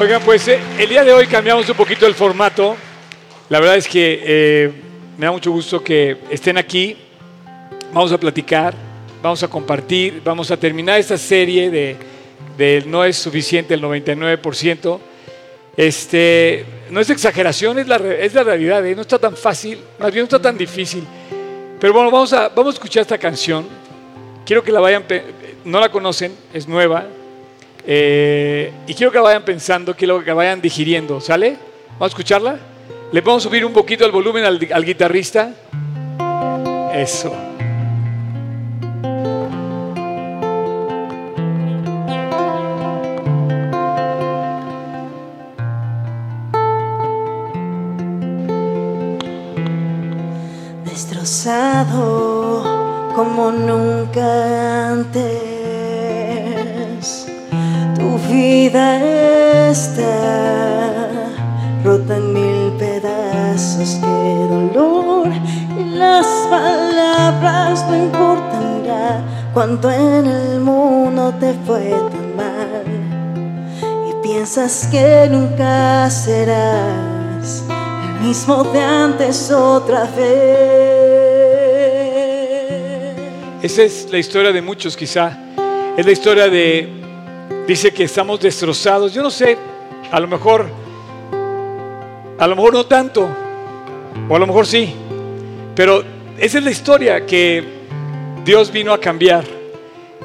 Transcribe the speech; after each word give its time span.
Oigan, 0.00 0.22
pues 0.22 0.48
eh, 0.48 0.58
el 0.76 0.88
día 0.88 1.04
de 1.04 1.12
hoy 1.12 1.28
cambiamos 1.28 1.68
un 1.68 1.76
poquito 1.76 2.04
el 2.04 2.14
formato. 2.14 2.76
La 3.48 3.60
verdad 3.60 3.76
es 3.76 3.86
que 3.86 4.20
eh, 4.24 4.72
me 5.16 5.26
da 5.26 5.30
mucho 5.30 5.52
gusto 5.52 5.84
que 5.84 6.16
estén 6.30 6.58
aquí. 6.58 6.96
Vamos 7.92 8.10
a 8.10 8.18
platicar, 8.18 8.74
vamos 9.22 9.44
a 9.44 9.48
compartir, 9.48 10.20
vamos 10.24 10.50
a 10.50 10.56
terminar 10.56 10.98
esta 10.98 11.16
serie 11.16 11.70
de, 11.70 11.96
de 12.58 12.82
No 12.86 13.04
es 13.04 13.16
suficiente 13.16 13.74
el 13.74 13.82
99%. 13.82 14.98
Este, 15.76 16.66
no 16.90 16.98
es 16.98 17.08
exageración, 17.10 17.78
es 17.78 17.86
la, 17.86 17.96
es 17.96 18.34
la 18.34 18.42
realidad. 18.42 18.84
¿eh? 18.84 18.96
No 18.96 19.02
está 19.02 19.20
tan 19.20 19.36
fácil, 19.36 19.78
más 20.00 20.10
bien 20.12 20.22
no 20.22 20.24
está 20.24 20.42
tan 20.42 20.58
difícil. 20.58 21.04
Pero 21.78 21.92
bueno, 21.92 22.10
vamos 22.10 22.32
a, 22.32 22.48
vamos 22.48 22.74
a 22.74 22.76
escuchar 22.78 23.02
esta 23.02 23.18
canción. 23.18 23.68
Quiero 24.44 24.64
que 24.64 24.72
la 24.72 24.80
vayan, 24.80 25.04
no 25.64 25.78
la 25.78 25.88
conocen, 25.88 26.34
es 26.52 26.66
nueva. 26.66 27.06
Eh, 27.86 28.72
y 28.86 28.94
quiero 28.94 29.12
que 29.12 29.18
vayan 29.18 29.44
pensando, 29.44 29.94
quiero 29.94 30.24
que 30.24 30.32
vayan 30.32 30.60
digiriendo, 30.60 31.20
¿sale? 31.20 31.56
Vamos 31.92 32.02
a 32.02 32.06
escucharla. 32.06 32.58
Le 33.12 33.22
podemos 33.22 33.42
subir 33.42 33.64
un 33.64 33.72
poquito 33.72 34.04
el 34.04 34.12
volumen 34.12 34.44
al, 34.44 34.68
al 34.72 34.84
guitarrista. 34.84 35.52
Eso. 36.94 37.53
Vida 58.74 59.70
está 59.70 61.06
rota 61.84 62.16
en 62.16 62.32
mil 62.32 62.72
pedazos, 62.76 64.00
qué 64.00 64.46
dolor. 64.50 65.28
Y 65.78 65.84
las 65.96 66.26
palabras 66.50 67.86
no 67.88 67.96
importan 67.96 68.84
ya 68.84 69.22
cuando 69.52 69.90
en 69.90 70.26
el 70.26 70.60
mundo 70.60 71.32
te 71.38 71.54
fue 71.64 71.90
tan 71.90 72.36
mal. 72.36 72.84
Y 74.08 74.12
piensas 74.26 74.88
que 74.90 75.28
nunca 75.30 76.10
serás 76.10 77.62
el 77.68 78.26
mismo 78.26 78.64
de 78.64 78.80
antes 78.80 79.52
otra 79.52 80.04
vez. 80.16 80.74
Esa 83.62 83.82
es 83.82 84.08
la 84.10 84.18
historia 84.18 84.50
de 84.50 84.60
muchos 84.60 84.96
quizá. 84.96 85.38
Es 85.96 86.04
la 86.04 86.10
historia 86.12 86.48
de, 86.48 87.03
dice 87.66 87.92
que 87.92 88.04
estamos 88.04 88.40
destrozados. 88.40 89.12
Yo 89.12 89.22
no 89.22 89.30
sé, 89.30 89.56
a 90.10 90.20
lo 90.20 90.28
mejor, 90.28 90.66
a 92.38 92.46
lo 92.46 92.56
mejor 92.56 92.74
no 92.74 92.86
tanto, 92.86 93.28
o 94.28 94.36
a 94.36 94.38
lo 94.38 94.46
mejor 94.46 94.66
sí, 94.66 94.94
pero 95.74 96.04
esa 96.38 96.58
es 96.58 96.64
la 96.64 96.70
historia 96.70 97.26
que 97.26 97.64
Dios 98.44 98.70
vino 98.70 98.92
a 98.92 99.00
cambiar. 99.00 99.44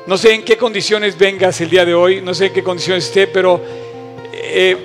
No 0.07 0.17
sé 0.17 0.33
en 0.33 0.43
qué 0.43 0.57
condiciones 0.57 1.17
vengas 1.17 1.61
el 1.61 1.69
día 1.69 1.85
de 1.85 1.93
hoy, 1.93 2.21
no 2.21 2.33
sé 2.33 2.47
en 2.47 2.53
qué 2.53 2.63
condiciones 2.63 3.05
esté, 3.05 3.27
pero 3.27 3.61
eh, 4.33 4.75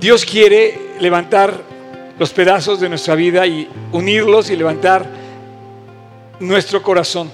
Dios 0.00 0.24
quiere 0.24 0.78
levantar 1.00 1.54
los 2.18 2.32
pedazos 2.32 2.80
de 2.80 2.88
nuestra 2.88 3.14
vida 3.14 3.46
y 3.46 3.68
unirlos 3.92 4.50
y 4.50 4.56
levantar 4.56 5.08
nuestro 6.40 6.82
corazón. 6.82 7.30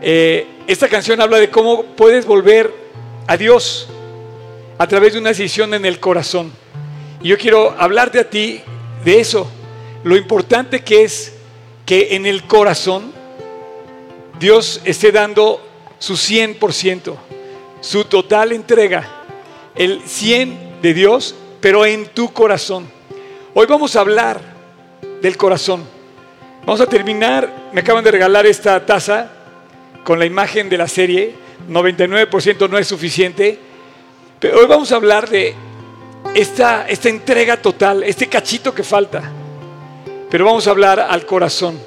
Eh, 0.00 0.46
esta 0.66 0.88
canción 0.88 1.20
habla 1.20 1.38
de 1.38 1.48
cómo 1.48 1.84
puedes 1.84 2.26
volver 2.26 2.81
a 3.26 3.36
Dios 3.36 3.88
a 4.78 4.86
través 4.86 5.12
de 5.12 5.18
una 5.18 5.30
decisión 5.30 5.74
en 5.74 5.84
el 5.84 6.00
corazón. 6.00 6.52
Y 7.22 7.28
yo 7.28 7.38
quiero 7.38 7.74
hablarte 7.78 8.18
a 8.18 8.28
ti 8.28 8.60
de 9.04 9.20
eso, 9.20 9.48
lo 10.04 10.16
importante 10.16 10.80
que 10.80 11.04
es 11.04 11.32
que 11.86 12.16
en 12.16 12.26
el 12.26 12.44
corazón 12.44 13.12
Dios 14.38 14.80
esté 14.84 15.12
dando 15.12 15.60
su 15.98 16.14
100%, 16.14 17.14
su 17.80 18.04
total 18.04 18.52
entrega, 18.52 19.08
el 19.76 20.02
100 20.04 20.80
de 20.82 20.94
Dios, 20.94 21.34
pero 21.60 21.86
en 21.86 22.06
tu 22.06 22.32
corazón. 22.32 22.90
Hoy 23.54 23.66
vamos 23.66 23.94
a 23.94 24.00
hablar 24.00 24.40
del 25.20 25.36
corazón. 25.36 25.84
Vamos 26.64 26.80
a 26.80 26.86
terminar, 26.86 27.70
me 27.72 27.80
acaban 27.80 28.02
de 28.02 28.10
regalar 28.10 28.46
esta 28.46 28.84
taza 28.84 29.30
con 30.04 30.18
la 30.18 30.26
imagen 30.26 30.68
de 30.68 30.78
la 30.78 30.88
serie, 30.88 31.34
99% 31.68 32.68
no 32.68 32.78
es 32.78 32.88
suficiente, 32.88 33.58
pero 34.38 34.58
hoy 34.58 34.66
vamos 34.66 34.90
a 34.92 34.96
hablar 34.96 35.28
de 35.28 35.54
esta, 36.34 36.88
esta 36.88 37.08
entrega 37.08 37.56
total, 37.56 38.02
este 38.02 38.26
cachito 38.28 38.74
que 38.74 38.82
falta, 38.82 39.22
pero 40.30 40.44
vamos 40.44 40.66
a 40.66 40.70
hablar 40.70 41.00
al 41.00 41.26
corazón. 41.26 41.78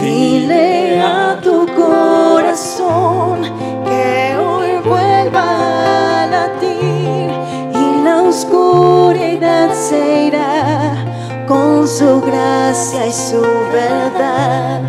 Dile 0.00 1.00
a 1.00 1.40
tu 1.42 1.66
corazón 1.74 3.42
que 3.84 4.36
hoy 4.36 4.78
vuelva 4.84 6.22
a 6.22 6.26
latir 6.26 7.30
y 7.74 8.04
la 8.04 8.22
oscuridad 8.22 9.72
se 9.74 10.26
irá 10.26 11.05
con 11.46 11.86
su 11.86 12.20
gracia 12.20 13.06
y 13.06 13.12
su 13.12 13.40
verdad. 13.72 14.80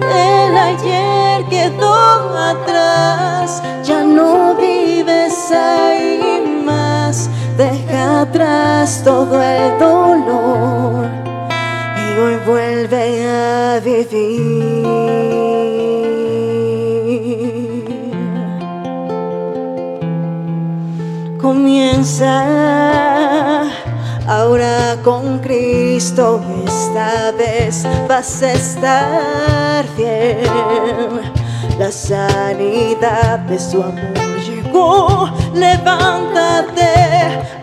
El 0.00 0.56
ayer 0.56 1.44
quedó 1.48 2.38
atrás, 2.38 3.62
ya 3.82 4.02
no 4.02 4.54
vives 4.54 5.50
ahí 5.50 6.62
más. 6.64 7.28
Deja 7.56 8.22
atrás 8.22 9.02
todo 9.04 9.42
el 9.42 9.78
dolor 9.78 11.08
y 11.96 12.18
hoy 12.18 12.36
vuelve 12.46 13.28
a 13.28 13.80
vivir. 13.80 14.84
Comienza 21.40 22.64
ahora 24.26 24.96
con 25.02 25.38
Cristo, 25.38 26.40
esta 26.66 27.32
vez 27.32 27.84
vas 28.08 28.42
a 28.42 28.52
estar 28.52 29.84
fiel. 29.96 30.40
La 31.78 31.90
sanidad 31.90 33.40
de 33.40 33.58
su 33.58 33.82
amor 33.82 34.40
llegó, 34.46 35.30
levántate 35.54 36.84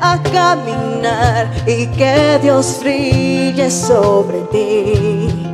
a 0.02 0.22
caminar 0.24 1.48
y 1.66 1.88
que 1.88 2.40
Dios 2.42 2.80
brille 2.82 3.72
sobre 3.72 4.42
ti. 4.52 5.48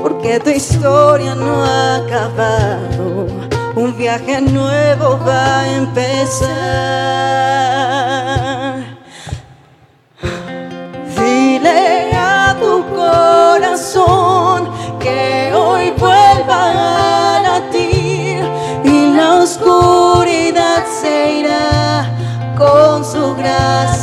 Porque 0.00 0.38
tu 0.40 0.50
historia 0.50 1.34
no 1.34 1.64
ha 1.64 1.96
acabado, 1.96 3.26
un 3.74 3.96
viaje 3.96 4.40
nuevo 4.40 5.18
va 5.26 5.60
a 5.60 5.76
empezar. 5.76 6.48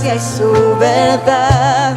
Gracia 0.06 0.16
y 0.16 0.20
su 0.20 0.52
verdad. 0.78 1.96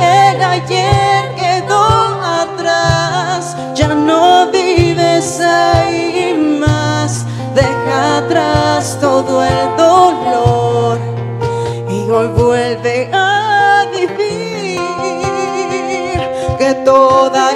El 0.00 0.42
ayer 0.42 1.34
quedó 1.36 1.86
atrás, 2.22 3.56
ya 3.74 3.88
no 3.88 4.50
vives 4.50 5.40
ahí 5.40 6.34
más. 6.60 7.24
Deja 7.54 8.18
atrás 8.18 8.98
todo 9.00 9.44
el 9.44 9.76
dolor 9.76 10.98
y 11.90 12.10
hoy 12.10 12.28
vuelve 12.28 13.10
a 13.12 13.86
vivir 13.92 14.80
que 16.58 16.74
toda 16.84 17.51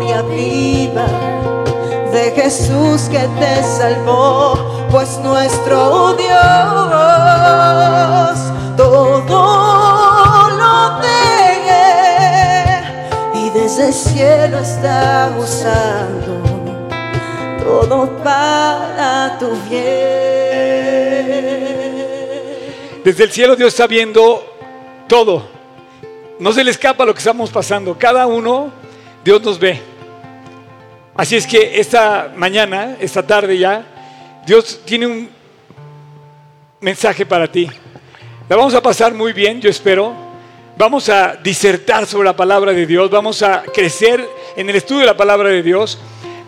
memoria 0.00 0.22
viva 0.22 1.06
de 2.12 2.32
Jesús 2.32 3.02
que 3.10 3.18
te 3.38 3.62
salvó, 3.62 4.88
pues 4.90 5.18
nuestro 5.18 6.14
Dios 6.14 6.38
todo 8.76 10.50
lo 10.50 11.00
ve 11.00 11.60
y 13.34 13.50
desde 13.50 13.88
el 13.88 13.94
cielo 13.94 14.58
está 14.58 15.30
usando 15.38 16.40
todo 17.62 18.08
para 18.24 19.36
tu 19.38 19.50
bien. 19.68 20.00
Desde 23.04 23.24
el 23.24 23.30
cielo 23.30 23.54
Dios 23.54 23.68
está 23.74 23.86
viendo 23.86 24.44
todo. 25.06 25.42
no 26.38 26.52
se 26.52 26.64
le 26.64 26.70
escapa 26.70 27.04
lo 27.04 27.12
que 27.12 27.18
estamos 27.18 27.50
pasando. 27.50 27.96
Cada 27.98 28.26
uno, 28.26 28.72
Dios 29.24 29.42
nos 29.42 29.58
ve. 29.58 29.78
Así 31.14 31.36
es 31.36 31.46
que 31.46 31.78
esta 31.78 32.32
mañana, 32.34 32.96
esta 33.00 33.22
tarde 33.26 33.58
ya, 33.58 33.84
Dios 34.46 34.80
tiene 34.84 35.06
un 35.06 35.28
mensaje 36.80 37.26
para 37.26 37.50
ti. 37.50 37.68
La 38.48 38.56
vamos 38.56 38.74
a 38.74 38.82
pasar 38.82 39.12
muy 39.12 39.32
bien, 39.32 39.60
yo 39.60 39.68
espero. 39.68 40.14
Vamos 40.78 41.10
a 41.10 41.36
disertar 41.36 42.06
sobre 42.06 42.24
la 42.24 42.34
palabra 42.34 42.72
de 42.72 42.86
Dios, 42.86 43.10
vamos 43.10 43.42
a 43.42 43.62
crecer 43.62 44.26
en 44.56 44.70
el 44.70 44.76
estudio 44.76 45.00
de 45.00 45.06
la 45.06 45.16
palabra 45.16 45.50
de 45.50 45.62
Dios. 45.62 45.98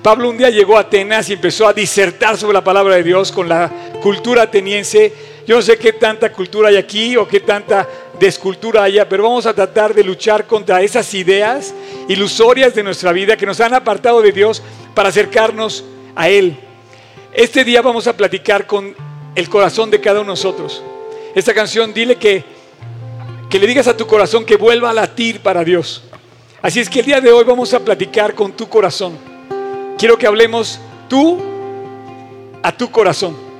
Pablo 0.02 0.30
un 0.30 0.38
día 0.38 0.48
llegó 0.48 0.78
a 0.78 0.80
Atenas 0.80 1.28
y 1.28 1.34
empezó 1.34 1.68
a 1.68 1.74
disertar 1.74 2.38
sobre 2.38 2.54
la 2.54 2.64
palabra 2.64 2.96
de 2.96 3.02
Dios 3.02 3.30
con 3.30 3.46
la 3.46 3.70
cultura 4.02 4.42
ateniense. 4.42 5.12
Yo 5.46 5.56
no 5.56 5.62
sé 5.62 5.76
qué 5.76 5.92
tanta 5.92 6.32
cultura 6.32 6.70
hay 6.70 6.76
aquí 6.76 7.14
o 7.16 7.28
qué 7.28 7.40
tanta 7.40 7.86
descultura 8.18 8.84
haya, 8.84 9.08
pero 9.08 9.24
vamos 9.24 9.46
a 9.46 9.54
tratar 9.54 9.94
de 9.94 10.04
luchar 10.04 10.46
contra 10.46 10.82
esas 10.82 11.12
ideas 11.14 11.74
ilusorias 12.08 12.74
de 12.74 12.82
nuestra 12.82 13.12
vida 13.12 13.36
que 13.36 13.46
nos 13.46 13.60
han 13.60 13.74
apartado 13.74 14.20
de 14.22 14.32
Dios 14.32 14.62
para 14.94 15.08
acercarnos 15.08 15.84
a 16.14 16.28
Él. 16.28 16.56
Este 17.32 17.64
día 17.64 17.82
vamos 17.82 18.06
a 18.06 18.16
platicar 18.16 18.66
con 18.66 18.94
el 19.34 19.48
corazón 19.48 19.90
de 19.90 20.00
cada 20.00 20.20
uno 20.20 20.32
de 20.32 20.32
nosotros. 20.32 20.82
Esta 21.34 21.54
canción, 21.54 21.94
dile 21.94 22.16
que, 22.16 22.44
que 23.48 23.58
le 23.58 23.66
digas 23.66 23.88
a 23.88 23.96
tu 23.96 24.06
corazón 24.06 24.44
que 24.44 24.56
vuelva 24.56 24.90
a 24.90 24.92
latir 24.92 25.40
para 25.40 25.64
Dios. 25.64 26.02
Así 26.60 26.80
es 26.80 26.90
que 26.90 27.00
el 27.00 27.06
día 27.06 27.20
de 27.20 27.32
hoy 27.32 27.44
vamos 27.44 27.72
a 27.74 27.80
platicar 27.80 28.34
con 28.34 28.52
tu 28.52 28.68
corazón. 28.68 29.18
Quiero 29.98 30.18
que 30.18 30.26
hablemos 30.26 30.78
tú 31.08 31.40
a 32.62 32.76
tu 32.76 32.90
corazón. 32.90 33.51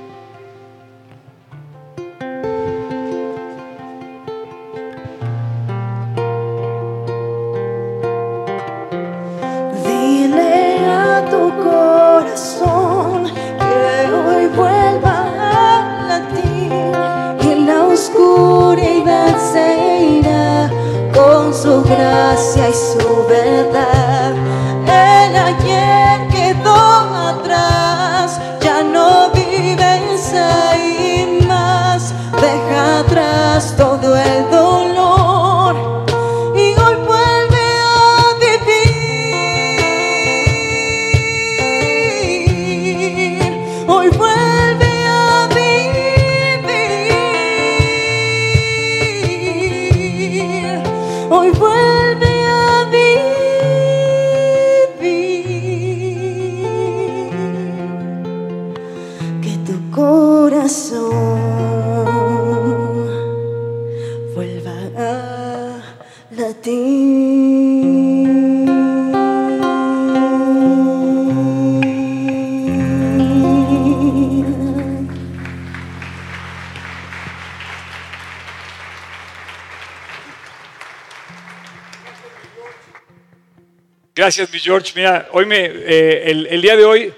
Gracias, 84.23 84.53
mi 84.53 84.57
George. 84.57 84.93
Mira, 84.95 85.27
hoy 85.33 85.45
me, 85.45 85.65
eh, 85.65 86.31
el, 86.49 86.61
día 86.61 86.77
de 86.77 86.85
hoy 86.85 87.13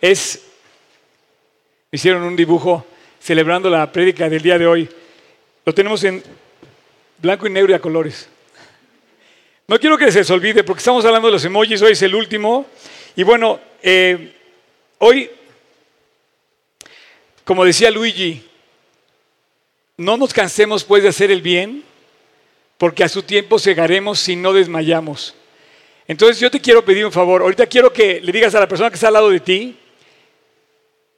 es, 0.00 0.42
me 1.92 1.96
hicieron 1.98 2.22
un 2.22 2.34
dibujo 2.34 2.86
celebrando 3.20 3.68
la 3.68 3.92
prédica 3.92 4.26
del 4.30 4.40
día 4.40 4.56
de 4.56 4.66
hoy. 4.66 4.88
Lo 5.66 5.74
tenemos 5.74 6.02
en 6.04 6.22
blanco 7.18 7.46
y 7.46 7.50
negro 7.50 7.72
y 7.72 7.74
a 7.74 7.78
colores. 7.78 8.30
No 9.68 9.78
quiero 9.78 9.98
que 9.98 10.10
se 10.10 10.20
les 10.20 10.30
olvide 10.30 10.64
porque 10.64 10.78
estamos 10.78 11.04
hablando 11.04 11.28
de 11.28 11.32
los 11.32 11.44
emojis, 11.44 11.82
hoy 11.82 11.92
es 11.92 12.00
el 12.00 12.14
último. 12.14 12.64
Y 13.16 13.22
bueno, 13.22 13.60
eh, 13.82 14.34
hoy, 14.96 15.30
como 17.44 17.66
decía 17.66 17.90
Luigi, 17.90 18.42
no 19.98 20.16
nos 20.16 20.32
cansemos 20.32 20.84
pues 20.84 21.02
de 21.02 21.10
hacer 21.10 21.30
el 21.30 21.42
bien, 21.42 21.84
porque 22.78 23.04
a 23.04 23.10
su 23.10 23.22
tiempo 23.22 23.58
cegaremos 23.58 24.20
si 24.20 24.36
no 24.36 24.54
desmayamos. 24.54 25.34
Entonces 26.08 26.38
yo 26.38 26.50
te 26.50 26.60
quiero 26.60 26.84
pedir 26.84 27.04
un 27.04 27.12
favor. 27.12 27.42
Ahorita 27.42 27.66
quiero 27.66 27.92
que 27.92 28.20
le 28.20 28.32
digas 28.32 28.54
a 28.54 28.60
la 28.60 28.68
persona 28.68 28.90
que 28.90 28.94
está 28.94 29.08
al 29.08 29.14
lado 29.14 29.30
de 29.30 29.40
ti, 29.40 29.76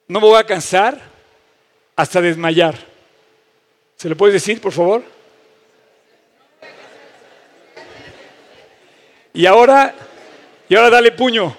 no 0.07 0.21
me 0.21 0.27
voy 0.27 0.39
a 0.39 0.45
cansar 0.45 0.99
hasta 1.95 2.21
desmayar. 2.21 2.75
¿Se 3.97 4.09
lo 4.09 4.17
puedes 4.17 4.33
decir, 4.33 4.61
por 4.61 4.73
favor? 4.73 5.03
Y 9.35 9.45
ahora, 9.45 9.95
y 10.69 10.75
ahora 10.75 10.91
dale 10.91 11.13
puño. 11.13 11.55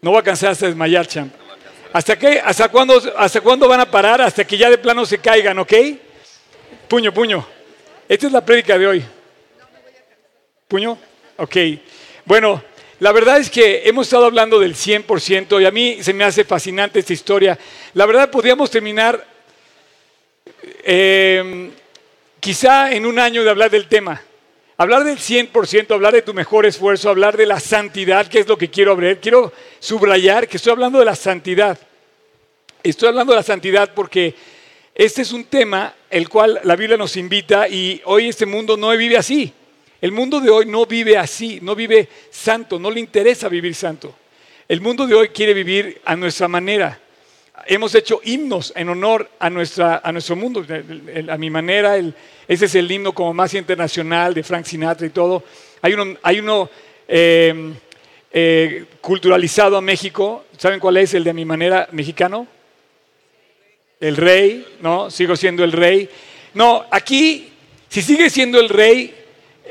No 0.00 0.10
voy 0.10 0.20
a 0.20 0.22
cansar 0.22 0.50
hasta 0.50 0.66
desmayar, 0.66 1.06
champ. 1.06 1.34
¿Hasta, 1.92 2.16
qué? 2.16 2.40
¿Hasta, 2.44 2.68
cuándo, 2.68 3.00
¿Hasta 3.16 3.40
cuándo 3.40 3.66
van 3.66 3.80
a 3.80 3.90
parar? 3.90 4.20
Hasta 4.20 4.44
que 4.44 4.56
ya 4.56 4.70
de 4.70 4.78
plano 4.78 5.04
se 5.04 5.18
caigan, 5.18 5.58
¿ok? 5.58 5.72
Puño, 6.88 7.12
puño. 7.12 7.44
Esta 8.08 8.26
es 8.26 8.32
la 8.32 8.44
prédica 8.44 8.78
de 8.78 8.86
hoy. 8.86 9.04
¿Puño? 10.68 10.98
Ok, 11.38 11.54
bueno, 12.24 12.62
la 12.98 13.12
verdad 13.12 13.38
es 13.38 13.50
que 13.50 13.82
hemos 13.84 14.06
estado 14.06 14.24
hablando 14.24 14.58
del 14.58 14.74
100% 14.74 15.60
y 15.60 15.66
a 15.66 15.70
mí 15.70 15.98
se 16.00 16.14
me 16.14 16.24
hace 16.24 16.44
fascinante 16.44 16.98
esta 16.98 17.12
historia. 17.12 17.58
La 17.92 18.06
verdad 18.06 18.30
podríamos 18.30 18.70
terminar 18.70 19.22
em, 20.82 21.72
quizá 22.40 22.90
en 22.90 23.04
un 23.04 23.18
año 23.18 23.44
de 23.44 23.50
hablar 23.50 23.70
del 23.70 23.86
tema. 23.86 24.22
Hablar 24.78 25.04
del 25.04 25.18
100%, 25.18 25.90
hablar 25.92 26.14
de 26.14 26.22
tu 26.22 26.32
mejor 26.32 26.64
esfuerzo, 26.64 27.10
hablar 27.10 27.36
de 27.36 27.44
la 27.44 27.60
santidad, 27.60 28.28
que 28.28 28.38
es 28.38 28.48
lo 28.48 28.56
que 28.56 28.70
quiero 28.70 28.92
hablar. 28.92 29.18
Quiero 29.20 29.52
subrayar 29.78 30.48
que 30.48 30.56
estoy 30.56 30.72
hablando 30.72 30.98
de 30.98 31.04
la 31.04 31.16
santidad. 31.16 31.78
Estoy 32.82 33.08
hablando 33.08 33.34
de 33.34 33.40
la 33.40 33.42
santidad 33.42 33.92
porque 33.94 34.34
este 34.94 35.20
es 35.20 35.32
un 35.32 35.44
tema 35.44 35.94
el 36.08 36.30
cual 36.30 36.60
la 36.64 36.76
Biblia 36.76 36.96
nos 36.96 37.14
invita 37.18 37.68
y 37.68 38.00
hoy 38.06 38.30
este 38.30 38.46
mundo 38.46 38.78
no 38.78 38.88
vive 38.96 39.18
así. 39.18 39.52
El 40.00 40.12
mundo 40.12 40.40
de 40.40 40.50
hoy 40.50 40.66
no 40.66 40.84
vive 40.84 41.16
así, 41.16 41.58
no 41.62 41.74
vive 41.74 42.08
santo, 42.30 42.78
no 42.78 42.90
le 42.90 43.00
interesa 43.00 43.48
vivir 43.48 43.74
santo. 43.74 44.14
El 44.68 44.80
mundo 44.80 45.06
de 45.06 45.14
hoy 45.14 45.28
quiere 45.28 45.54
vivir 45.54 46.00
a 46.04 46.14
nuestra 46.16 46.48
manera. 46.48 47.00
Hemos 47.66 47.94
hecho 47.94 48.20
himnos 48.22 48.72
en 48.76 48.90
honor 48.90 49.30
a, 49.38 49.48
nuestra, 49.48 50.02
a 50.04 50.12
nuestro 50.12 50.36
mundo, 50.36 50.64
a 51.28 51.38
mi 51.38 51.50
manera. 51.50 51.96
ese 51.96 52.66
es 52.66 52.74
el 52.74 52.90
himno 52.90 53.12
como 53.12 53.32
más 53.32 53.54
internacional 53.54 54.34
de 54.34 54.42
Frank 54.42 54.66
Sinatra 54.66 55.06
y 55.06 55.10
todo. 55.10 55.42
Hay 55.80 55.94
uno, 55.94 56.16
hay 56.22 56.40
uno 56.40 56.68
em, 57.08 57.74
eh, 58.30 58.84
culturalizado 59.00 59.78
a 59.78 59.80
México. 59.80 60.44
¿Saben 60.58 60.78
cuál 60.78 60.98
es 60.98 61.14
el 61.14 61.24
de 61.24 61.32
mi 61.32 61.44
manera 61.46 61.88
mexicano? 61.92 62.46
El 63.98 64.16
rey, 64.16 64.66
¿no? 64.82 65.10
Sigo 65.10 65.36
siendo 65.36 65.64
el 65.64 65.72
rey. 65.72 66.10
No, 66.52 66.84
aquí, 66.90 67.48
si 67.88 68.02
sigue 68.02 68.28
siendo 68.28 68.60
el 68.60 68.68
rey, 68.68 69.14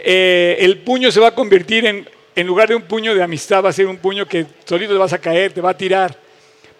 eh, 0.03 0.57
el 0.59 0.79
puño 0.79 1.11
se 1.11 1.19
va 1.19 1.29
a 1.29 1.35
convertir 1.35 1.85
en, 1.85 2.09
en 2.35 2.47
lugar 2.47 2.69
de 2.69 2.75
un 2.75 2.83
puño 2.83 3.15
de 3.15 3.23
amistad, 3.23 3.63
va 3.63 3.69
a 3.69 3.73
ser 3.73 3.87
un 3.87 3.97
puño 3.97 4.27
que 4.27 4.45
solito 4.65 4.93
te 4.93 4.99
vas 4.99 5.13
a 5.13 5.19
caer, 5.19 5.53
te 5.53 5.61
va 5.61 5.71
a 5.71 5.77
tirar. 5.77 6.17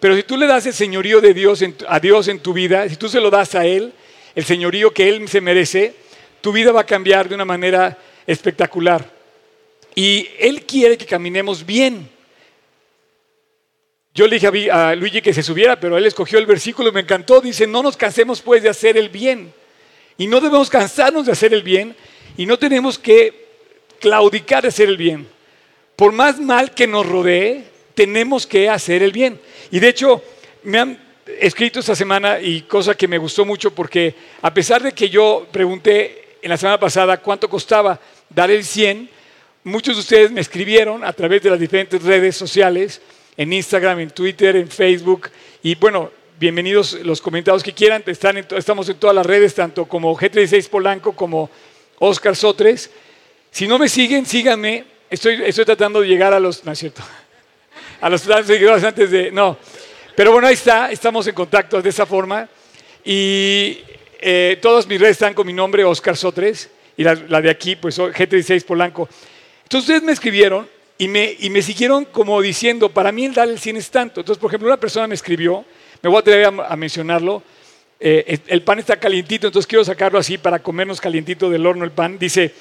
Pero 0.00 0.14
si 0.14 0.22
tú 0.22 0.36
le 0.36 0.46
das 0.46 0.66
el 0.66 0.74
señorío 0.74 1.20
de 1.20 1.32
Dios 1.32 1.64
a 1.88 2.00
Dios 2.00 2.28
en 2.28 2.40
tu 2.40 2.52
vida, 2.52 2.88
si 2.88 2.96
tú 2.96 3.08
se 3.08 3.20
lo 3.20 3.30
das 3.30 3.54
a 3.54 3.64
Él, 3.64 3.92
el 4.34 4.44
señorío 4.44 4.92
que 4.92 5.08
Él 5.08 5.26
se 5.28 5.40
merece, 5.40 5.94
tu 6.40 6.52
vida 6.52 6.72
va 6.72 6.82
a 6.82 6.86
cambiar 6.86 7.28
de 7.28 7.34
una 7.34 7.44
manera 7.44 7.96
espectacular. 8.26 9.10
Y 9.94 10.28
Él 10.38 10.66
quiere 10.66 10.98
que 10.98 11.06
caminemos 11.06 11.64
bien. 11.64 12.10
Yo 14.16 14.26
le 14.26 14.38
dije 14.38 14.70
a 14.70 14.94
Luigi 14.94 15.20
que 15.20 15.34
se 15.34 15.42
subiera, 15.42 15.78
pero 15.78 15.98
él 15.98 16.06
escogió 16.06 16.38
el 16.38 16.46
versículo 16.46 16.88
y 16.88 16.92
me 16.92 17.00
encantó. 17.00 17.38
Dice, 17.42 17.66
no 17.66 17.82
nos 17.82 17.98
cansemos 17.98 18.40
pues 18.40 18.62
de 18.62 18.70
hacer 18.70 18.96
el 18.96 19.10
bien. 19.10 19.52
Y 20.16 20.26
no 20.26 20.40
debemos 20.40 20.70
cansarnos 20.70 21.26
de 21.26 21.32
hacer 21.32 21.52
el 21.52 21.62
bien, 21.62 21.94
y 22.36 22.46
no 22.46 22.58
tenemos 22.58 22.98
que 22.98 23.46
claudicar 24.00 24.62
de 24.62 24.68
hacer 24.68 24.88
el 24.88 24.96
bien. 24.96 25.26
Por 25.96 26.12
más 26.12 26.38
mal 26.38 26.72
que 26.72 26.86
nos 26.86 27.06
rodee, 27.06 27.64
tenemos 27.94 28.46
que 28.46 28.68
hacer 28.68 29.02
el 29.02 29.12
bien. 29.12 29.40
Y 29.70 29.80
de 29.80 29.88
hecho, 29.88 30.22
me 30.64 30.78
han 30.78 30.98
escrito 31.40 31.80
esta 31.80 31.96
semana 31.96 32.40
y 32.40 32.62
cosa 32.62 32.94
que 32.94 33.08
me 33.08 33.18
gustó 33.18 33.44
mucho 33.44 33.74
porque 33.74 34.14
a 34.42 34.52
pesar 34.52 34.82
de 34.82 34.92
que 34.92 35.08
yo 35.08 35.46
pregunté 35.50 36.38
en 36.42 36.50
la 36.50 36.56
semana 36.56 36.78
pasada 36.78 37.16
cuánto 37.16 37.48
costaba 37.48 37.98
dar 38.28 38.50
el 38.50 38.64
100. 38.64 39.10
Muchos 39.64 39.96
de 39.96 40.00
ustedes 40.00 40.30
me 40.30 40.40
escribieron 40.40 41.04
a 41.04 41.12
través 41.12 41.42
de 41.42 41.50
las 41.50 41.58
diferentes 41.58 42.00
redes 42.02 42.36
sociales, 42.36 43.00
en 43.36 43.52
Instagram, 43.52 44.00
en 44.00 44.10
Twitter, 44.10 44.54
en 44.54 44.68
Facebook. 44.68 45.28
Y 45.62 45.74
bueno, 45.74 46.10
bienvenidos 46.38 46.92
los 47.02 47.20
comentados 47.20 47.62
que 47.62 47.72
quieran. 47.72 48.02
Están 48.06 48.36
estamos 48.36 48.88
en 48.88 48.96
todas 48.96 49.16
las 49.16 49.26
redes, 49.26 49.54
tanto 49.54 49.86
como 49.86 50.16
G36 50.16 50.68
Polanco 50.68 51.12
como 51.16 51.50
Oscar 51.98 52.36
Sotres. 52.36 52.90
Si 53.50 53.66
no 53.66 53.78
me 53.78 53.88
siguen, 53.88 54.26
síganme. 54.26 54.84
Estoy, 55.08 55.42
estoy 55.44 55.64
tratando 55.64 56.00
de 56.00 56.08
llegar 56.08 56.34
a 56.34 56.40
los... 56.40 56.64
No 56.64 56.72
es 56.72 56.78
cierto. 56.78 57.02
A 58.00 58.10
los 58.10 58.20
seguidores 58.20 58.84
antes 58.84 59.10
de... 59.10 59.30
No. 59.30 59.56
Pero 60.14 60.32
bueno, 60.32 60.46
ahí 60.46 60.54
está. 60.54 60.90
Estamos 60.90 61.26
en 61.26 61.34
contacto 61.34 61.80
de 61.80 61.88
esa 61.88 62.04
forma. 62.04 62.46
Y 63.02 63.78
eh, 64.20 64.58
todas 64.60 64.86
mis 64.86 65.00
redes 65.00 65.12
están 65.12 65.32
con 65.32 65.46
mi 65.46 65.54
nombre, 65.54 65.82
Oscar 65.82 66.16
Sotres. 66.16 66.68
Y 66.98 67.04
la, 67.04 67.14
la 67.14 67.40
de 67.40 67.48
aquí, 67.48 67.76
pues 67.76 67.98
G36 67.98 68.64
Polanco. 68.64 69.08
Entonces 69.62 69.88
ustedes 69.88 70.02
me 70.02 70.12
escribieron 70.12 70.68
y 70.98 71.08
me, 71.08 71.36
y 71.38 71.50
me 71.50 71.60
siguieron 71.60 72.06
como 72.06 72.40
diciendo, 72.40 72.88
para 72.88 73.12
mí 73.12 73.26
el 73.26 73.34
dar 73.34 73.48
el 73.48 73.58
100 73.58 73.76
es 73.76 73.90
tanto. 73.90 74.20
Entonces, 74.20 74.40
por 74.40 74.50
ejemplo, 74.50 74.68
una 74.68 74.78
persona 74.78 75.06
me 75.06 75.14
escribió, 75.14 75.64
me 76.02 76.08
voy 76.08 76.16
a 76.16 76.20
atrever 76.20 76.46
a, 76.46 76.76
mencionarlo, 76.76 77.42
eh, 77.98 78.38
el 78.48 78.62
pan 78.62 78.78
está 78.78 78.98
calientito, 78.98 79.46
entonces 79.46 79.66
quiero 79.66 79.84
sacarlo 79.84 80.18
así 80.18 80.36
para 80.38 80.62
comernos 80.62 81.00
calientito 81.00 81.48
del 81.48 81.66
horno 81.66 81.84
el 81.84 81.92
pan. 81.92 82.18
Dice, 82.18 82.52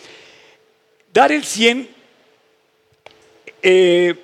dar 1.14 1.32
el 1.32 1.44
100, 1.44 1.90
eh, 3.62 4.16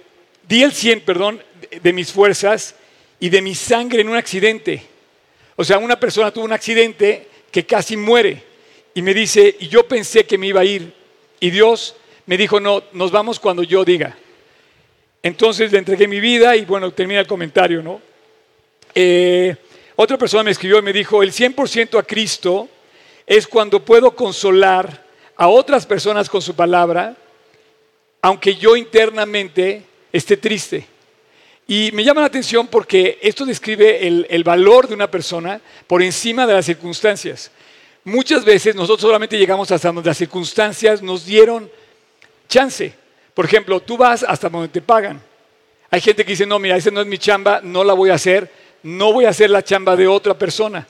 di 0.48 0.64
el 0.64 0.72
100, 0.72 1.02
perdón, 1.02 1.44
de 1.82 1.94
mis 1.94 2.12
fuerzas 2.12 2.76
y 3.20 3.30
de 3.30 3.42
mi 3.42 3.56
sangre 3.56 4.02
en 4.02 4.10
un 4.10 4.16
accidente. 4.16 4.84
O 5.56 5.64
sea, 5.64 5.78
una 5.78 6.00
persona 6.00 6.32
tuvo 6.32 6.46
un 6.46 6.54
accidente 6.54 7.28
que 7.52 7.66
casi 7.66 7.98
muere 7.98 8.44
y 8.94 9.02
me 9.02 9.14
dice, 9.14 9.56
y 9.60 9.68
yo 9.68 9.88
pensé 9.88 10.26
que 10.26 10.38
me 10.38 10.48
iba 10.48 10.62
a 10.62 10.66
ir, 10.66 10.94
y 11.40 11.50
Dios 11.50 11.96
me 12.26 12.38
dijo, 12.38 12.60
no, 12.60 12.84
nos 12.94 13.12
vamos 13.12 13.40
cuando 13.40 13.64
yo 13.64 13.84
diga. 13.84 14.18
Entonces 15.24 15.72
le 15.72 15.80
entregué 15.80 16.08
mi 16.08 16.20
vida 16.20 16.56
y 16.56 16.66
bueno, 16.66 16.92
termina 16.92 17.20
el 17.20 17.28
comentario, 17.28 17.84
¿no? 17.84 18.02
Eh, 18.96 19.56
otra 20.02 20.18
persona 20.18 20.44
me 20.44 20.52
escribió 20.52 20.80
y 20.80 20.82
me 20.82 20.94
dijo, 20.94 21.22
el 21.22 21.32
100% 21.32 22.00
a 22.00 22.04
Cristo 22.04 22.68
es 23.28 23.46
cuando 23.48 23.86
puedo 23.86 24.16
consolar 24.16 25.06
a 25.36 25.48
otras 25.48 25.86
personas 25.86 26.28
con 26.28 26.42
su 26.42 26.56
palabra, 26.56 27.16
aunque 28.22 28.56
yo 28.56 28.76
internamente 28.76 29.84
esté 30.12 30.38
triste. 30.38 30.88
Y 31.68 31.92
me 31.94 32.04
llama 32.04 32.22
la 32.22 32.28
atención 32.28 32.68
porque 32.68 33.20
esto 33.22 33.46
describe 33.46 34.08
el, 34.08 34.26
el 34.30 34.44
valor 34.44 34.88
de 34.88 34.96
una 34.96 35.10
persona 35.10 35.62
por 35.86 36.02
encima 36.02 36.48
de 36.48 36.54
las 36.54 36.66
circunstancias. 36.66 37.52
Muchas 38.04 38.44
veces 38.44 38.76
nosotros 38.76 39.02
solamente 39.02 39.38
llegamos 39.38 39.72
hasta 39.72 39.92
donde 39.92 40.10
las 40.10 40.18
circunstancias 40.18 41.04
nos 41.04 41.26
dieron 41.26 41.70
chance. 42.50 42.94
Por 43.36 43.46
ejemplo, 43.46 43.80
tú 43.80 43.98
vas 43.98 44.26
hasta 44.28 44.50
donde 44.50 44.68
te 44.68 44.82
pagan. 44.82 45.22
Hay 45.92 46.02
gente 46.02 46.26
que 46.26 46.32
dice, 46.32 46.48
no, 46.48 46.58
mira, 46.58 46.76
esa 46.76 46.90
no 46.90 47.02
es 47.02 47.08
mi 47.08 47.20
chamba, 47.20 47.62
no 47.62 47.84
la 47.84 47.94
voy 47.94 48.10
a 48.10 48.16
hacer, 48.16 48.50
no 48.84 49.14
voy 49.14 49.26
a 49.26 49.30
hacer 49.30 49.50
la 49.50 49.64
chamba 49.64 49.96
de 49.96 50.08
otra 50.08 50.38
persona. 50.38 50.88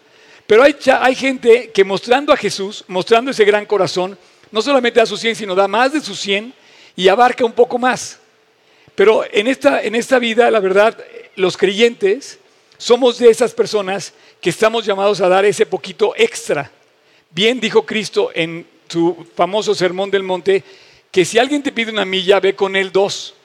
Pero 0.48 0.64
hay, 0.64 1.16
gente 1.16 1.72
que 1.72 1.84
mostrando 1.84 2.34
a 2.34 2.38
Jesús, 2.38 2.84
mostrando 2.88 3.32
ese 3.32 3.46
gran 3.46 3.66
corazón, 3.66 4.18
no 4.52 4.62
solamente 4.62 5.00
da 5.00 5.06
su 5.06 5.16
100, 5.16 5.36
sino 5.36 5.56
da 5.56 5.68
más 5.68 5.94
de 5.94 6.02
su 6.02 6.14
100 6.14 6.54
y 6.96 7.08
abarca 7.08 7.46
un 7.46 7.54
poco 7.54 7.78
más. 7.78 8.20
Pero 8.96 9.24
en 9.32 9.48
esta, 9.48 9.82
en 9.82 9.96
esta 9.96 10.20
vida, 10.20 10.52
la 10.52 10.60
verdad, 10.60 10.98
los 11.36 11.56
creyentes 11.56 12.38
somos 12.78 13.18
de 13.18 13.30
esas 13.30 13.54
personas 13.54 14.14
que 14.42 14.50
estamos 14.50 14.86
llamados 14.86 15.22
a 15.22 15.30
dar 15.30 15.46
ese 15.46 15.66
poquito 15.66 16.14
extra. 16.18 16.70
Bien 17.30 17.60
dijo 17.62 17.86
Cristo 17.86 18.32
en 18.34 18.68
su 18.90 19.26
famoso 19.36 19.74
Sermón 19.74 20.12
del 20.12 20.24
Monte, 20.24 20.64
que 21.12 21.24
si 21.24 21.40
alguien 21.40 21.64
te 21.64 21.72
pide 21.72 21.92
una 21.92 22.04
milla, 22.04 22.40
ve 22.42 22.56
con 22.56 22.76
él 22.76 22.92
dos. 22.92 23.36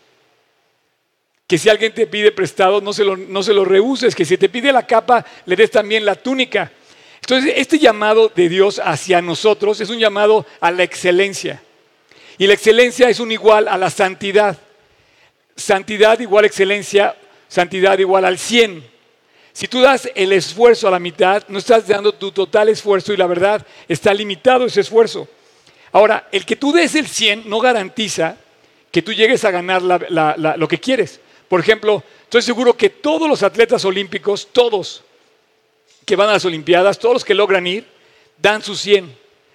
Que 1.47 1.59
si 1.59 1.69
alguien 1.69 1.95
te 1.95 2.07
pide 2.07 2.33
prestado, 2.33 2.81
no 2.81 2.93
se 2.93 3.05
lo, 3.05 3.17
no 3.17 3.43
se 3.43 3.53
lo 3.53 3.65
rehuses. 3.65 4.15
Que 4.15 4.25
si 4.25 4.37
te 4.37 4.49
pide 4.49 4.73
la 4.73 4.87
capa, 4.87 5.25
le 5.45 5.57
des 5.57 5.71
también 5.71 6.05
la 6.05 6.17
túnica. 6.17 6.73
Entonces, 7.21 7.55
este 7.57 7.79
llamado 7.79 8.31
de 8.35 8.49
Dios 8.49 8.81
hacia 8.85 9.23
nosotros 9.23 9.81
es 9.81 9.91
un 9.91 9.99
llamado 9.99 10.47
a 10.61 10.71
la 10.71 10.83
excelencia. 10.83 11.63
Y 12.39 12.47
la 12.47 12.55
excelencia 12.55 13.09
es 13.09 13.21
un 13.21 13.33
igual 13.33 13.69
a 13.69 13.79
la 13.79 13.91
santidad. 13.91 14.59
Santidad 15.55 16.19
igual 16.21 16.45
a 16.45 16.49
excelencia, 16.49 17.17
santidad 17.49 17.99
igual 17.99 18.25
al 18.25 18.39
100. 18.39 18.85
Si 19.53 19.69
tú 19.69 19.81
das 19.81 20.11
el 20.15 20.33
esfuerzo 20.33 20.87
a 20.87 20.91
la 20.91 20.99
mitad, 20.99 21.43
no 21.49 21.59
estás 21.59 21.89
dando 21.89 22.13
tu 22.13 22.31
total 22.31 22.69
esfuerzo 22.69 23.15
y 23.15 23.17
la 23.17 23.27
verdad 23.27 23.67
está 23.89 24.13
limitado 24.13 24.67
ese 24.67 24.83
esfuerzo. 24.83 25.27
Ahora, 25.93 26.29
el 26.31 26.45
que 26.45 26.57
tú 26.57 26.73
des 26.73 26.95
el 26.95 27.07
100 27.07 27.49
no 27.49 27.59
garantiza 27.59 28.37
que 28.91 29.01
tú 29.01 29.15
llegues 29.15 29.45
a 29.45 29.51
ganar 29.51 29.81
lo 29.81 30.69
que 30.69 30.79
quieres. 30.79 31.21
Por 31.49 31.61
ejemplo, 31.61 32.03
estoy 32.23 32.43
seguro 32.43 32.77
que 32.77 32.91
todos 32.91 33.29
los 33.29 33.43
atletas 33.43 33.85
olímpicos, 33.85 34.49
todos 34.53 35.03
que 36.05 36.17
van 36.17 36.29
a 36.29 36.35
las 36.35 36.45
Olimpiadas, 36.45 36.99
todos 36.99 37.15
los 37.15 37.25
que 37.25 37.35
logran 37.35 37.67
ir, 37.67 37.87
dan 38.39 38.63
su 38.63 38.77
100. 38.77 39.13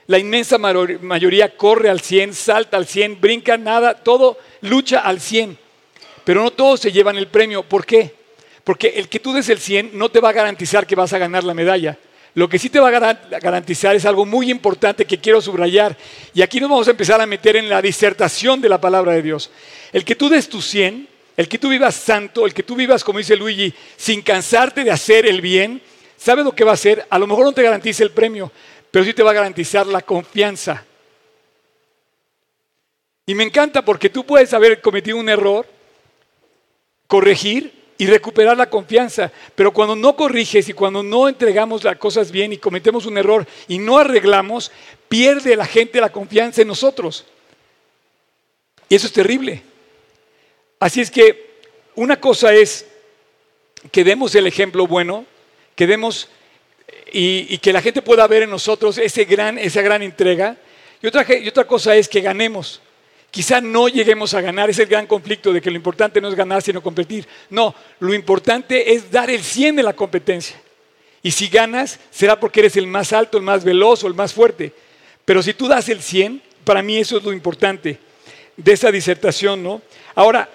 La 0.07 0.19
inmensa 0.19 0.57
mayoría 0.57 1.55
corre 1.55 1.89
al 1.89 2.01
100, 2.01 2.33
salta 2.33 2.75
al 2.75 2.86
100, 2.86 3.21
brinca, 3.21 3.57
nada, 3.57 3.93
todo 3.93 4.38
lucha 4.62 5.00
al 5.00 5.21
100. 5.21 5.57
Pero 6.25 6.43
no 6.43 6.51
todos 6.51 6.81
se 6.81 6.91
llevan 6.91 7.17
el 7.17 7.27
premio. 7.27 7.63
¿Por 7.63 7.86
qué? 7.86 8.13
Porque 8.63 8.89
el 8.95 9.07
que 9.07 9.19
tú 9.19 9.31
des 9.33 9.48
el 9.50 9.60
100 9.60 9.91
no 9.93 10.10
te 10.10 10.19
va 10.19 10.29
a 10.29 10.33
garantizar 10.33 10.86
que 10.86 10.95
vas 10.95 11.13
a 11.13 11.17
ganar 11.17 11.43
la 11.43 11.53
medalla. 11.53 11.98
Lo 12.33 12.48
que 12.48 12.60
sí 12.60 12.69
te 12.69 12.79
va 12.79 12.89
a 12.89 13.39
garantizar 13.39 13.95
es 13.95 14.05
algo 14.05 14.25
muy 14.25 14.51
importante 14.51 15.05
que 15.05 15.19
quiero 15.19 15.41
subrayar. 15.41 15.98
Y 16.33 16.41
aquí 16.41 16.60
nos 16.60 16.69
vamos 16.69 16.88
a 16.88 16.91
empezar 16.91 17.19
a 17.19 17.25
meter 17.25 17.55
en 17.55 17.69
la 17.69 17.81
disertación 17.81 18.62
de 18.62 18.69
la 18.69 18.79
palabra 18.79 19.13
de 19.13 19.21
Dios. 19.21 19.50
El 19.91 20.05
que 20.05 20.15
tú 20.15 20.29
des 20.29 20.48
tu 20.48 20.62
100, 20.62 21.07
el 21.41 21.50
que 21.50 21.57
tú 21.57 21.69
vivas 21.69 21.95
santo, 21.95 22.45
el 22.45 22.53
que 22.53 22.62
tú 22.62 22.75
vivas, 22.75 23.03
como 23.03 23.17
dice 23.17 23.36
Luigi, 23.36 23.74
sin 23.98 24.21
cansarte 24.21 24.83
de 24.83 24.91
hacer 24.91 25.25
el 25.25 25.41
bien, 25.41 25.81
¿sabes 26.15 26.45
lo 26.45 26.53
que 26.53 26.63
va 26.63 26.69
a 26.69 26.75
hacer? 26.75 27.07
A 27.10 27.17
lo 27.17 27.25
mejor 27.25 27.45
no 27.45 27.51
te 27.51 27.63
garantiza 27.63 28.03
el 28.03 28.12
premio, 28.12 28.51
pero 28.91 29.03
sí 29.03 29.12
te 29.12 29.24
va 29.24 29.31
a 29.31 29.33
garantizar 29.33 29.88
la 29.88 30.01
confianza. 30.01 30.86
Y 33.25 33.33
me 33.33 33.43
encanta 33.43 33.83
porque 33.83 34.10
tú 34.10 34.24
puedes 34.24 34.53
haber 34.53 34.81
cometido 34.81 35.17
un 35.17 35.29
error, 35.29 35.65
corregir 37.07 37.74
y 37.98 38.05
recuperar 38.05 38.55
la 38.55 38.69
confianza. 38.69 39.31
Pero 39.55 39.74
cuando 39.74 39.95
no 39.95 40.15
corriges 40.15 40.69
y 40.69 40.74
cuando 40.74 41.01
no 41.01 41.27
entregamos 41.27 41.83
las 41.83 41.98
cosas 41.98 42.31
bien 42.31 42.53
y 42.53 42.57
cometemos 42.57 43.07
un 43.07 43.17
error 43.17 43.48
y 43.67 43.79
no 43.79 43.98
arreglamos, 43.98 44.71
pierde 45.10 45.55
la 45.55 45.65
gente 45.65 46.00
la 46.00 46.12
confianza 46.12 46.62
en 46.62 46.67
nosotros. 46.67 47.25
Y 48.89 48.93
eso 48.93 49.07
es 49.07 49.13
terrible. 49.13 49.71
Así 50.82 51.00
es 51.00 51.12
que 51.12 51.60
una 51.94 52.20
cosa 52.20 52.56
es 52.56 52.88
que 53.92 54.04
demos 54.04 54.34
el 54.34 54.48
ejemplo 54.48 54.88
bueno, 54.88 55.28
que 55.76 55.86
demos 55.86 56.28
y, 57.14 57.56
que 57.60 57.72
la 57.72 57.84
gente 57.84 58.02
pueda 58.02 58.26
ver 58.26 58.42
en 58.42 58.50
nosotros 58.50 58.98
ese 58.98 59.26
gran, 59.26 59.60
esa 59.60 59.84
gran 59.84 60.02
entrega. 60.02 60.58
Y 61.00 61.06
otra, 61.06 61.24
y 61.38 61.48
otra 61.48 61.66
cosa 61.66 61.96
es 61.96 62.10
que 62.10 62.20
ganemos. 62.20 62.82
Quizá 63.30 63.62
no 63.62 63.90
lleguemos 63.90 64.34
a 64.34 64.42
ganar, 64.42 64.72
es 64.72 64.80
el 64.80 64.88
gran 64.88 65.06
conflicto 65.06 65.54
de 65.54 65.62
que 65.62 65.70
lo 65.70 65.76
importante 65.76 66.20
no 66.20 66.30
es 66.30 66.34
ganar, 66.34 66.64
sino 66.64 66.82
competir. 66.82 67.28
No, 67.52 67.76
lo 68.00 68.16
importante 68.16 68.92
es 68.92 69.12
dar 69.12 69.30
el 69.30 69.44
100 69.44 69.76
de 69.76 69.84
la 69.84 69.94
competencia. 69.94 70.60
Y 71.22 71.30
si 71.30 71.48
ganas, 71.48 72.00
será 72.10 72.40
porque 72.40 72.62
eres 72.62 72.76
el 72.76 72.88
más 72.88 73.14
alto, 73.14 73.38
el 73.38 73.44
más 73.44 73.64
veloz 73.64 74.04
o 74.04 74.08
el 74.08 74.16
más 74.16 74.34
fuerte. 74.34 74.74
Pero 75.26 75.44
si 75.44 75.54
tú 75.54 75.68
das 75.68 75.90
el 75.90 76.02
100, 76.02 76.42
para 76.64 76.82
mí 76.82 76.98
eso 76.98 77.20
es 77.20 77.24
lo 77.24 77.34
importante 77.34 78.00
de 78.58 78.72
esa 78.72 78.92
disertación, 78.92 79.62
¿no? 79.62 79.84
Ahora, 80.16 80.50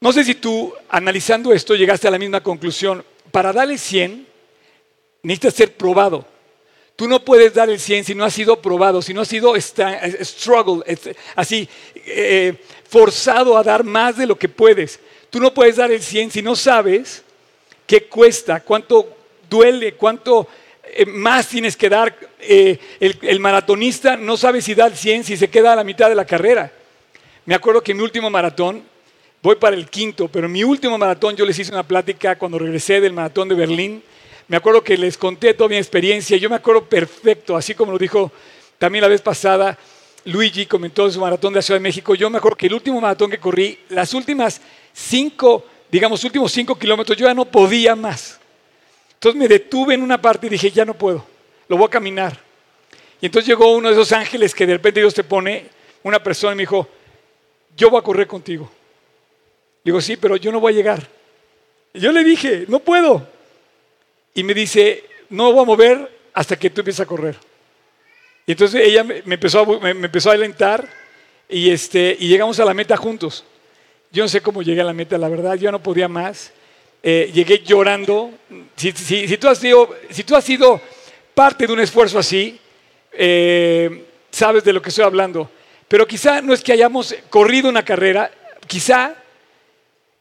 no 0.00 0.12
sé 0.12 0.24
si 0.24 0.34
tú, 0.36 0.72
analizando 0.88 1.52
esto, 1.52 1.74
llegaste 1.74 2.06
a 2.06 2.10
la 2.12 2.18
misma 2.18 2.40
conclusión. 2.40 3.04
Para 3.32 3.52
dar 3.52 3.68
el 3.70 3.78
100, 3.78 4.26
necesitas 5.22 5.54
ser 5.54 5.76
probado. 5.76 6.24
Tú 6.94 7.08
no 7.08 7.24
puedes 7.24 7.54
dar 7.54 7.68
el 7.68 7.78
100 7.78 8.04
si 8.04 8.14
no 8.14 8.24
has 8.24 8.34
sido 8.34 8.60
probado, 8.60 9.02
si 9.02 9.14
no 9.14 9.20
has 9.20 9.28
sido 9.28 9.54
struggle, 9.60 10.82
así, 11.36 11.68
eh, 11.94 12.54
forzado 12.88 13.56
a 13.56 13.62
dar 13.62 13.84
más 13.84 14.16
de 14.16 14.26
lo 14.26 14.36
que 14.36 14.48
puedes. 14.48 14.98
Tú 15.30 15.40
no 15.40 15.54
puedes 15.54 15.76
dar 15.76 15.92
el 15.92 16.02
100 16.02 16.32
si 16.32 16.42
no 16.42 16.56
sabes 16.56 17.22
qué 17.86 18.04
cuesta, 18.04 18.60
cuánto 18.60 19.16
duele, 19.48 19.94
cuánto 19.94 20.48
eh, 20.84 21.06
más 21.06 21.48
tienes 21.48 21.76
que 21.76 21.88
dar. 21.88 22.16
Eh, 22.40 22.78
el, 22.98 23.16
el, 23.22 23.38
maratonista 23.40 24.16
no 24.16 24.36
sabe 24.36 24.60
si 24.60 24.74
da 24.74 24.86
el 24.86 24.96
100 24.96 25.24
si 25.24 25.36
se 25.36 25.50
queda 25.50 25.72
a 25.72 25.76
la 25.76 25.84
mitad 25.84 26.08
de 26.08 26.14
la 26.16 26.24
carrera. 26.24 26.72
Me 27.46 27.54
acuerdo 27.54 27.80
que 27.80 27.92
en 27.92 27.98
mi 27.98 28.04
último 28.04 28.28
maratón, 28.28 28.82
voy 29.42 29.56
para 29.56 29.76
el 29.76 29.88
quinto, 29.88 30.28
pero 30.28 30.46
en 30.46 30.52
mi 30.52 30.64
último 30.64 30.98
maratón 30.98 31.36
yo 31.36 31.44
les 31.44 31.58
hice 31.58 31.72
una 31.72 31.82
plática 31.82 32.36
cuando 32.36 32.58
regresé 32.58 33.00
del 33.00 33.12
maratón 33.12 33.48
de 33.48 33.54
Berlín 33.54 34.02
me 34.48 34.56
acuerdo 34.56 34.82
que 34.82 34.96
les 34.96 35.18
conté 35.18 35.52
toda 35.52 35.68
mi 35.68 35.76
experiencia. 35.76 36.36
Yo 36.38 36.48
me 36.48 36.56
acuerdo 36.56 36.82
perfecto, 36.84 37.54
así 37.54 37.74
como 37.74 37.92
lo 37.92 37.98
dijo 37.98 38.32
también 38.78 39.02
la 39.02 39.08
vez 39.08 39.20
pasada. 39.20 39.78
Luigi 40.24 40.64
comentó 40.64 41.10
su 41.10 41.20
maratón 41.20 41.52
de 41.52 41.58
la 41.58 41.62
Ciudad 41.62 41.78
de 41.78 41.82
México. 41.82 42.14
Yo 42.14 42.30
me 42.30 42.38
acuerdo 42.38 42.56
que 42.56 42.66
el 42.66 42.74
último 42.74 42.98
maratón 42.98 43.30
que 43.30 43.38
corrí, 43.38 43.78
las 43.90 44.14
últimas 44.14 44.60
cinco, 44.92 45.64
digamos, 45.90 46.24
últimos 46.24 46.50
cinco 46.50 46.78
kilómetros, 46.78 47.16
yo 47.16 47.26
ya 47.26 47.34
no 47.34 47.44
podía 47.44 47.94
más. 47.94 48.40
Entonces 49.14 49.38
me 49.38 49.48
detuve 49.48 49.94
en 49.94 50.02
una 50.02 50.20
parte 50.20 50.46
y 50.46 50.50
dije, 50.50 50.70
ya 50.70 50.86
no 50.86 50.94
puedo, 50.94 51.24
lo 51.68 51.76
voy 51.76 51.86
a 51.86 51.90
caminar. 51.90 52.40
Y 53.20 53.26
entonces 53.26 53.48
llegó 53.48 53.74
uno 53.74 53.88
de 53.88 53.94
esos 53.94 54.12
ángeles 54.12 54.54
que 54.54 54.66
de 54.66 54.74
repente 54.74 55.00
Dios 55.00 55.12
te 55.12 55.24
pone, 55.24 55.66
una 56.02 56.22
persona 56.22 56.54
y 56.54 56.56
me 56.56 56.62
dijo, 56.62 56.88
yo 57.76 57.90
voy 57.90 57.98
a 57.98 58.02
correr 58.02 58.26
contigo. 58.26 58.70
Digo, 59.84 60.00
sí, 60.00 60.16
pero 60.16 60.36
yo 60.36 60.52
no 60.52 60.60
voy 60.60 60.72
a 60.72 60.76
llegar. 60.76 61.08
Yo 61.94 62.12
le 62.12 62.24
dije, 62.24 62.64
no 62.68 62.80
puedo. 62.80 63.26
Y 64.34 64.42
me 64.42 64.54
dice, 64.54 65.04
no 65.30 65.52
voy 65.52 65.62
a 65.62 65.66
mover 65.66 66.18
hasta 66.32 66.56
que 66.56 66.70
tú 66.70 66.80
empieces 66.80 67.00
a 67.00 67.06
correr. 67.06 67.36
Y 68.46 68.52
entonces 68.52 68.82
ella 68.84 69.04
me, 69.04 69.22
empezó, 69.26 69.60
a, 69.60 69.80
me, 69.80 69.90
empezó 69.90 70.30
a 70.30 70.34
alentar 70.34 70.88
y, 71.48 71.70
este, 71.70 72.16
y 72.18 72.28
llegamos 72.28 72.58
a 72.60 72.64
la 72.64 72.74
meta 72.74 72.96
juntos. 72.96 73.44
Yo 74.10 74.24
no 74.24 74.28
sé 74.28 74.40
cómo 74.40 74.62
llegué 74.62 74.80
a 74.80 74.84
la 74.84 74.94
meta, 74.94 75.18
la 75.18 75.28
verdad, 75.28 75.56
yo 75.56 75.70
no 75.70 75.82
podía 75.82 76.08
más. 76.08 76.52
Eh, 77.02 77.30
llegué 77.34 77.60
llorando. 77.60 78.32
Si, 78.76 78.92
si, 78.92 79.36
tú 79.36 79.48
has 79.48 79.58
sido, 79.58 79.94
si 80.10 80.24
tú 80.24 80.34
has 80.34 80.44
sido 80.44 80.80
parte 81.34 81.66
de 81.66 81.72
un 81.72 81.80
esfuerzo 81.80 82.18
así, 82.18 82.58
eh, 83.12 84.06
sabes 84.30 84.64
de 84.64 84.72
lo 84.72 84.80
que 84.80 84.88
estoy 84.88 85.04
hablando. 85.04 85.50
Pero 85.86 86.06
quizá 86.06 86.40
no 86.40 86.54
es 86.54 86.62
que 86.62 86.72
hayamos 86.72 87.14
corrido 87.30 87.68
una 87.68 87.84
carrera, 87.84 88.30
quizá 88.66 89.14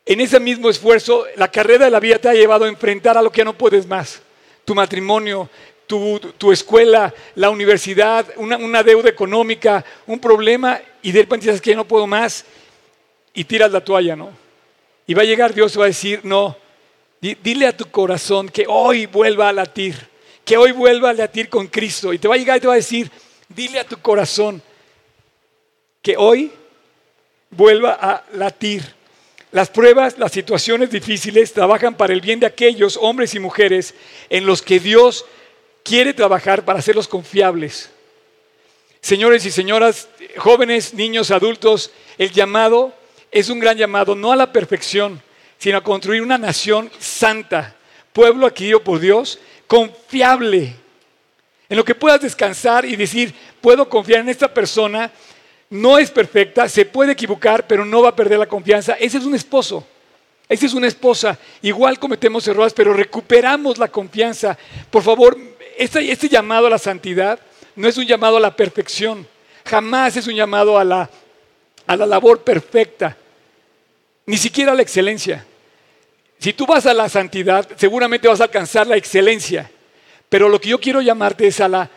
en 0.08 0.22
ese 0.22 0.40
mismo 0.40 0.70
esfuerzo 0.70 1.26
la 1.36 1.52
carrera 1.52 1.86
de 1.86 1.92
la 1.92 2.00
vida 2.00 2.18
te 2.18 2.30
ha 2.30 2.34
llevado 2.34 2.66
a 2.66 2.70
enfrentar 2.70 3.18
a 3.18 3.22
lo 3.22 3.32
que 3.32 3.44
no 3.44 3.58
puedes 3.58 3.86
más. 3.86 4.22
Tu 4.64 4.74
matrimonio, 4.74 5.50
tu, 5.86 6.52
escuela, 6.52 7.14
la 7.36 7.50
universidad, 7.50 8.26
una, 8.38 8.84
deuda 8.84 9.10
económica, 9.10 9.84
un 10.06 10.20
problema 10.20 10.80
y 11.02 11.12
de 11.12 11.22
repente 11.22 11.48
dices 11.48 11.62
que 11.62 11.72
ya 11.72 11.76
no 11.76 11.88
puedo 11.88 12.08
más 12.08 12.46
y 13.34 13.44
tiras 13.44 13.72
la 13.72 13.84
toalla, 13.84 14.16
¿no? 14.16 14.32
Y 15.06 15.14
va 15.14 15.22
a 15.22 15.26
llegar 15.26 15.54
Dios 15.54 15.78
va 15.78 15.84
a 15.84 15.88
decir, 15.88 16.22
no, 16.24 16.58
dile 17.22 17.68
a 17.68 17.76
tu 17.76 17.86
corazón 17.92 18.50
que 18.50 18.66
hoy 18.68 19.06
vuelva 19.06 19.50
a 19.50 19.54
latir, 19.54 19.96
que 20.46 20.58
hoy 20.58 20.72
vuelva 20.72 21.10
a 21.10 21.14
latir 21.14 21.50
con 21.50 21.68
Cristo. 21.68 22.14
Y 22.14 22.20
te 22.20 22.28
va 22.28 22.36
a 22.36 22.38
llegar 22.38 22.58
y 22.58 22.62
te 22.62 22.68
va 22.68 22.74
a 22.74 22.78
decir, 22.78 23.12
dile 23.50 23.80
a 23.80 23.88
tu 23.88 23.98
corazón, 24.00 24.62
que 26.02 26.16
hoy 26.18 26.52
vuelva 27.50 27.98
a 28.00 28.24
latir. 28.34 28.97
Las 29.52 29.70
pruebas, 29.70 30.18
las 30.18 30.34
situaciones 30.34 30.92
difíciles 30.92 31.54
trabajan 31.54 31.96
para 31.96 32.14
el 32.14 32.20
bien 32.22 32.40
de 32.40 32.46
aquellos 32.46 32.98
hombres 33.02 33.34
y 33.34 33.40
mujeres 33.40 33.94
en 34.30 34.46
los 34.46 34.62
que 34.62 34.80
Dios 34.80 35.26
quiere 35.84 36.14
trabajar 36.14 36.66
para 36.66 36.80
hacerlos 36.80 37.08
confiables. 37.08 37.90
Señores 39.00 39.46
y 39.46 39.52
señoras, 39.52 40.10
jóvenes, 40.36 40.94
niños, 40.94 41.32
adultos, 41.32 41.92
el 42.18 42.32
llamado 42.32 42.94
es 43.32 43.50
un 43.50 43.60
gran 43.60 43.78
llamado, 43.78 44.16
no 44.16 44.34
a 44.34 44.36
la 44.36 44.52
perfección, 44.52 45.22
sino 45.58 45.78
a 45.78 45.84
construir 45.84 46.22
una 46.22 46.38
nación 46.38 46.92
santa, 47.00 47.76
pueblo 48.12 48.48
adquirido 48.48 48.84
por 48.84 49.00
Dios, 49.00 49.40
confiable, 49.66 50.76
en 51.70 51.78
lo 51.78 51.86
que 51.86 51.96
puedas 51.96 52.22
descansar 52.22 52.84
y 52.84 52.98
decir, 52.98 53.34
puedo 53.62 53.88
confiar 53.88 54.22
en 54.22 54.30
esta 54.30 54.54
persona 54.54 55.12
no 55.70 55.98
es 55.98 56.12
perfecta, 56.12 56.70
se 56.70 56.86
puede 56.86 57.12
equivocar, 57.12 57.68
pero 57.68 57.86
no 57.86 58.02
va 58.02 58.10
a 58.10 58.16
perder 58.16 58.40
la 58.40 58.48
confianza. 58.48 58.94
Ese 58.94 59.18
es 59.18 59.26
un 59.26 59.36
esposo, 59.36 59.86
esa 60.48 60.66
es 60.66 60.74
una 60.74 60.88
esposa. 60.88 61.38
Igual 61.62 62.00
cometemos 62.00 62.48
errores, 62.48 62.74
pero 62.74 62.94
recuperamos 62.94 63.78
la 63.78 63.90
confianza. 63.90 64.58
Por 64.90 65.04
favor, 65.04 65.38
este, 65.78 66.12
este, 66.12 66.30
llamado 66.30 66.68
a 66.68 66.70
la 66.70 66.78
santidad 66.78 67.40
no 67.76 67.88
es 67.88 67.98
un 67.98 68.06
llamado 68.06 68.38
a 68.38 68.40
la 68.40 68.56
perfección, 68.56 69.28
jamás 69.66 70.16
es 70.16 70.28
un 70.28 70.36
llamado 70.36 70.80
a 70.80 70.84
la, 70.84 71.10
a 71.86 71.96
la 71.96 72.06
labor 72.06 72.42
perfecta, 72.42 73.18
ni 74.26 74.38
siquiera 74.38 74.72
a 74.72 74.76
la 74.76 74.82
excelencia. 74.82 75.46
Si 76.40 76.54
tú 76.54 76.66
vas 76.66 76.86
a 76.86 76.94
la 76.94 77.10
santidad, 77.10 77.68
seguramente 77.76 78.28
vas 78.28 78.42
a 78.42 78.46
alcanzar 78.46 78.88
la 78.88 78.96
excelencia, 78.96 79.70
pero 80.30 80.50
lo 80.50 80.62
que 80.62 80.70
yo 80.70 80.80
quiero 80.80 81.02
llamarte 81.02 81.48
es 81.48 81.60
a 81.60 81.68
la, 81.68 81.90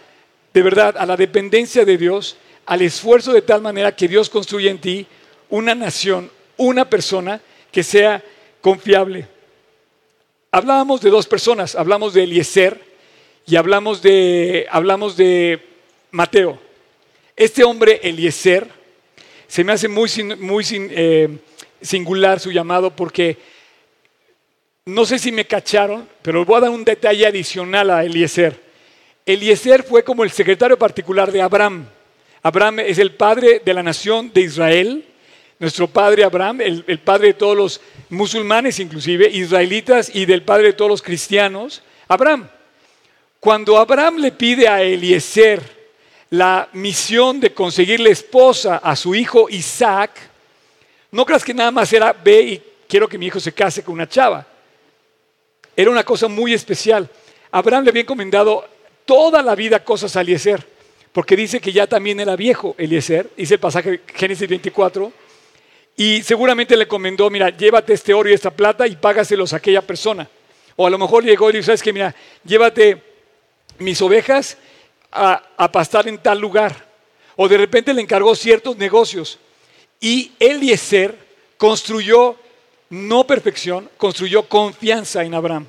de 0.53 0.63
verdad, 0.63 0.97
a 0.99 1.07
la 1.07 1.17
dependencia 1.17 1.85
de 1.85 1.97
Dios 1.97 2.37
al 2.67 2.83
esfuerzo 2.83 3.33
de 3.33 3.43
tal 3.43 3.61
manera 3.61 3.95
que 3.95 4.09
Dios 4.09 4.29
construya 4.29 4.71
en 4.71 4.79
ti 4.79 5.07
una 5.49 5.75
nación, 5.75 6.31
una 6.57 6.89
persona 6.89 7.41
que 7.73 7.83
sea 7.83 8.23
confiable. 8.61 9.27
Hablábamos 10.53 11.01
de 11.01 11.11
dos 11.11 11.27
personas, 11.27 11.75
hablamos 11.75 12.15
de 12.15 12.25
Eliezer 12.25 12.81
y 13.47 13.57
hablamos 13.57 14.03
de, 14.03 14.67
hablamos 14.71 15.17
de 15.17 15.61
Mateo. 16.11 16.59
Este 17.37 17.65
hombre, 17.65 18.01
Eliezer, 18.03 18.69
se 19.47 19.65
me 19.65 19.73
hace 19.73 19.89
muy, 19.89 20.11
muy 20.39 20.65
eh, 20.71 21.39
singular 21.81 22.41
su 22.41 22.53
llamado 22.53 22.95
porque 22.95 23.39
no 24.85 25.05
sé 25.05 25.19
si 25.19 25.31
me 25.31 25.47
cacharon, 25.47 26.09
pero 26.23 26.45
voy 26.45 26.57
a 26.57 26.61
dar 26.61 26.71
un 26.71 26.85
detalle 26.85 27.27
adicional 27.27 27.91
a 27.91 28.05
Eliezer. 28.05 28.61
Eliezer 29.25 29.83
fue 29.83 30.03
como 30.03 30.25
el 30.25 30.31
secretario 30.31 30.79
particular 30.79 31.31
de 31.31 31.43
Abraham. 31.43 31.87
Abraham 32.43 32.81
es 32.81 32.99
el 32.99 33.13
padre 33.15 33.61
de 33.65 33.75
la 33.75 33.83
nación 33.83 34.33
de 34.33 34.41
Israel, 34.41 35.05
nuestro 35.59 35.89
padre 35.89 36.25
Abraham, 36.25 36.63
el, 36.63 36.99
padre 37.01 37.29
de 37.29 37.35
todos 37.35 37.57
los 37.57 37.81
musulmanes 38.09 38.79
inclusive, 38.81 39.29
israelitas 39.29 40.11
y 40.15 40.25
del 40.25 40.43
padre 40.43 40.69
de 40.69 40.73
todos 40.73 40.91
los 40.91 41.03
cristianos, 41.03 41.83
Abraham. 42.09 42.49
Cuando 43.39 43.77
Abraham 43.77 44.17
le 44.17 44.33
pide 44.33 44.69
a 44.69 44.83
Eliezer 44.83 45.63
la 46.31 46.69
misión 46.73 47.41
de 47.41 47.53
conseguirle 47.53 48.11
esposa 48.11 48.77
a 48.77 48.97
su 48.97 49.15
hijo 49.15 49.51
Isaac, 49.51 50.13
no 51.11 51.27
creas 51.27 51.45
que 51.45 51.53
nada 51.53 51.71
más 51.71 51.93
era 51.93 52.13
ve 52.13 52.41
y 52.41 52.63
quiero 52.89 53.07
que 53.07 53.19
mi 53.19 53.27
hijo 53.27 53.41
se 53.41 53.53
case 53.53 53.83
con 53.83 53.95
una 53.95 54.09
chava. 54.09 54.47
Era 55.77 55.91
una 55.91 56.05
cosa 56.05 56.27
muy 56.27 56.55
especial. 56.55 57.09
Abraham 57.51 57.85
le 57.85 57.91
había 57.91 58.03
encomendado 58.03 58.67
toda 59.05 59.43
la 59.43 59.55
vida 59.55 59.85
cosas 59.85 60.17
a 60.17 60.23
Eliezer 60.23 60.80
porque 61.13 61.37
dice 61.37 61.61
que 61.61 61.73
ya 61.73 61.87
también 61.87 62.21
era 62.21 62.37
viejo 62.37 62.75
Eliezer, 62.79 63.31
dice 63.37 63.55
el 63.55 63.61
pasaje 63.61 64.01
Génesis 64.15 64.49
24, 64.49 65.13
y 65.97 66.23
seguramente 66.23 66.77
le 66.77 66.85
encomendó, 66.85 67.29
mira, 67.31 67.51
llévate 67.51 67.93
este 67.93 68.15
oro 68.15 68.31
y 68.31 68.33
esta 68.33 68.51
plata 68.51 68.87
y 68.87 68.97
págaselos 68.97 69.53
a 69.53 69.57
aquella 69.57 69.83
persona. 69.83 70.29
O 70.77 70.87
a 70.87 70.91
lo 70.91 70.97
mejor 70.97 71.25
llegó 71.25 71.51
y 71.51 71.59
dijo, 71.59 71.73
que, 71.83 71.93
mira, 71.93 72.15
llévate 72.45 73.03
mis 73.79 74.01
ovejas 74.01 74.57
a, 75.13 75.43
a 75.57 75.71
pastar 75.71 76.09
en 76.09 76.17
tal 76.17 76.39
lugar. 76.39 76.89
O 77.37 77.49
de 77.49 77.59
repente 77.59 77.93
le 77.93 78.01
encargó 78.01 78.35
ciertos 78.35 78.79
negocios. 78.79 79.39
Y 80.01 80.33
Eliezer 80.39 81.15
construyó, 81.59 82.37
no 82.89 83.27
perfección, 83.27 83.91
construyó 83.99 84.45
confianza 84.49 85.23
en 85.23 85.35
Abraham. 85.35 85.67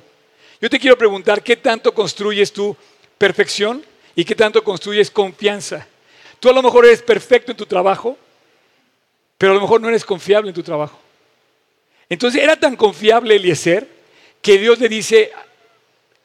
Yo 0.61 0.69
te 0.69 0.79
quiero 0.79 0.97
preguntar, 0.97 1.43
¿qué 1.43 1.57
tanto 1.57 1.93
construyes 1.93 2.53
tú 2.53 2.77
perfección? 3.17 3.83
¿Y 4.21 4.23
qué 4.23 4.35
tanto 4.35 4.63
construyes 4.63 5.09
confianza? 5.09 5.87
Tú 6.39 6.47
a 6.47 6.53
lo 6.53 6.61
mejor 6.61 6.85
eres 6.85 7.01
perfecto 7.01 7.49
en 7.49 7.57
tu 7.57 7.65
trabajo, 7.65 8.15
pero 9.35 9.51
a 9.51 9.55
lo 9.55 9.61
mejor 9.61 9.81
no 9.81 9.89
eres 9.89 10.05
confiable 10.05 10.49
en 10.49 10.53
tu 10.53 10.61
trabajo. 10.61 10.99
Entonces 12.07 12.43
era 12.43 12.55
tan 12.55 12.75
confiable 12.75 13.35
Eliezer 13.35 13.87
que 14.39 14.59
Dios 14.59 14.77
le 14.77 14.89
dice, 14.89 15.31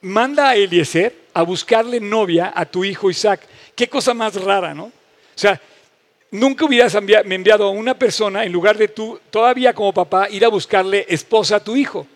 manda 0.02 0.50
a 0.50 0.56
Eliezer 0.56 1.14
a 1.32 1.40
buscarle 1.40 1.98
novia 1.98 2.52
a 2.54 2.66
tu 2.66 2.84
hijo 2.84 3.08
Isaac. 3.08 3.48
Qué 3.74 3.88
cosa 3.88 4.12
más 4.12 4.34
rara, 4.34 4.74
¿no? 4.74 4.84
O 4.84 4.92
sea, 5.34 5.58
nunca 6.32 6.66
hubieras 6.66 6.94
enviado 6.94 7.64
a 7.64 7.70
una 7.70 7.98
persona 7.98 8.44
en 8.44 8.52
lugar 8.52 8.76
de 8.76 8.88
tú, 8.88 9.18
todavía 9.30 9.72
como 9.72 9.94
papá, 9.94 10.28
ir 10.28 10.44
a 10.44 10.48
buscarle 10.48 11.06
esposa 11.08 11.56
a 11.56 11.64
tu 11.64 11.74
hijo. 11.74 12.06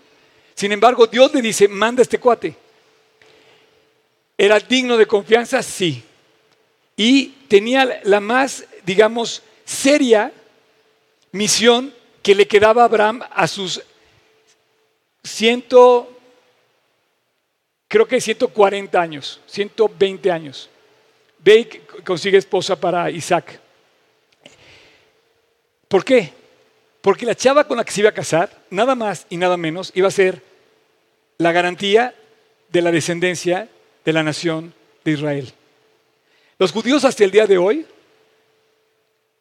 Sin 0.55 0.73
embargo, 0.73 1.07
Dios 1.07 1.33
le 1.33 1.40
dice, 1.40 1.69
manda 1.69 2.03
este 2.03 2.19
cuate. 2.19 2.55
¿Era 4.40 4.59
digno 4.59 4.96
de 4.96 5.07
confianza? 5.07 5.62
Sí. 5.62 6.03
Y 6.96 7.26
tenía 7.46 8.00
la 8.05 8.20
más, 8.20 8.64
digamos, 8.87 9.42
seria 9.66 10.33
misión 11.33 11.92
que 12.22 12.35
le 12.35 12.48
quedaba 12.48 12.81
a 12.81 12.85
Abraham 12.87 13.20
a 13.31 13.46
sus 13.46 13.83
ciento, 15.22 16.18
creo 17.87 18.09
que 18.09 18.18
140 18.18 18.98
años, 18.98 19.42
120 19.44 20.31
años. 20.31 20.70
Ve 21.40 21.83
consigue 22.03 22.38
esposa 22.38 22.81
para 22.81 23.11
Isaac. 23.11 23.61
¿Por 25.87 26.03
qué? 26.03 26.33
Porque 27.03 27.26
la 27.26 27.35
chava 27.35 27.64
con 27.64 27.76
la 27.76 27.85
que 27.85 27.92
se 27.92 28.00
iba 28.00 28.09
a 28.09 28.14
casar, 28.14 28.48
nada 28.70 28.94
más 28.94 29.26
y 29.29 29.37
nada 29.37 29.59
menos, 29.59 29.92
iba 29.94 30.09
a 30.09 30.11
ser 30.11 30.42
la 31.37 31.53
garantía 31.53 32.14
de 32.70 32.81
la 32.81 32.90
descendencia 32.90 33.68
de 34.05 34.13
la 34.13 34.23
nación 34.23 34.73
de 35.05 35.13
Israel. 35.13 35.53
Los 36.59 36.73
judíos 36.73 37.05
hasta 37.05 37.25
el 37.25 37.31
día 37.31 37.47
de 37.47 37.59
hoy, 37.59 37.87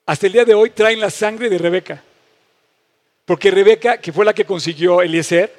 hasta 0.05 0.27
el 0.27 0.33
día 0.33 0.45
de 0.45 0.53
hoy 0.53 0.69
traen 0.69 0.99
la 0.99 1.09
sangre 1.09 1.49
de 1.49 1.57
Rebeca. 1.57 2.03
Porque 3.25 3.51
Rebeca, 3.51 3.99
que 3.99 4.11
fue 4.11 4.25
la 4.25 4.33
que 4.33 4.45
consiguió 4.45 5.01
Eliezer, 5.01 5.53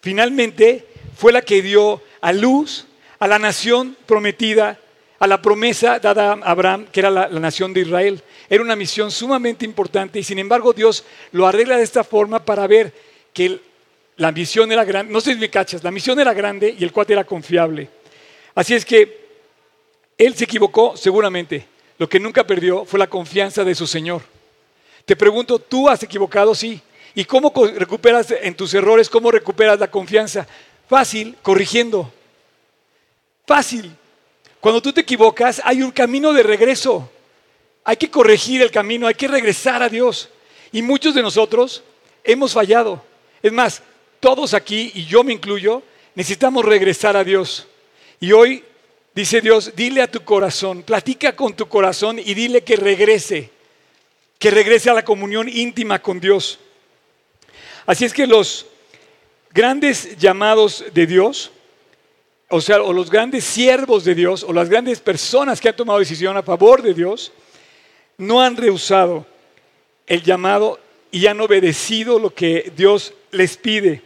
finalmente 0.00 0.86
fue 1.16 1.32
la 1.32 1.42
que 1.42 1.62
dio 1.62 2.02
a 2.20 2.32
luz 2.32 2.86
a 3.18 3.26
la 3.26 3.38
nación 3.38 3.96
prometida, 4.06 4.78
a 5.18 5.26
la 5.26 5.42
promesa 5.42 5.98
dada 5.98 6.32
a 6.32 6.50
Abraham, 6.50 6.86
que 6.92 7.00
era 7.00 7.10
la, 7.10 7.28
la, 7.28 7.40
nación 7.40 7.74
de 7.74 7.80
Israel. 7.80 8.22
Era 8.48 8.62
una 8.62 8.76
misión 8.76 9.10
sumamente 9.10 9.64
importante 9.64 10.18
y 10.18 10.22
sin 10.22 10.38
embargo 10.38 10.72
Dios 10.72 11.04
lo 11.32 11.46
arregla 11.46 11.76
de 11.76 11.82
esta 11.82 12.04
forma 12.04 12.44
para 12.44 12.66
ver 12.66 12.92
que 13.32 13.60
la 14.16 14.32
misión 14.32 14.70
era 14.70 14.84
grande. 14.84 15.12
No 15.12 15.20
sé 15.20 15.34
si 15.34 15.40
me 15.40 15.50
cachas, 15.50 15.82
la 15.82 15.90
misión 15.90 16.20
era 16.20 16.32
grande 16.32 16.74
y 16.78 16.84
el 16.84 16.92
cuate 16.92 17.12
era 17.14 17.24
confiable. 17.24 17.88
Así 18.54 18.74
es 18.74 18.84
que 18.84 19.28
Él 20.18 20.34
se 20.34 20.44
equivocó 20.44 20.96
seguramente. 20.96 21.66
Lo 21.98 22.08
que 22.08 22.20
nunca 22.20 22.46
perdió 22.46 22.84
fue 22.84 22.98
la 22.98 23.08
confianza 23.08 23.64
de 23.64 23.74
su 23.74 23.86
Señor. 23.86 24.22
Te 25.04 25.16
pregunto, 25.16 25.58
¿tú 25.58 25.88
has 25.88 26.02
equivocado? 26.02 26.54
Sí. 26.54 26.80
¿Y 27.14 27.24
cómo 27.24 27.52
recuperas 27.74 28.30
en 28.30 28.54
tus 28.54 28.72
errores, 28.74 29.08
cómo 29.08 29.30
recuperas 29.30 29.78
la 29.78 29.90
confianza? 29.90 30.46
Fácil, 30.88 31.36
corrigiendo. 31.42 32.12
Fácil. 33.46 33.90
Cuando 34.60 34.80
tú 34.80 34.92
te 34.92 35.00
equivocas, 35.00 35.60
hay 35.64 35.82
un 35.82 35.90
camino 35.90 36.32
de 36.32 36.42
regreso. 36.42 37.10
Hay 37.84 37.96
que 37.96 38.10
corregir 38.10 38.62
el 38.62 38.70
camino, 38.70 39.06
hay 39.06 39.14
que 39.14 39.26
regresar 39.28 39.82
a 39.82 39.88
Dios. 39.88 40.28
Y 40.70 40.82
muchos 40.82 41.14
de 41.14 41.22
nosotros 41.22 41.82
hemos 42.22 42.52
fallado. 42.52 43.02
Es 43.42 43.52
más, 43.52 43.82
todos 44.20 44.54
aquí, 44.54 44.92
y 44.94 45.06
yo 45.06 45.24
me 45.24 45.32
incluyo, 45.32 45.82
necesitamos 46.14 46.64
regresar 46.64 47.16
a 47.16 47.24
Dios. 47.24 47.66
Y 48.22 48.32
hoy 48.32 48.62
dice 49.14 49.40
Dios, 49.40 49.72
dile 49.74 50.02
a 50.02 50.10
tu 50.10 50.22
corazón, 50.22 50.82
platica 50.82 51.34
con 51.34 51.54
tu 51.54 51.66
corazón 51.68 52.18
y 52.18 52.34
dile 52.34 52.62
que 52.62 52.76
regrese, 52.76 53.50
que 54.38 54.50
regrese 54.50 54.90
a 54.90 54.94
la 54.94 55.04
comunión 55.06 55.48
íntima 55.48 56.00
con 56.02 56.20
Dios. 56.20 56.58
Así 57.86 58.04
es 58.04 58.12
que 58.12 58.26
los 58.26 58.66
grandes 59.52 60.18
llamados 60.18 60.84
de 60.92 61.06
Dios, 61.06 61.50
o 62.50 62.60
sea, 62.60 62.82
o 62.82 62.92
los 62.92 63.10
grandes 63.10 63.44
siervos 63.44 64.04
de 64.04 64.14
Dios, 64.14 64.44
o 64.44 64.52
las 64.52 64.68
grandes 64.68 65.00
personas 65.00 65.58
que 65.58 65.70
han 65.70 65.76
tomado 65.76 65.98
decisión 65.98 66.36
a 66.36 66.42
favor 66.42 66.82
de 66.82 66.92
Dios, 66.92 67.32
no 68.18 68.42
han 68.42 68.54
rehusado 68.54 69.24
el 70.06 70.22
llamado 70.22 70.78
y 71.10 71.26
han 71.26 71.40
obedecido 71.40 72.18
lo 72.18 72.34
que 72.34 72.70
Dios 72.76 73.14
les 73.30 73.56
pide. 73.56 74.02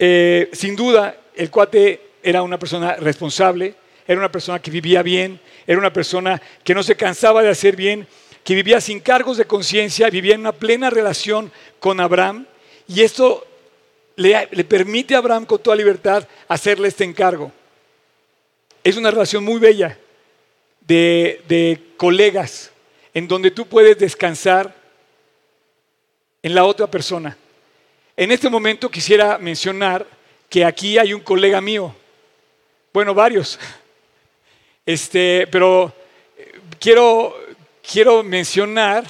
Eh, 0.00 0.50
sin 0.52 0.74
duda, 0.74 1.16
el 1.36 1.48
cuate 1.48 2.09
era 2.22 2.42
una 2.42 2.58
persona 2.58 2.96
responsable, 2.96 3.74
era 4.06 4.18
una 4.18 4.32
persona 4.32 4.60
que 4.60 4.70
vivía 4.70 5.02
bien, 5.02 5.40
era 5.66 5.78
una 5.78 5.92
persona 5.92 6.40
que 6.64 6.74
no 6.74 6.82
se 6.82 6.96
cansaba 6.96 7.42
de 7.42 7.50
hacer 7.50 7.76
bien, 7.76 8.06
que 8.44 8.54
vivía 8.54 8.80
sin 8.80 9.00
cargos 9.00 9.36
de 9.36 9.44
conciencia, 9.44 10.10
vivía 10.10 10.34
en 10.34 10.40
una 10.40 10.52
plena 10.52 10.90
relación 10.90 11.52
con 11.78 12.00
Abraham. 12.00 12.46
Y 12.88 13.02
esto 13.02 13.46
le, 14.16 14.46
permite 14.64 15.14
a 15.14 15.18
Abraham 15.18 15.46
con 15.46 15.62
toda 15.62 15.76
libertad 15.76 16.26
hacerle 16.48 16.88
este 16.88 17.04
encargo. 17.04 17.52
Es 18.82 18.96
una 18.96 19.10
relación 19.10 19.44
muy 19.44 19.60
bella 19.60 19.98
de, 20.80 21.42
de 21.46 21.80
colegas, 21.96 22.70
en 23.14 23.28
donde 23.28 23.50
tú 23.50 23.66
puedes 23.66 23.98
descansar 23.98 24.74
en 26.42 26.54
la 26.54 26.64
otra 26.64 26.90
persona. 26.90 27.36
En 28.16 28.32
este 28.32 28.48
momento 28.48 28.90
quisiera 28.90 29.38
mencionar 29.38 30.06
que 30.48 30.64
aquí 30.64 30.98
hay 30.98 31.14
un 31.14 31.20
colega 31.20 31.60
mío, 31.60 31.94
bueno, 32.92 33.14
varios, 33.14 33.58
este, 34.84 35.46
pero 35.46 35.92
eh, 36.36 36.60
quiero, 36.80 37.36
quiero 37.88 38.22
mencionar, 38.22 39.04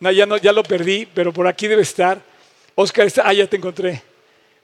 ya, 0.00 0.26
no, 0.26 0.36
ya 0.36 0.52
lo 0.52 0.64
perdí, 0.64 1.06
pero 1.06 1.32
por 1.32 1.46
aquí 1.46 1.68
debe 1.68 1.82
estar. 1.82 2.20
Oscar, 2.74 3.06
ah, 3.22 3.32
ya 3.32 3.46
te 3.46 3.56
encontré. 3.56 4.02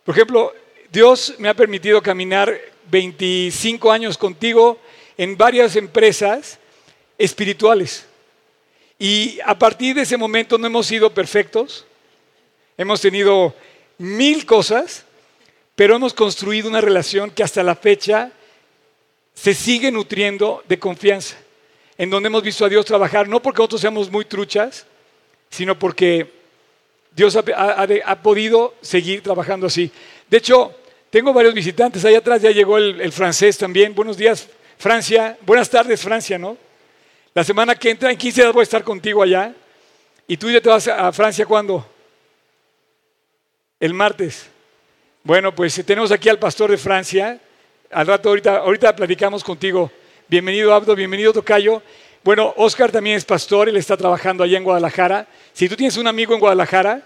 Por 0.05 0.15
ejemplo, 0.15 0.53
Dios 0.91 1.35
me 1.39 1.49
ha 1.49 1.55
permitido 1.55 2.03
caminar 2.03 2.59
25 2.91 3.93
años 3.93 4.19
contigo 4.19 4.79
en 5.17 5.37
varias 5.37 5.77
empresas 5.77 6.59
espirituales. 7.19 8.07
Y 8.99 9.39
a 9.45 9.57
partir 9.57 9.95
de 9.95 10.03
ese 10.03 10.17
momento 10.17 10.59
no 10.59 10.67
hemos 10.67 10.87
sido 10.87 11.15
perfectos, 11.15 11.87
hemos 12.77 13.01
tenido 13.01 13.55
mil 13.99 14.45
cosas, 14.47 15.05
pero 15.77 15.95
hemos 15.95 16.15
construido 16.15 16.69
una 16.69 16.81
relación 16.81 17.31
que 17.31 17.45
hasta 17.45 17.63
la 17.63 17.77
fecha 17.77 18.33
se 19.41 19.55
sigue 19.55 19.93
nutriendo 19.93 20.65
de 20.67 20.81
confianza, 20.81 21.37
en 21.97 22.11
donde 22.11 22.27
hemos 22.27 22.43
visto 22.43 22.65
a 22.65 22.69
Dios 22.69 22.85
trabajar, 22.85 23.29
no 23.29 23.41
porque 23.41 23.59
nosotros 23.59 23.81
seamos 23.81 24.11
muy 24.11 24.25
truchas, 24.25 24.85
sino 25.49 25.79
porque 25.79 26.33
Dios 27.15 27.37
ha, 27.37 28.23
podido 28.23 28.75
seguir 28.81 29.23
trabajando 29.23 29.69
así. 29.69 29.93
De 30.29 30.39
hecho, 30.39 30.75
tengo 31.11 31.33
varios 31.33 31.55
visitantes, 31.55 32.05
ahí 32.05 32.17
atrás 32.17 32.43
ya 32.43 32.51
llegó 32.51 32.79
el, 32.79 33.01
el 33.01 33.13
francés 33.13 33.57
también. 33.57 33.95
Buenos 33.95 34.17
días, 34.17 34.49
Francia. 34.77 35.39
Buenas 35.43 35.71
tardes, 35.71 36.03
Francia, 36.03 36.37
¿no? 36.37 36.57
La 37.33 37.45
semana 37.45 37.77
que 37.77 37.91
entra, 37.91 38.11
en 38.11 38.19
15 38.19 38.41
días 38.41 38.53
voy 38.53 38.63
a 38.63 38.65
estar 38.65 38.83
contigo 38.83 39.23
allá. 39.23 39.55
¿Y 40.27 40.37
tú 40.37 40.51
ya 40.51 40.61
te 40.61 40.69
vas 40.69 40.89
a 40.89 41.13
Francia 41.13 41.47
cuándo? 41.47 41.89
El 43.79 43.95
martes. 43.95 44.47
Bueno, 45.23 45.55
pues 45.55 45.81
tenemos 45.87 46.11
aquí 46.11 46.29
al 46.29 46.41
pastor 46.41 46.73
de 46.73 46.77
Francia. 46.77 47.41
Al 47.91 48.07
rato, 48.07 48.29
ahorita, 48.29 48.59
ahorita 48.59 48.95
platicamos 48.95 49.43
contigo. 49.43 49.91
Bienvenido, 50.29 50.75
Abdo, 50.75 50.95
bienvenido, 50.95 51.33
Tocayo. 51.33 51.83
Bueno, 52.23 52.53
Oscar 52.59 52.93
también 52.93 53.17
es 53.17 53.25
pastor, 53.25 53.67
él 53.67 53.79
está 53.79 53.97
trabajando 53.97 54.45
allá 54.45 54.59
en 54.59 54.65
Guadalajara. 54.65 55.27
Si 55.55 55.71
tú 55.71 55.77
tienes 55.77 55.97
un 55.97 56.07
amigo 56.07 56.35
en 56.35 56.41
Guadalajara, 56.41 57.01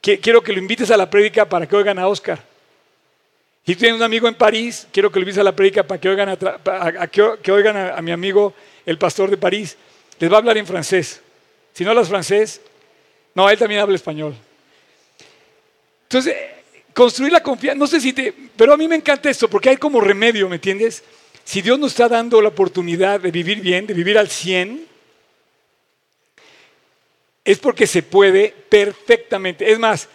quiero 0.00 0.40
que 0.40 0.52
lo 0.52 0.60
invites 0.60 0.92
a 0.92 0.96
la 0.96 1.10
prédica 1.10 1.48
para 1.48 1.66
que 1.66 1.74
oigan 1.74 1.98
a 1.98 2.06
Oscar. 2.06 2.38
Si 3.66 3.74
tú 3.74 3.80
tienes 3.80 3.96
un 3.96 4.04
amigo 4.04 4.28
en 4.28 4.36
París, 4.36 4.86
quiero 4.92 5.10
que 5.10 5.18
lo 5.18 5.24
invites 5.24 5.40
a 5.40 5.44
la 5.44 5.56
prédica 5.56 5.82
para 5.82 6.00
que 6.00 6.08
oigan 6.08 6.28
a, 6.28 7.06
que, 7.08 7.50
oigan 7.50 7.76
a 7.76 8.00
mi 8.00 8.12
amigo 8.12 8.54
el 8.86 8.98
pastor 8.98 9.30
de 9.30 9.36
París, 9.36 9.76
les 10.20 10.30
va 10.30 10.36
a 10.36 10.38
hablar 10.38 10.56
en 10.58 10.66
francés. 10.66 11.20
Si 11.72 11.82
no 11.82 11.90
hablas 11.90 12.08
francés, 12.08 12.60
no, 13.34 13.50
él 13.50 13.58
también 13.58 13.80
habla 13.80 13.96
español. 13.96 14.36
Entonces, 16.04 16.36
construir 16.94 17.32
la 17.32 17.42
confianza, 17.42 17.78
no 17.78 17.86
sé 17.86 18.00
si 18.00 18.12
te, 18.12 18.32
pero 18.56 18.72
a 18.72 18.76
mí 18.76 18.86
me 18.86 18.94
encanta 18.94 19.28
esto 19.28 19.50
porque 19.50 19.68
hay 19.68 19.76
como 19.76 20.00
remedio, 20.00 20.48
¿me 20.48 20.56
entiendes? 20.56 21.02
Si 21.44 21.60
Dios 21.60 21.78
nos 21.78 21.92
está 21.92 22.08
dando 22.08 22.40
la 22.40 22.48
oportunidad 22.48 23.20
de 23.20 23.30
vivir 23.30 23.60
bien, 23.60 23.86
de 23.86 23.92
vivir 23.92 24.16
al 24.16 24.30
100, 24.30 24.86
es 27.44 27.58
porque 27.58 27.86
se 27.86 28.02
puede 28.02 28.54
perfectamente. 28.68 29.70
Es 29.70 29.78
más, 29.78 30.08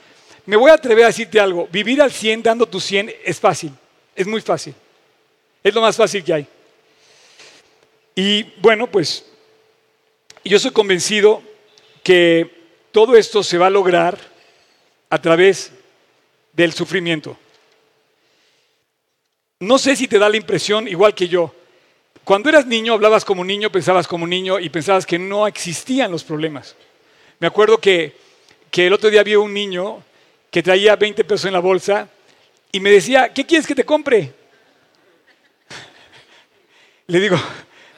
me 0.46 0.56
voy 0.56 0.72
a 0.72 0.76
atrever 0.76 1.04
a 1.04 1.08
decirte 1.08 1.40
algo, 1.40 1.68
vivir 1.72 2.02
al 2.02 2.12
100 2.12 2.42
dando 2.42 2.66
tu 2.66 2.80
100 2.80 3.14
es 3.24 3.40
fácil, 3.40 3.72
es 4.16 4.26
muy 4.26 4.42
fácil, 4.42 4.74
es 5.64 5.76
lo 5.76 5.82
más 5.82 5.96
fácil 5.96 6.24
que 6.24 6.34
hay. 6.34 6.48
Y 8.16 8.44
bueno, 8.60 8.88
pues 8.88 9.26
yo 10.44 10.58
soy 10.58 10.72
convencido 10.72 11.44
que 12.04 12.50
todo 12.92 13.16
esto 13.16 13.44
se 13.44 13.58
va 13.58 13.68
a 13.68 13.70
lograr 13.70 14.18
a 15.10 15.22
través 15.22 15.72
del 16.60 16.74
sufrimiento. 16.74 17.38
No 19.62 19.78
sé 19.78 19.96
si 19.96 20.10
te 20.10 20.20
da 20.20 20.28
la 20.28 20.36
impresión, 20.36 20.90
igual 20.90 21.16
que 21.16 21.30
yo, 21.30 21.56
cuando 22.26 22.50
eras 22.50 22.66
niño 22.66 22.94
hablabas 22.94 23.24
como 23.24 23.46
niño, 23.46 23.72
pensabas 23.72 24.08
como 24.08 24.28
niño 24.28 24.60
y 24.60 24.68
pensabas 24.70 25.06
que 25.06 25.18
no 25.18 25.48
existían 25.48 26.12
los 26.12 26.26
problemas. 26.26 26.76
Me 27.40 27.48
acuerdo 27.48 27.78
que, 27.78 28.14
que 28.70 28.88
el 28.88 28.94
otro 28.94 29.10
día 29.10 29.24
vi 29.24 29.38
un 29.38 29.54
niño 29.54 30.04
que 30.52 30.62
traía 30.62 30.98
20 30.98 31.24
pesos 31.24 31.46
en 31.46 31.54
la 31.54 31.60
bolsa 31.60 32.10
y 32.74 32.82
me 32.82 32.92
decía, 32.92 33.34
¿qué 33.34 33.46
quieres 33.46 33.66
que 33.66 33.76
te 33.76 33.86
compre? 33.86 34.34
Le 37.08 37.22
digo, 37.22 37.38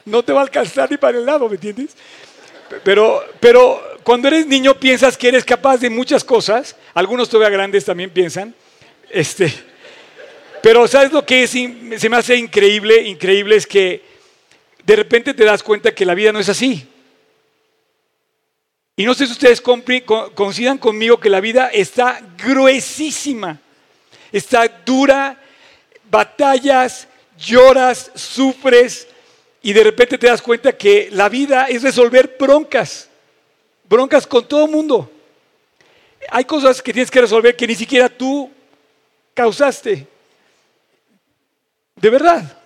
no 0.04 0.22
te 0.22 0.32
va 0.32 0.38
a 0.38 0.44
alcanzar 0.44 0.88
ni 0.88 0.98
para 0.98 1.18
el 1.18 1.26
lado, 1.26 1.48
¿me 1.48 1.56
entiendes? 1.56 1.96
Pero, 2.84 3.24
pero 3.40 3.80
cuando 4.02 4.28
eres 4.28 4.46
niño 4.46 4.74
piensas 4.78 5.16
que 5.16 5.28
eres 5.28 5.44
capaz 5.44 5.78
de 5.78 5.90
muchas 5.90 6.24
cosas, 6.24 6.76
algunos 6.94 7.28
todavía 7.28 7.56
grandes 7.56 7.84
también 7.84 8.10
piensan, 8.10 8.54
este, 9.10 9.52
pero 10.62 10.86
¿sabes 10.86 11.12
lo 11.12 11.26
que 11.26 11.46
se 11.46 12.08
me 12.08 12.16
hace 12.16 12.36
increíble? 12.36 13.02
Increíble 13.02 13.56
es 13.56 13.66
que 13.66 14.02
de 14.84 14.96
repente 14.96 15.34
te 15.34 15.44
das 15.44 15.62
cuenta 15.62 15.94
que 15.94 16.06
la 16.06 16.14
vida 16.14 16.32
no 16.32 16.38
es 16.38 16.48
así. 16.48 16.88
Y 18.96 19.04
no 19.04 19.14
sé 19.14 19.26
si 19.26 19.32
ustedes 19.32 19.60
coincidan 19.60 20.78
conmigo 20.78 21.18
que 21.18 21.30
la 21.30 21.40
vida 21.40 21.68
está 21.68 22.20
gruesísima, 22.36 23.58
está 24.30 24.68
dura, 24.68 25.40
batallas, 26.10 27.08
lloras, 27.38 28.12
sufres, 28.14 29.08
y 29.62 29.72
de 29.72 29.84
repente 29.84 30.18
te 30.18 30.26
das 30.26 30.42
cuenta 30.42 30.76
que 30.76 31.08
la 31.12 31.28
vida 31.28 31.66
es 31.68 31.82
resolver 31.82 32.36
broncas, 32.38 33.08
broncas 33.88 34.26
con 34.26 34.46
todo 34.46 34.64
el 34.64 34.70
mundo. 34.70 35.10
Hay 36.30 36.44
cosas 36.44 36.82
que 36.82 36.92
tienes 36.92 37.10
que 37.10 37.20
resolver 37.20 37.56
que 37.56 37.66
ni 37.66 37.76
siquiera 37.76 38.08
tú 38.08 38.50
causaste. 39.34 40.06
De 41.96 42.10
verdad. 42.10 42.58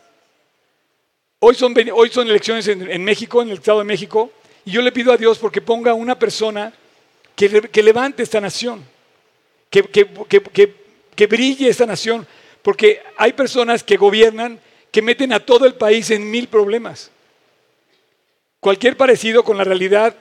Hoy 1.39 1.55
son, 1.55 1.75
hoy 1.93 2.09
son 2.09 2.29
elecciones 2.29 2.67
en, 2.67 3.05
México, 3.05 3.43
en 3.43 3.51
el 3.51 3.59
Estado 3.59 3.81
de 3.81 3.85
México, 3.85 4.33
y 4.65 4.71
yo 4.71 4.81
le 4.81 4.91
pido 4.91 5.13
a 5.13 5.19
Dios 5.19 5.39
porque 5.39 5.61
ponga 5.61 5.93
una 5.93 6.19
persona 6.19 6.73
que, 7.37 7.61
que 7.61 7.83
levante 7.83 8.23
esta 8.23 8.41
nación, 8.41 8.83
que, 9.69 9.83
que 9.83 11.27
brille 11.27 11.69
esta 11.69 11.85
nación, 11.85 12.27
porque 12.63 13.03
hay 13.19 13.35
personas 13.35 13.85
que 13.85 13.99
gobiernan 13.99 14.59
que 14.97 15.03
meten 15.03 15.35
a 15.35 15.41
todo 15.41 15.67
el 15.67 15.75
país 15.75 16.11
en 16.11 16.31
mil 16.31 16.49
problemas. 16.49 17.11
Cualquier 18.61 18.97
parecido 18.97 19.45
con 19.45 19.59
la 19.59 19.65
realidad 19.65 20.17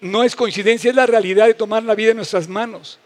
no 0.00 0.22
es 0.22 0.36
coincidencia, 0.36 0.90
es 0.90 0.94
la 0.94 1.06
realidad 1.06 1.48
de 1.48 1.54
tomar 1.54 1.82
la 1.82 1.96
vida 1.96 2.12
en 2.12 2.18
nuestras 2.18 2.46
manos, 2.46 3.00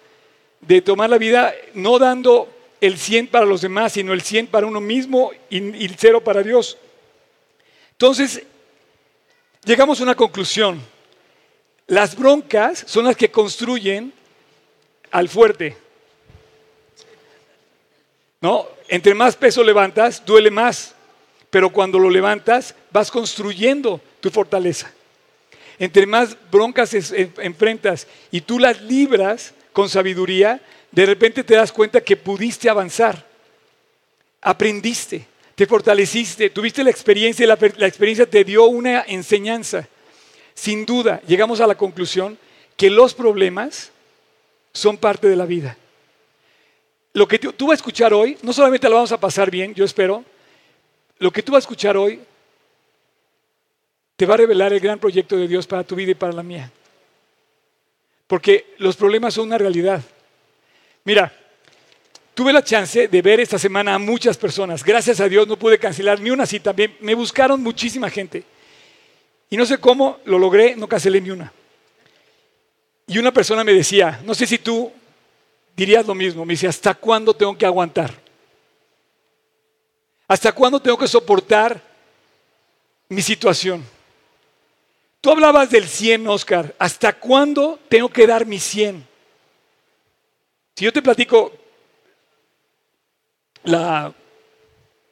de 0.61 0.83
tomar 0.83 1.09
la 1.09 1.17
vida 1.17 1.55
no 1.73 1.99
dando 1.99 2.51
el 2.83 2.99
100 2.99 3.29
para 3.29 3.47
los 3.47 3.63
demás, 3.63 3.95
sino 3.95 4.13
el 4.13 4.21
100 4.21 4.49
para 4.49 4.67
uno 4.67 4.79
mismo 4.79 5.31
y, 5.49 5.57
el 5.87 5.97
cero 5.97 6.23
para 6.23 6.43
Dios. 6.43 6.77
Entonces, 7.93 8.43
llegamos 9.65 9.99
a 10.01 10.03
una 10.03 10.17
conclusión. 10.17 10.83
Las 11.87 12.15
broncas 12.15 12.85
son 12.87 13.07
las 13.07 13.17
que 13.17 13.31
construyen 13.31 14.13
al 15.13 15.31
fuerte. 15.31 15.79
¿No? 18.43 18.67
Entre 18.87 19.15
más 19.15 19.35
peso 19.35 19.65
levantas, 19.65 20.23
duele 20.23 20.51
más. 20.51 20.93
Pero 21.57 21.71
cuando 21.71 21.99
lo 21.99 22.11
levantas, 22.11 22.75
vas 22.91 23.11
construyendo 23.11 23.99
tu 24.21 24.29
fortaleza. 24.29 24.93
Entre 25.79 26.05
más 26.05 26.37
broncas 26.53 26.93
enfrentas 26.93 28.07
y 28.31 28.43
tú 28.43 28.59
las 28.59 28.83
libras 28.83 29.55
con 29.73 29.89
sabiduría, 29.89 30.61
de 30.93 31.07
repente 31.07 31.43
te 31.43 31.55
das 31.55 31.73
cuenta 31.73 32.03
que 32.03 32.15
pudiste 32.15 32.69
avanzar. 32.69 33.27
Aprendiste, 34.43 35.27
te 35.55 35.65
fortaleciste, 35.65 36.51
tuviste 36.51 36.85
la 36.85 36.91
experiencia 36.91 37.45
y 37.45 37.47
la, 37.47 37.57
la 37.79 37.87
experiencia 37.87 38.29
te 38.29 38.45
dio 38.45 38.67
una 38.67 39.07
enseñanza. 39.09 39.89
Sin 40.53 40.85
duda, 40.85 41.23
llegamos 41.27 41.63
a 41.63 41.67
la 41.67 41.75
conclusión 41.75 42.37
que 42.77 42.91
los 42.91 43.15
problemas 43.15 43.93
son 44.75 44.99
parte 44.99 45.27
de 45.27 45.37
la 45.37 45.47
vida. 45.47 45.79
Lo 47.15 47.27
que 47.27 47.39
tú 47.39 47.69
vas 47.69 47.77
a 47.79 47.81
escuchar 47.81 48.13
hoy, 48.13 48.37
no 48.43 48.53
solamente 48.53 48.91
lo 48.91 48.97
vamos 48.97 49.13
a 49.13 49.19
pasar 49.19 49.51
bien, 49.51 49.73
yo 49.73 49.87
espero, 49.87 50.23
lo 51.19 51.31
que 51.31 51.43
tú 51.43 51.53
vas 51.53 51.59
a 51.59 51.67
escuchar 51.67 51.97
hoy 51.97 52.21
te 54.17 54.27
va 54.27 54.35
a 54.35 54.39
revelar 54.39 54.73
el 54.73 54.81
gran 54.81 54.99
proyecto 54.99 55.37
de 55.37 55.47
Dios 55.47 55.67
para 55.67 55.85
tu 55.85 55.95
vida 55.95 56.13
y 56.13 56.15
para 56.15 56.33
la 56.33 56.43
mía. 56.43 56.71
Porque 58.27 58.75
los 58.79 58.97
problemas 58.97 59.35
son 59.35 59.47
una 59.47 59.59
realidad. 59.59 60.03
Mira, 61.05 61.33
tuve 62.35 62.53
la 62.53 62.65
chance 62.65 63.09
de 63.09 63.23
ver 63.23 63.41
esta 63.41 63.59
semana 63.59 63.95
a 63.95 63.99
muchas 63.99 64.37
personas. 64.37 64.83
Gracias 64.83 65.21
a 65.21 65.29
Dios 65.29 65.47
no 65.47 65.57
pude 65.57 65.79
cancelar 65.79 66.21
ni 66.21 66.31
una 66.31 66.47
cita. 66.47 66.75
Me, 67.01 67.15
buscaron 67.15 67.63
muchísima 67.63 68.11
gente. 68.11 68.43
Y 69.49 69.57
no 69.57 69.65
sé 69.65 69.79
cómo 69.79 70.19
lo 70.25 70.39
logré, 70.39 70.75
no 70.75 70.89
cancelé 70.89 71.21
ni 71.21 71.31
una. 71.31 71.53
Y 73.07 73.19
una 73.19 73.33
persona 73.33 73.63
me 73.63 73.73
decía, 73.73 74.21
no 74.25 74.35
sé 74.35 74.47
si 74.47 74.59
tú 74.59 74.91
dirías 75.77 76.07
lo 76.07 76.15
mismo, 76.15 76.45
me 76.45 76.55
dice, 76.55 76.67
¿hasta 76.67 76.95
cuándo 76.95 77.33
tengo 77.33 77.57
que 77.57 77.67
aguantar? 77.67 78.26
¿Hasta 80.29 80.53
cuándo 80.53 80.81
tengo 80.81 80.99
que 80.99 81.07
soportar 81.07 81.81
mi 83.09 83.23
situación? 83.23 83.85
Tú 85.21 85.31
hablabas 85.31 85.71
del 85.71 85.89
100, 85.89 86.27
Oscar. 86.29 86.75
¿Hasta 86.79 87.13
cuándo 87.19 87.79
tengo 87.89 88.09
que 88.09 88.27
dar 88.27 88.47
mi 88.47 88.59
100? 88.59 89.07
Si 90.75 90.85
yo 90.85 90.93
te 90.93 91.03
platico 91.03 91.53
la, 93.65 94.13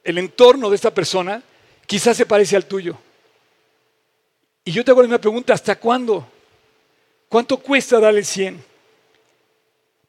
el 0.03 0.17
entorno 0.17 0.69
de 0.69 0.75
esta 0.75 0.93
persona, 0.93 1.41
quizás 1.85 2.15
se 2.17 2.25
parece 2.25 2.55
al 2.55 2.65
tuyo. 2.65 2.97
Y 4.63 4.71
yo 4.71 4.83
te 4.83 4.91
hago 4.91 5.01
una 5.01 5.19
pregunta, 5.19 5.53
¿hasta 5.53 5.79
cuándo? 5.79 6.27
¿Cuánto 7.29 7.57
cuesta 7.57 7.99
darle 7.99 8.19
el 8.19 8.25
100? 8.25 8.63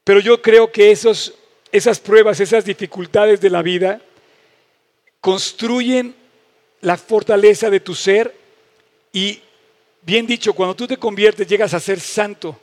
Pero 0.03 0.19
yo 0.19 0.41
creo 0.41 0.71
que 0.71 0.91
esos, 0.91 1.33
esas 1.71 1.99
pruebas, 1.99 2.39
esas 2.39 2.65
dificultades 2.65 3.41
de 3.41 3.49
la 3.49 3.61
vida 3.61 4.01
construyen 5.27 6.15
la 6.79 6.95
fortaleza 6.95 7.69
de 7.69 7.81
tu 7.81 7.93
ser 7.93 8.33
y, 9.11 9.41
bien 10.01 10.25
dicho, 10.25 10.53
cuando 10.53 10.73
tú 10.73 10.87
te 10.87 10.95
conviertes 10.95 11.45
llegas 11.45 11.73
a 11.73 11.81
ser 11.81 11.99
santo, 11.99 12.57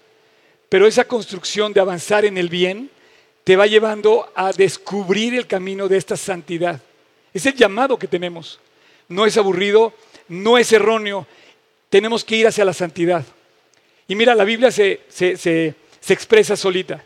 pero 0.70 0.87
esa 0.87 1.05
construcción 1.05 1.74
de 1.74 1.81
avanzar 1.83 2.24
en 2.24 2.38
el 2.38 2.48
bien 2.48 2.90
te 3.44 3.55
va 3.55 3.66
llevando 3.66 4.33
a 4.35 4.50
descubrir 4.50 5.35
el 5.35 5.46
camino 5.46 5.88
de 5.88 5.98
esta 5.98 6.16
santidad. 6.16 6.81
Es 7.35 7.44
el 7.44 7.55
llamado 7.55 7.98
que 7.98 8.09
tenemos. 8.09 8.59
No 9.09 9.27
es 9.27 9.37
aburrido, 9.37 9.92
no 10.29 10.57
es 10.57 10.72
erróneo. 10.72 11.27
Tenemos 11.90 12.24
que 12.24 12.37
ir 12.37 12.46
hacia 12.46 12.64
la 12.64 12.72
santidad. 12.72 13.27
Y 14.09 14.14
mira, 14.14 14.35
la 14.35 14.44
Biblia 14.44 14.70
se, 14.70 15.03
expresa 16.09 16.57
solita. 16.57 17.05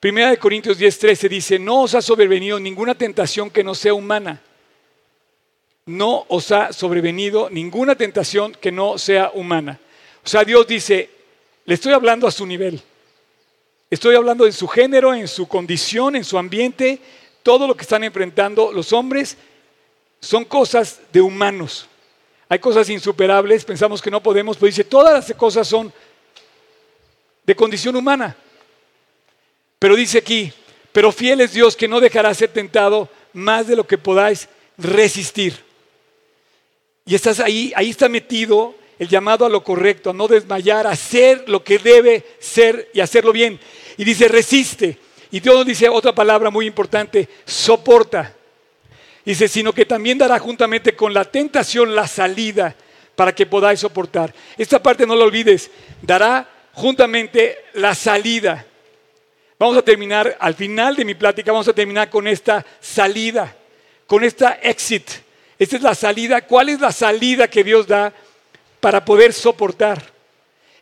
Primera 0.00 0.30
de 0.30 0.38
Corintios 0.38 0.80
10:13 0.80 1.28
dice, 1.28 1.58
no 1.60 1.82
os 1.82 1.94
ha 1.94 2.02
sobrevenido 2.02 2.58
ninguna 2.58 2.96
tentación 2.96 3.50
que 3.50 3.62
no 3.62 3.76
sea 3.76 3.94
humana. 3.94 4.42
No 5.90 6.24
os 6.28 6.52
ha 6.52 6.72
sobrevenido 6.72 7.50
ninguna 7.50 7.96
tentación 7.96 8.52
que 8.52 8.70
no 8.70 8.96
sea 8.96 9.32
humana. 9.34 9.80
O 10.24 10.28
sea, 10.28 10.44
Dios 10.44 10.64
dice, 10.68 11.10
le 11.64 11.74
estoy 11.74 11.92
hablando 11.92 12.28
a 12.28 12.30
su 12.30 12.46
nivel. 12.46 12.80
Estoy 13.90 14.14
hablando 14.14 14.46
en 14.46 14.52
su 14.52 14.68
género, 14.68 15.12
en 15.12 15.26
su 15.26 15.48
condición, 15.48 16.14
en 16.14 16.22
su 16.22 16.38
ambiente. 16.38 17.00
Todo 17.42 17.66
lo 17.66 17.76
que 17.76 17.82
están 17.82 18.04
enfrentando 18.04 18.70
los 18.70 18.92
hombres 18.92 19.36
son 20.20 20.44
cosas 20.44 21.00
de 21.12 21.20
humanos. 21.20 21.88
Hay 22.48 22.60
cosas 22.60 22.88
insuperables, 22.88 23.64
pensamos 23.64 24.00
que 24.00 24.12
no 24.12 24.22
podemos, 24.22 24.56
pero 24.58 24.68
dice, 24.68 24.84
todas 24.84 25.12
las 25.12 25.36
cosas 25.36 25.66
son 25.66 25.92
de 27.44 27.56
condición 27.56 27.96
humana. 27.96 28.36
Pero 29.80 29.96
dice 29.96 30.18
aquí, 30.18 30.52
pero 30.92 31.10
fiel 31.10 31.40
es 31.40 31.52
Dios 31.52 31.74
que 31.74 31.88
no 31.88 31.98
dejará 31.98 32.32
ser 32.32 32.50
tentado 32.50 33.08
más 33.32 33.66
de 33.66 33.74
lo 33.74 33.84
que 33.84 33.98
podáis 33.98 34.48
resistir. 34.78 35.68
Y 37.10 37.16
estás 37.16 37.40
ahí, 37.40 37.72
ahí 37.74 37.90
está 37.90 38.08
metido 38.08 38.72
el 38.96 39.08
llamado 39.08 39.44
a 39.44 39.48
lo 39.48 39.64
correcto, 39.64 40.10
a 40.10 40.12
no 40.12 40.28
desmayar, 40.28 40.86
a 40.86 40.90
hacer 40.90 41.42
lo 41.48 41.64
que 41.64 41.80
debe 41.80 42.24
ser 42.38 42.88
y 42.94 43.00
hacerlo 43.00 43.32
bien. 43.32 43.58
Y 43.96 44.04
dice, 44.04 44.28
resiste. 44.28 44.96
Y 45.32 45.40
Dios 45.40 45.66
dice 45.66 45.88
otra 45.88 46.14
palabra 46.14 46.50
muy 46.50 46.66
importante, 46.66 47.28
soporta. 47.44 48.36
Dice, 49.24 49.48
sino 49.48 49.72
que 49.72 49.86
también 49.86 50.18
dará 50.18 50.38
juntamente 50.38 50.94
con 50.94 51.12
la 51.12 51.24
tentación 51.24 51.96
la 51.96 52.06
salida 52.06 52.76
para 53.16 53.34
que 53.34 53.44
podáis 53.44 53.80
soportar. 53.80 54.32
Esta 54.56 54.80
parte 54.80 55.04
no 55.04 55.16
la 55.16 55.24
olvides, 55.24 55.68
dará 56.02 56.48
juntamente 56.74 57.58
la 57.72 57.96
salida. 57.96 58.64
Vamos 59.58 59.76
a 59.76 59.82
terminar, 59.82 60.36
al 60.38 60.54
final 60.54 60.94
de 60.94 61.04
mi 61.04 61.16
plática, 61.16 61.50
vamos 61.50 61.66
a 61.66 61.72
terminar 61.72 62.08
con 62.08 62.28
esta 62.28 62.64
salida, 62.80 63.56
con 64.06 64.22
esta 64.22 64.60
exit. 64.62 65.10
Esta 65.60 65.76
es 65.76 65.82
la 65.82 65.94
salida. 65.94 66.40
¿Cuál 66.40 66.70
es 66.70 66.80
la 66.80 66.90
salida 66.90 67.46
que 67.46 67.62
Dios 67.62 67.86
da 67.86 68.14
para 68.80 69.04
poder 69.04 69.34
soportar? 69.34 70.02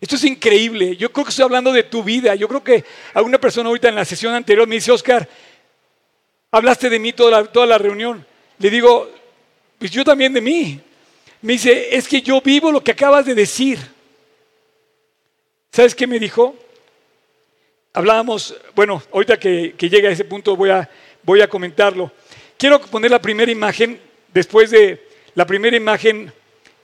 Esto 0.00 0.14
es 0.14 0.22
increíble. 0.22 0.96
Yo 0.96 1.10
creo 1.10 1.24
que 1.24 1.30
estoy 1.30 1.42
hablando 1.44 1.72
de 1.72 1.82
tu 1.82 2.04
vida. 2.04 2.36
Yo 2.36 2.46
creo 2.46 2.62
que 2.62 2.84
alguna 3.12 3.40
persona 3.40 3.68
ahorita 3.68 3.88
en 3.88 3.96
la 3.96 4.04
sesión 4.04 4.32
anterior 4.32 4.68
me 4.68 4.76
dice, 4.76 4.92
Oscar, 4.92 5.28
hablaste 6.52 6.88
de 6.88 7.00
mí 7.00 7.12
toda 7.12 7.42
la, 7.42 7.46
toda 7.46 7.66
la 7.66 7.76
reunión. 7.76 8.24
Le 8.60 8.70
digo, 8.70 9.10
pues 9.80 9.90
yo 9.90 10.04
también 10.04 10.32
de 10.32 10.40
mí. 10.40 10.80
Me 11.42 11.54
dice, 11.54 11.96
es 11.96 12.06
que 12.06 12.22
yo 12.22 12.40
vivo 12.40 12.70
lo 12.70 12.84
que 12.84 12.92
acabas 12.92 13.26
de 13.26 13.34
decir. 13.34 13.80
¿Sabes 15.72 15.92
qué 15.92 16.06
me 16.06 16.20
dijo? 16.20 16.54
hablábamos, 17.94 18.54
bueno, 18.76 19.02
ahorita 19.12 19.40
que, 19.40 19.74
que 19.76 19.88
llegue 19.88 20.06
a 20.06 20.12
ese 20.12 20.24
punto 20.24 20.54
voy 20.54 20.70
a, 20.70 20.88
voy 21.24 21.40
a 21.40 21.48
comentarlo. 21.48 22.12
Quiero 22.56 22.80
poner 22.80 23.10
la 23.10 23.20
primera 23.20 23.50
imagen, 23.50 24.00
después 24.32 24.70
de 24.70 25.08
la 25.34 25.46
primera 25.46 25.76
imagen 25.76 26.32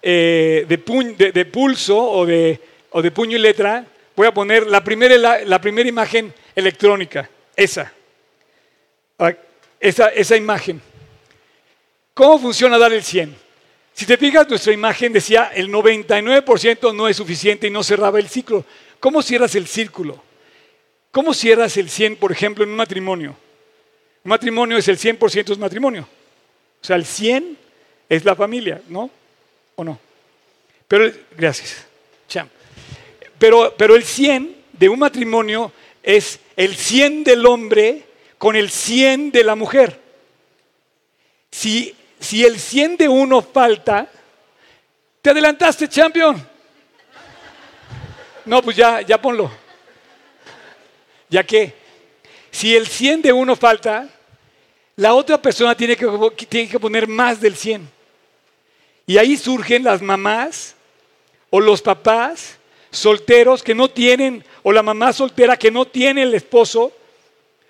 eh, 0.02 0.66
de, 0.68 1.44
pulso 1.46 1.98
o 1.98 2.26
de, 2.26 2.60
o 2.90 3.02
puño 3.02 3.36
y 3.36 3.40
letra, 3.40 3.86
voy 4.14 4.26
a 4.26 4.34
poner 4.34 4.66
la 4.66 4.84
primera, 4.84 5.88
imagen 5.88 6.32
electrónica, 6.54 7.28
esa. 7.56 7.92
Ah, 9.18 9.32
esa, 9.80 10.08
esa 10.08 10.36
imagen. 10.36 10.80
¿Cómo 12.14 12.38
funciona 12.38 12.78
dar 12.78 12.92
el 12.92 13.02
100? 13.02 13.34
Si 13.92 14.06
te 14.06 14.16
fijas, 14.16 14.48
nuestra 14.48 14.72
imagen 14.72 15.12
decía 15.12 15.52
el 15.54 15.68
99% 15.68 16.94
no 16.94 17.08
es 17.08 17.16
suficiente 17.16 17.68
y 17.68 17.70
no 17.70 17.82
cerraba 17.82 18.18
el 18.18 18.28
ciclo. 18.28 18.64
¿Cómo 18.98 19.22
cierras 19.22 19.54
el 19.54 19.66
círculo? 19.66 20.22
¿Cómo 21.10 21.32
cierras 21.32 21.76
el 21.76 21.88
100, 21.88 22.16
por 22.16 22.32
ejemplo, 22.32 22.64
en 22.64 22.70
un 22.70 22.76
matrimonio? 22.76 23.36
Un 24.24 24.30
matrimonio 24.30 24.76
es 24.78 24.88
el 24.88 24.98
100% 24.98 25.52
es 25.52 25.58
matrimonio. 25.58 26.08
O 26.84 26.86
sea, 26.86 26.96
el 26.96 27.06
100 27.06 27.56
es 28.08 28.24
la 28.24 28.36
familia, 28.36 28.82
¿no? 28.88 29.10
¿O 29.74 29.82
no? 29.82 29.98
Pero, 30.86 31.10
gracias. 31.36 31.86
Pero, 33.38 33.74
pero 33.76 33.96
el 33.96 34.04
100 34.04 34.54
de 34.72 34.88
un 34.88 34.98
matrimonio 34.98 35.72
es 36.02 36.38
el 36.56 36.76
100 36.76 37.24
del 37.24 37.46
hombre 37.46 38.04
con 38.38 38.54
el 38.54 38.70
100 38.70 39.32
de 39.32 39.42
la 39.42 39.56
mujer. 39.56 39.98
Si, 41.50 41.94
si 42.20 42.44
el 42.44 42.60
100 42.60 42.98
de 42.98 43.08
uno 43.08 43.42
falta, 43.42 44.08
te 45.20 45.30
adelantaste, 45.30 45.88
champion. 45.88 46.46
No, 48.44 48.62
pues 48.62 48.76
ya, 48.76 49.00
ya 49.00 49.20
ponlo 49.20 49.50
ya 51.34 51.42
que 51.42 51.74
si 52.52 52.76
el 52.76 52.86
100 52.86 53.22
de 53.22 53.32
uno 53.32 53.56
falta, 53.56 54.08
la 54.96 55.14
otra 55.14 55.40
persona 55.40 55.74
tiene 55.74 55.96
que, 55.96 56.06
tiene 56.48 56.68
que 56.68 56.80
poner 56.80 57.08
más 57.08 57.40
del 57.40 57.56
100. 57.56 57.88
Y 59.06 59.18
ahí 59.18 59.36
surgen 59.36 59.84
las 59.84 60.00
mamás 60.00 60.74
o 61.50 61.60
los 61.60 61.82
papás 61.82 62.58
solteros 62.90 63.62
que 63.62 63.74
no 63.74 63.90
tienen, 63.90 64.44
o 64.62 64.72
la 64.72 64.82
mamá 64.82 65.12
soltera 65.12 65.56
que 65.56 65.70
no 65.70 65.84
tiene 65.84 66.22
el 66.22 66.34
esposo, 66.34 66.92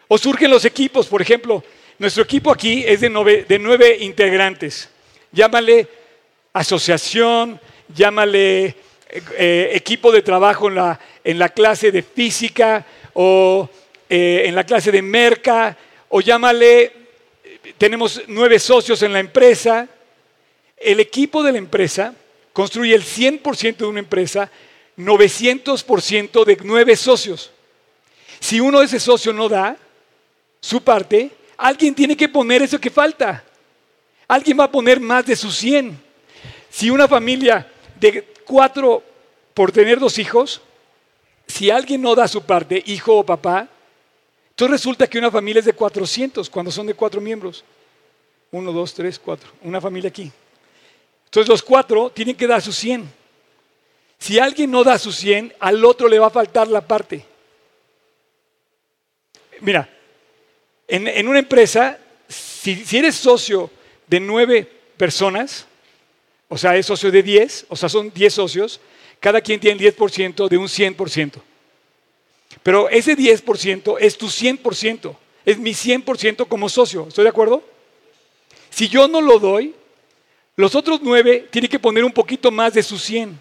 o 0.06 0.18
surgen 0.18 0.50
los 0.50 0.64
equipos, 0.64 1.06
por 1.06 1.22
ejemplo, 1.22 1.64
nuestro 1.98 2.22
equipo 2.22 2.50
aquí 2.50 2.84
es 2.86 3.00
de 3.00 3.08
nueve, 3.08 3.46
de 3.48 3.58
nueve 3.58 3.96
integrantes. 4.00 4.90
Llámale 5.32 5.88
asociación, 6.52 7.60
llámale 7.94 8.64
eh, 8.66 8.74
eh, 9.36 9.70
equipo 9.72 10.12
de 10.12 10.22
trabajo 10.22 10.68
en 10.68 10.74
la, 10.76 11.00
en 11.22 11.38
la 11.38 11.48
clase 11.48 11.90
de 11.90 12.02
física 12.02 12.84
o 13.12 13.68
eh, 14.08 14.42
en 14.46 14.54
la 14.54 14.64
clase 14.64 14.92
de 14.92 15.02
merca, 15.02 15.76
o 16.08 16.20
llámale, 16.20 16.92
tenemos 17.78 18.22
nueve 18.28 18.58
socios 18.58 19.02
en 19.02 19.12
la 19.12 19.20
empresa. 19.20 19.88
El 20.76 21.00
equipo 21.00 21.42
de 21.42 21.52
la 21.52 21.58
empresa 21.58 22.14
construye 22.52 22.94
el 22.94 23.02
100% 23.02 23.76
de 23.76 23.86
una 23.86 24.00
empresa, 24.00 24.50
900% 24.96 26.44
de 26.44 26.58
nueve 26.62 26.96
socios. 26.96 27.50
Si 28.40 28.60
uno 28.60 28.80
de 28.80 28.86
esos 28.86 29.02
socios 29.02 29.34
no 29.34 29.48
da 29.48 29.76
su 30.60 30.82
parte, 30.82 31.30
alguien 31.56 31.94
tiene 31.94 32.16
que 32.16 32.28
poner 32.28 32.62
eso 32.62 32.78
que 32.78 32.90
falta. 32.90 33.42
Alguien 34.28 34.58
va 34.58 34.64
a 34.64 34.70
poner 34.70 35.00
más 35.00 35.26
de 35.26 35.36
sus 35.36 35.56
100. 35.56 35.98
Si 36.70 36.90
una 36.90 37.08
familia 37.08 37.70
de 37.98 38.22
cuatro 38.44 39.02
por 39.52 39.72
tener 39.72 39.98
dos 39.98 40.18
hijos, 40.18 40.60
si 41.46 41.70
alguien 41.70 42.02
no 42.02 42.14
da 42.14 42.26
su 42.26 42.42
parte, 42.42 42.82
hijo 42.86 43.16
o 43.16 43.26
papá, 43.26 43.68
entonces 44.54 44.70
resulta 44.70 45.08
que 45.08 45.18
una 45.18 45.32
familia 45.32 45.58
es 45.58 45.66
de 45.66 45.72
400 45.72 46.48
cuando 46.48 46.70
son 46.70 46.86
de 46.86 46.94
cuatro 46.94 47.20
miembros. 47.20 47.64
Uno, 48.52 48.70
dos, 48.70 48.94
tres, 48.94 49.18
cuatro. 49.18 49.50
Una 49.62 49.80
familia 49.80 50.08
aquí. 50.08 50.30
Entonces 51.24 51.48
los 51.48 51.60
cuatro 51.60 52.08
tienen 52.10 52.36
que 52.36 52.46
dar 52.46 52.62
su 52.62 52.72
100. 52.72 53.10
Si 54.16 54.38
alguien 54.38 54.70
no 54.70 54.84
da 54.84 54.96
su 54.96 55.10
100, 55.10 55.54
al 55.58 55.84
otro 55.84 56.06
le 56.06 56.20
va 56.20 56.28
a 56.28 56.30
faltar 56.30 56.68
la 56.68 56.86
parte. 56.86 57.24
Mira, 59.60 59.88
en, 60.86 61.26
una 61.26 61.40
empresa, 61.40 61.98
si, 62.28 62.76
si, 62.84 62.98
eres 62.98 63.16
socio 63.16 63.68
de 64.06 64.20
nueve 64.20 64.70
personas, 64.96 65.66
o 66.48 66.56
sea, 66.56 66.76
es 66.76 66.86
socio 66.86 67.10
de 67.10 67.24
10, 67.24 67.66
o 67.70 67.74
sea, 67.74 67.88
son 67.88 68.12
10 68.12 68.32
socios, 68.32 68.80
cada 69.18 69.40
quien 69.40 69.58
tiene 69.58 69.84
el 69.84 69.96
10% 69.96 70.48
de 70.48 70.56
un 70.56 70.68
100%. 70.68 71.42
Pero 72.64 72.88
ese 72.88 73.16
10% 73.16 73.98
es 74.00 74.18
tu 74.18 74.26
100%, 74.26 75.14
es 75.44 75.58
mi 75.58 75.72
100% 75.72 76.48
como 76.48 76.68
socio, 76.70 77.06
¿estoy 77.06 77.24
de 77.24 77.28
acuerdo? 77.28 77.62
Si 78.70 78.88
yo 78.88 79.06
no 79.06 79.20
lo 79.20 79.38
doy, 79.38 79.74
los 80.56 80.74
otros 80.74 81.00
nueve 81.02 81.46
tienen 81.50 81.70
que 81.70 81.78
poner 81.78 82.04
un 82.04 82.12
poquito 82.12 82.50
más 82.50 82.72
de 82.72 82.82
su 82.82 82.98
100. 82.98 83.38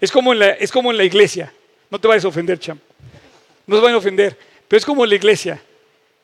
Es 0.00 0.10
como 0.10 0.32
en 0.32 0.38
la, 0.38 0.50
es 0.52 0.72
como 0.72 0.90
en 0.90 0.96
la 0.96 1.04
iglesia. 1.04 1.52
No 1.90 2.00
te 2.00 2.08
vayas 2.08 2.24
a 2.24 2.28
ofender, 2.28 2.58
champ. 2.58 2.80
No 3.66 3.76
se 3.76 3.82
vayan 3.82 3.96
a 3.96 3.98
ofender. 3.98 4.38
Pero 4.66 4.78
es 4.78 4.86
como 4.86 5.04
en 5.04 5.10
la 5.10 5.16
iglesia. 5.16 5.62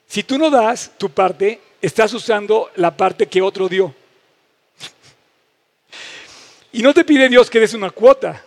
Si 0.06 0.22
tú 0.22 0.38
no 0.38 0.48
das 0.48 0.92
tu 0.96 1.10
parte, 1.10 1.60
estás 1.82 2.14
usando 2.14 2.70
la 2.76 2.96
parte 2.96 3.26
que 3.26 3.42
otro 3.42 3.68
dio. 3.68 3.94
Y 6.72 6.82
no 6.82 6.94
te 6.94 7.04
pide 7.04 7.28
Dios 7.28 7.50
que 7.50 7.60
des 7.60 7.74
una 7.74 7.90
cuota. 7.90 8.44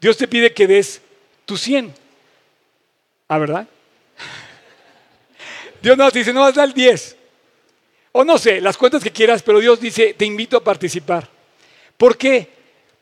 Dios 0.00 0.16
te 0.18 0.28
pide 0.28 0.52
que 0.52 0.66
des 0.66 1.00
tu 1.46 1.56
100. 1.56 2.07
¿Ah, 3.28 3.38
verdad? 3.38 3.68
Dios 5.82 5.96
nos 5.96 6.12
dice, 6.12 6.32
no 6.32 6.40
vas 6.40 6.54
a 6.54 6.60
dar 6.60 6.68
el 6.68 6.74
10. 6.74 7.16
O 8.12 8.24
no 8.24 8.38
sé, 8.38 8.60
las 8.60 8.76
cuentas 8.76 9.02
que 9.02 9.12
quieras, 9.12 9.42
pero 9.42 9.60
Dios 9.60 9.80
dice, 9.80 10.14
te 10.14 10.24
invito 10.24 10.56
a 10.56 10.64
participar. 10.64 11.28
¿Por 11.96 12.16
qué? 12.16 12.48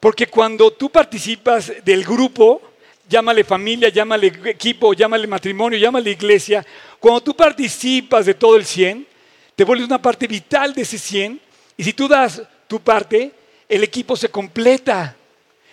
Porque 0.01 0.27
cuando 0.27 0.73
tú 0.73 0.91
participas 0.91 1.73
del 1.85 2.05
grupo, 2.05 2.61
llámale 3.09 3.45
familia, 3.45 3.89
llámale 3.89 4.27
equipo, 4.47 4.93
llámale 4.93 5.27
matrimonio, 5.27 5.79
llámale 5.79 6.11
iglesia, 6.11 6.67
cuando 6.99 7.23
tú 7.23 7.37
participas 7.37 8.27
de 8.27 8.35
todo 8.35 8.57
el 8.57 8.65
100, 8.65 9.07
te 9.55 9.65
vuelves 9.65 9.87
una 9.87 10.03
parte 10.03 10.27
vital 10.27 10.75
de 10.75 10.83
ese 10.83 10.99
100, 10.99 11.41
y 11.77 11.85
si 11.85 11.93
tú 11.93 12.09
das 12.09 12.43
tu 12.67 12.81
parte, 12.81 13.33
el 13.69 13.85
equipo 13.85 14.17
se 14.17 14.29
completa. 14.29 15.17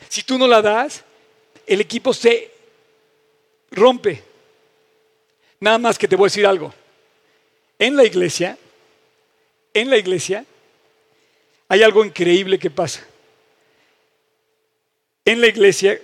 Si 0.08 0.24
tú 0.24 0.38
no 0.38 0.48
la 0.48 0.62
das, 0.62 1.04
el 1.66 1.82
equipo 1.82 2.14
se 2.14 2.52
rompe. 3.72 4.33
Nada 5.64 5.78
más 5.78 5.98
que 5.98 6.10
te 6.10 6.18
voy 6.18 6.26
a 6.26 6.28
decir 6.28 6.46
algo. 6.46 6.74
En 7.80 7.96
la 7.96 8.04
iglesia, 8.04 8.58
en 9.74 9.90
la 9.90 9.96
iglesia, 9.96 10.46
hay 11.70 11.82
algo 11.82 12.04
increíble 12.04 12.60
que 12.60 12.70
pasa. 12.70 13.08
En 15.24 15.40
la 15.40 15.48
iglesia, 15.48 15.98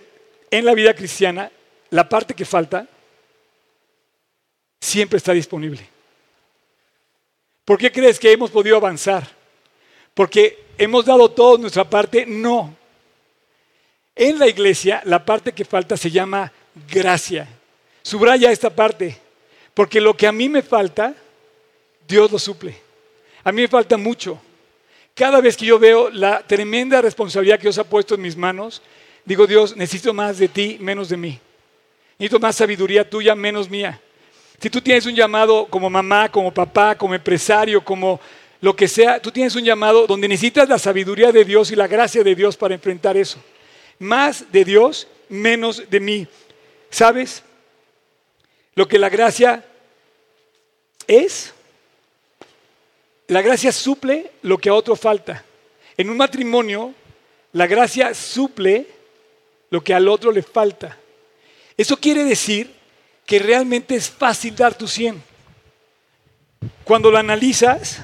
en 0.50 0.64
la 0.64 0.74
vida 0.74 0.94
cristiana, 0.94 1.52
la 1.90 2.08
parte 2.08 2.34
que 2.34 2.46
falta 2.46 2.88
siempre 4.80 5.18
está 5.18 5.34
disponible. 5.34 5.86
¿Por 7.66 7.78
qué 7.78 7.92
crees 7.92 8.18
que 8.18 8.32
hemos 8.32 8.52
podido 8.52 8.78
avanzar? 8.78 9.28
Porque 10.14 10.68
hemos 10.78 11.04
dado 11.04 11.30
toda 11.32 11.58
nuestra 11.58 11.84
parte. 11.84 12.26
No. 12.26 12.74
En 14.16 14.40
la 14.40 14.48
iglesia, 14.48 15.02
la 15.04 15.26
parte 15.26 15.52
que 15.52 15.66
falta 15.66 15.98
se 15.98 16.10
llama 16.10 16.50
gracia. 16.90 17.46
Subraya 18.02 18.54
esta 18.54 18.70
parte, 18.70 19.20
porque 19.80 20.02
lo 20.02 20.14
que 20.14 20.28
a 20.28 20.34
mí 20.34 20.50
me 20.50 20.62
falta, 20.62 21.16
Dios 22.06 22.30
lo 22.30 22.38
suple. 22.38 22.76
A 23.46 23.54
mí 23.54 23.62
me 23.62 23.68
falta 23.70 23.96
mucho. 23.96 24.38
Cada 25.14 25.40
vez 25.40 25.56
que 25.56 25.66
yo 25.66 25.80
veo 25.80 26.10
la 26.10 26.46
tremenda 26.46 27.02
responsabilidad 27.02 27.56
que 27.56 27.62
Dios 27.62 27.78
ha 27.78 27.86
puesto 27.86 28.16
en 28.16 28.22
mis 28.22 28.36
manos, 28.36 28.82
digo, 29.24 29.48
Dios, 29.48 29.78
necesito 29.78 30.14
más 30.14 30.38
de 30.38 30.50
ti, 30.50 30.76
menos 30.82 31.08
de 31.08 31.16
mí. 31.16 31.40
Necesito 32.18 32.42
más 32.42 32.58
sabiduría 32.58 33.10
tuya, 33.10 33.36
menos 33.36 33.70
mía. 33.70 34.02
Si 34.62 34.70
tú 34.70 34.82
tienes 34.82 35.06
un 35.06 35.16
llamado 35.16 35.66
como 35.68 35.90
mamá, 35.90 36.30
como 36.30 36.54
papá, 36.54 36.98
como 36.98 37.16
empresario, 37.16 37.82
como 37.82 38.20
lo 38.60 38.76
que 38.76 38.90
sea, 38.90 39.22
tú 39.22 39.32
tienes 39.32 39.56
un 39.56 39.64
llamado 39.64 40.06
donde 40.08 40.28
necesitas 40.28 40.68
la 40.68 40.78
sabiduría 40.78 41.32
de 41.32 41.46
Dios 41.46 41.72
y 41.72 41.78
la 41.78 41.88
gracia 41.88 42.22
de 42.22 42.36
Dios 42.36 42.58
para 42.58 42.74
enfrentar 42.74 43.16
eso. 43.16 43.42
Más 43.98 44.52
de 44.52 44.66
Dios, 44.66 45.08
menos 45.30 45.90
de 45.90 46.02
mí. 46.02 46.28
¿Sabes? 46.90 47.44
Lo 48.76 48.86
que 48.86 49.00
la 49.00 49.08
gracia 49.08 49.66
es, 51.10 51.54
la 53.28 53.42
gracia 53.42 53.72
suple 53.72 54.32
lo 54.44 54.60
que 54.60 54.70
a 54.70 54.74
otro 54.74 54.96
falta. 54.96 55.44
En 55.98 56.10
un 56.10 56.18
matrimonio, 56.18 56.94
la 57.52 57.66
gracia 57.66 58.14
suple 58.14 58.88
lo 59.72 59.84
que 59.84 59.94
al 59.94 60.08
otro 60.08 60.32
le 60.32 60.44
falta. 60.44 60.98
Eso 61.76 61.98
quiere 61.98 62.24
decir 62.24 62.72
que 63.26 63.40
realmente 63.40 63.96
es 63.96 64.10
fácil 64.10 64.56
dar 64.56 64.76
tu 64.76 64.88
100. 64.88 65.22
Cuando 66.84 67.10
lo 67.10 67.18
analizas, 67.18 68.02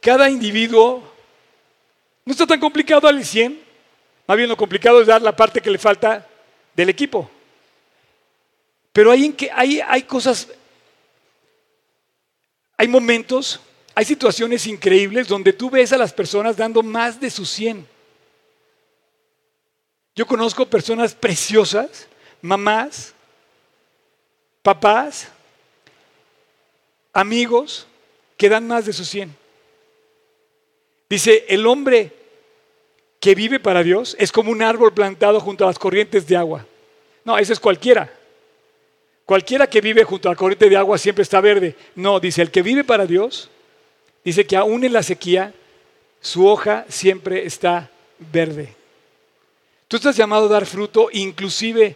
cada 0.00 0.30
individuo 0.30 1.02
no 2.24 2.32
está 2.32 2.46
tan 2.46 2.60
complicado 2.60 3.08
al 3.08 3.24
100, 3.24 3.60
más 4.26 4.36
bien 4.36 4.48
lo 4.48 4.56
complicado 4.56 5.00
es 5.00 5.06
dar 5.06 5.20
la 5.20 5.36
parte 5.36 5.60
que 5.60 5.70
le 5.70 5.78
falta 5.78 6.26
del 6.74 6.88
equipo. 6.88 7.30
Pero 8.92 9.10
hay, 9.10 9.34
hay, 9.54 9.80
hay 9.80 10.02
cosas, 10.02 10.48
hay 12.78 12.86
momentos, 12.86 13.60
hay 13.92 14.04
situaciones 14.04 14.66
increíbles 14.68 15.26
donde 15.26 15.52
tú 15.52 15.68
ves 15.68 15.92
a 15.92 15.98
las 15.98 16.12
personas 16.12 16.56
dando 16.56 16.80
más 16.82 17.20
de 17.20 17.28
su 17.28 17.44
100. 17.44 17.84
Yo 20.14 20.26
conozco 20.26 20.64
personas 20.64 21.12
preciosas, 21.12 22.06
mamás, 22.40 23.12
papás, 24.62 25.28
amigos, 27.12 27.86
que 28.36 28.48
dan 28.48 28.68
más 28.68 28.86
de 28.86 28.92
su 28.92 29.04
100. 29.04 29.34
Dice, 31.10 31.46
el 31.48 31.66
hombre 31.66 32.12
que 33.18 33.34
vive 33.34 33.58
para 33.58 33.82
Dios 33.82 34.14
es 34.20 34.30
como 34.30 34.52
un 34.52 34.62
árbol 34.62 34.94
plantado 34.94 35.40
junto 35.40 35.64
a 35.64 35.66
las 35.66 35.78
corrientes 35.80 36.28
de 36.28 36.36
agua. 36.36 36.64
No, 37.24 37.36
ese 37.36 37.54
es 37.54 37.60
cualquiera. 37.60 38.12
Cualquiera 39.28 39.66
que 39.66 39.82
vive 39.82 40.04
junto 40.04 40.26
a 40.26 40.32
la 40.32 40.36
corriente 40.36 40.70
de 40.70 40.76
agua 40.78 40.96
siempre 40.96 41.22
está 41.22 41.38
verde. 41.42 41.76
No, 41.94 42.18
dice, 42.18 42.40
el 42.40 42.50
que 42.50 42.62
vive 42.62 42.82
para 42.82 43.04
Dios, 43.04 43.50
dice 44.24 44.46
que 44.46 44.56
aún 44.56 44.84
en 44.84 44.94
la 44.94 45.02
sequía, 45.02 45.52
su 46.22 46.46
hoja 46.46 46.86
siempre 46.88 47.44
está 47.44 47.90
verde. 48.32 48.74
Tú 49.86 49.98
estás 49.98 50.16
llamado 50.16 50.46
a 50.46 50.48
dar 50.48 50.64
fruto 50.64 51.10
inclusive 51.12 51.94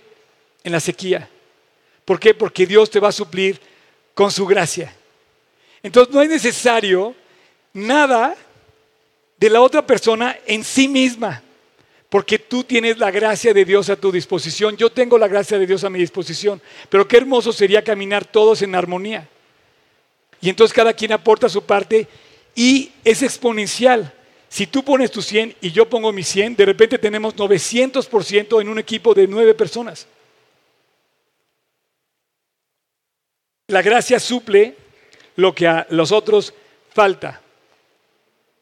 en 0.62 0.72
la 0.72 0.78
sequía. 0.78 1.26
¿Por 2.04 2.20
qué? 2.20 2.34
Porque 2.34 2.66
Dios 2.66 2.90
te 2.90 3.00
va 3.00 3.08
a 3.08 3.12
suplir 3.12 3.58
con 4.12 4.30
su 4.30 4.44
gracia. 4.44 4.94
Entonces 5.82 6.14
no 6.14 6.20
es 6.20 6.28
necesario 6.28 7.14
nada 7.72 8.36
de 9.38 9.48
la 9.48 9.62
otra 9.62 9.86
persona 9.86 10.38
en 10.44 10.62
sí 10.62 10.86
misma, 10.86 11.41
porque 12.12 12.38
tú 12.38 12.62
tienes 12.62 12.98
la 12.98 13.10
gracia 13.10 13.54
de 13.54 13.64
Dios 13.64 13.88
a 13.88 13.96
tu 13.96 14.12
disposición, 14.12 14.76
yo 14.76 14.92
tengo 14.92 15.16
la 15.16 15.28
gracia 15.28 15.58
de 15.58 15.66
Dios 15.66 15.82
a 15.82 15.88
mi 15.88 15.98
disposición, 15.98 16.60
pero 16.90 17.08
qué 17.08 17.16
hermoso 17.16 17.54
sería 17.54 17.82
caminar 17.82 18.26
todos 18.26 18.60
en 18.60 18.74
armonía. 18.74 19.26
Y 20.38 20.50
entonces 20.50 20.74
cada 20.74 20.92
quien 20.92 21.12
aporta 21.12 21.48
su 21.48 21.62
parte 21.62 22.06
y 22.54 22.92
es 23.02 23.22
exponencial. 23.22 24.12
Si 24.50 24.66
tú 24.66 24.84
pones 24.84 25.10
tu 25.10 25.22
100 25.22 25.56
y 25.62 25.72
yo 25.72 25.88
pongo 25.88 26.12
mi 26.12 26.22
100, 26.22 26.54
de 26.54 26.66
repente 26.66 26.98
tenemos 26.98 27.34
900% 27.34 28.60
en 28.60 28.68
un 28.68 28.78
equipo 28.78 29.14
de 29.14 29.26
nueve 29.26 29.54
personas. 29.54 30.06
La 33.68 33.80
gracia 33.80 34.20
suple 34.20 34.76
lo 35.36 35.54
que 35.54 35.66
a 35.66 35.86
los 35.88 36.12
otros 36.12 36.52
falta. 36.90 37.40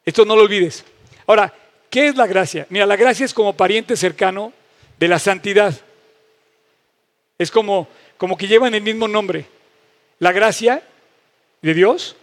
Esto 0.05 0.25
no 0.25 0.37
lo 0.37 0.43
olvides. 0.43 0.85
Ahora, 1.27 1.53
¿Qué 1.91 2.07
es 2.07 2.17
la 2.17 2.29
gracia? 2.29 2.67
Mira, 2.71 2.87
la 2.87 2.97
gracia 2.97 3.27
es 3.27 3.35
como 3.35 3.57
pariente 3.57 3.97
cercano 3.97 4.53
de 4.99 5.09
la 5.09 5.19
santidad. 5.19 5.75
Es 7.37 7.51
como, 7.51 7.89
como 8.17 8.37
que 8.37 8.47
llevan 8.47 8.75
el 8.75 8.83
mismo 8.83 9.09
nombre. 9.09 9.47
La 10.21 10.31
gracia 10.31 10.83
de 11.61 11.75
Dios 11.75 12.15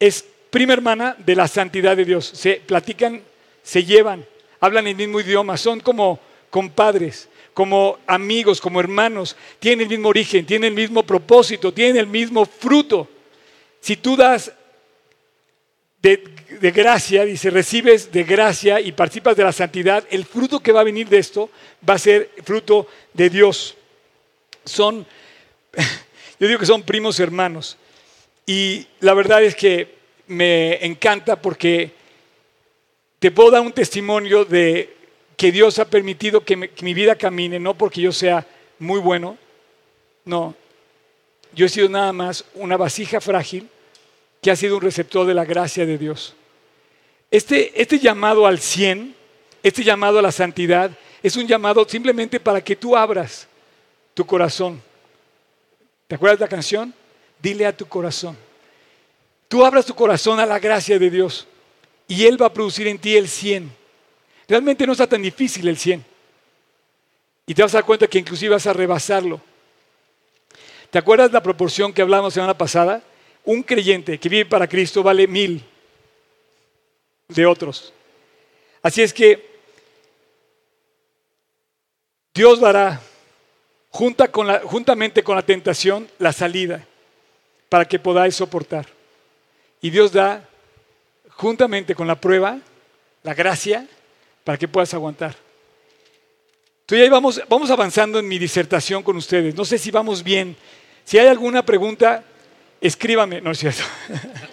es 0.00 0.24
prima 0.50 0.72
hermana 0.72 1.14
de 1.18 1.36
la 1.36 1.46
santidad 1.46 1.96
de 1.96 2.06
Dios. 2.06 2.26
Se 2.26 2.54
platican, 2.54 3.22
se 3.62 3.84
llevan, 3.84 4.24
hablan 4.60 4.86
el 4.86 4.96
mismo 4.96 5.20
idioma, 5.20 5.56
son 5.56 5.80
como 5.80 6.18
compadres, 6.48 7.28
como 7.52 7.98
amigos, 8.06 8.60
como 8.60 8.80
hermanos, 8.80 9.36
tienen 9.58 9.82
el 9.82 9.88
mismo 9.88 10.08
origen, 10.08 10.46
tienen 10.46 10.68
el 10.68 10.74
mismo 10.74 11.02
propósito, 11.02 11.74
tienen 11.74 11.96
el 11.96 12.06
mismo 12.06 12.46
fruto. 12.46 13.08
Si 13.80 13.96
tú 13.96 14.16
das 14.16 14.52
de, 16.00 16.37
de, 16.48 16.70
gracia, 16.70 17.24
dice, 17.24 17.50
recibes 17.50 18.10
de 18.10 18.24
gracia 18.24 18.80
y 18.80 18.92
participas 18.92 19.36
de 19.36 19.44
la 19.44 19.52
santidad, 19.52 20.04
el 20.10 20.24
fruto 20.24 20.60
que 20.60 20.72
va 20.72 20.80
a 20.80 20.84
venir 20.84 21.08
de 21.08 21.18
esto 21.18 21.50
va 21.88 21.94
a 21.94 21.98
ser 21.98 22.30
fruto 22.44 22.86
de 23.12 23.30
Dios. 23.30 23.76
Son, 24.64 25.06
yo 26.40 26.46
digo 26.46 26.58
que 26.58 26.66
son 26.66 26.82
primos 26.82 27.20
hermanos. 27.20 27.76
Y 28.46 28.86
la 29.00 29.14
verdad 29.14 29.42
es 29.42 29.54
que 29.54 29.98
me 30.28 30.84
encanta 30.84 31.40
porque 31.40 31.92
te 33.18 33.30
puedo 33.30 33.50
dar 33.50 33.60
un 33.60 33.72
testimonio 33.72 34.44
de 34.44 34.96
que 35.36 35.52
Dios 35.52 35.78
ha 35.78 35.84
permitido 35.84 36.44
que, 36.44 36.56
mi 36.56 36.94
vida 36.94 37.16
camine, 37.16 37.58
no 37.60 37.74
porque 37.74 38.00
yo 38.00 38.12
sea 38.12 38.46
muy 38.78 39.00
bueno, 39.00 39.38
no. 40.24 40.54
Yo 41.52 41.66
he 41.66 41.68
sido 41.68 41.88
nada 41.88 42.12
más 42.12 42.44
una 42.54 42.76
vasija 42.76 43.20
frágil 43.20 43.68
que 44.40 44.50
ha 44.50 44.56
sido 44.56 44.76
un 44.76 44.82
receptor 44.82 45.26
de 45.26 45.34
la 45.34 45.44
gracia 45.44 45.84
de 45.84 45.98
Dios. 45.98 46.34
Este, 47.30 47.80
este 47.80 47.98
llamado 47.98 48.46
al 48.46 48.58
100, 48.58 49.14
este 49.62 49.84
llamado 49.84 50.18
a 50.18 50.22
la 50.22 50.32
santidad, 50.32 50.90
es 51.22 51.36
un 51.36 51.46
llamado 51.46 51.86
simplemente 51.88 52.40
para 52.40 52.62
que 52.62 52.76
tú 52.76 52.96
abras 52.96 53.48
tu 54.14 54.24
corazón. 54.24 54.80
¿Te 56.06 56.14
acuerdas 56.14 56.38
de 56.38 56.44
la 56.44 56.48
canción? 56.48 56.94
Dile 57.40 57.66
a 57.66 57.76
tu 57.76 57.86
corazón. 57.86 58.36
Tú 59.48 59.64
abras 59.64 59.86
tu 59.86 59.94
corazón 59.94 60.40
a 60.40 60.46
la 60.46 60.58
gracia 60.58 60.98
de 60.98 61.10
Dios 61.10 61.46
y 62.06 62.24
Él 62.24 62.40
va 62.40 62.46
a 62.46 62.52
producir 62.52 62.86
en 62.86 62.98
ti 62.98 63.16
el 63.16 63.28
100. 63.28 63.70
Realmente 64.48 64.86
no 64.86 64.92
está 64.92 65.06
tan 65.06 65.22
difícil 65.22 65.68
el 65.68 65.76
100. 65.76 66.04
Y 67.46 67.54
te 67.54 67.62
vas 67.62 67.74
a 67.74 67.78
dar 67.78 67.84
cuenta 67.84 68.06
que 68.06 68.18
inclusive 68.18 68.54
vas 68.54 68.66
a 68.66 68.72
rebasarlo. 68.72 69.40
¿Te 70.90 70.98
acuerdas 70.98 71.32
la 71.32 71.42
proporción 71.42 71.92
que 71.92 72.02
hablamos 72.02 72.32
la 72.32 72.34
semana 72.34 72.56
pasada? 72.56 73.02
Un 73.48 73.62
creyente 73.62 74.18
que 74.18 74.28
vive 74.28 74.44
para 74.44 74.68
Cristo 74.68 75.02
vale 75.02 75.26
mil 75.26 75.64
de 77.28 77.46
otros. 77.46 77.94
Así 78.82 79.00
es 79.00 79.10
que 79.10 79.42
Dios 82.34 82.60
dará 82.60 83.00
con 84.30 84.46
la, 84.46 84.60
juntamente 84.60 85.22
con 85.22 85.34
la 85.34 85.40
tentación 85.40 86.06
la 86.18 86.30
salida 86.34 86.84
para 87.70 87.86
que 87.86 87.98
podáis 87.98 88.34
soportar. 88.34 88.84
Y 89.80 89.88
Dios 89.88 90.12
da 90.12 90.46
juntamente 91.30 91.94
con 91.94 92.06
la 92.06 92.20
prueba 92.20 92.58
la 93.22 93.32
gracia 93.32 93.88
para 94.44 94.58
que 94.58 94.68
puedas 94.68 94.92
aguantar. 94.92 95.34
Entonces 96.82 97.02
ahí 97.02 97.08
vamos, 97.08 97.40
vamos 97.48 97.70
avanzando 97.70 98.18
en 98.18 98.28
mi 98.28 98.38
disertación 98.38 99.02
con 99.02 99.16
ustedes. 99.16 99.54
No 99.54 99.64
sé 99.64 99.78
si 99.78 99.90
vamos 99.90 100.22
bien. 100.22 100.54
Si 101.02 101.16
hay 101.16 101.28
alguna 101.28 101.64
pregunta, 101.64 102.22
escríbame. 102.80 103.40
No 103.40 103.50
es 103.50 103.58
cierto. 103.58 103.82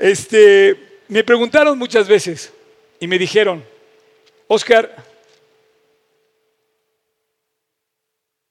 Este, 0.00 1.00
me 1.08 1.24
preguntaron 1.24 1.76
muchas 1.76 2.06
veces 2.06 2.52
y 3.00 3.08
me 3.08 3.18
dijeron, 3.18 3.64
Oscar, 4.46 4.94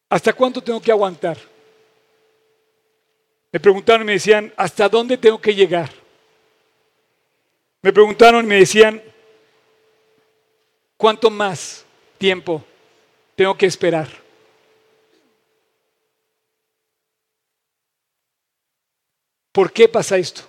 ¿hasta 0.10 0.34
cuánto 0.34 0.62
tengo 0.62 0.82
que 0.82 0.92
aguantar? 0.92 1.38
Me 3.50 3.62
preguntaron 3.62 4.02
y 4.02 4.06
me 4.06 4.12
decían, 4.14 4.54
¿hasta 4.58 4.90
dónde 4.90 5.18
tengo 5.18 5.40
que 5.40 5.56
llegar? 5.56 5.90
Me 7.82 7.94
preguntaron 7.94 8.44
y 8.44 8.48
me 8.50 8.58
decían, 8.58 9.02
¿cuánto 10.98 11.30
más 11.30 11.86
tiempo 12.18 12.62
tengo 13.36 13.58
que 13.58 13.68
esperar? 13.68 14.27
¿Por 19.58 19.72
qué 19.72 19.90
pasa 19.90 20.20
esto? 20.20 20.44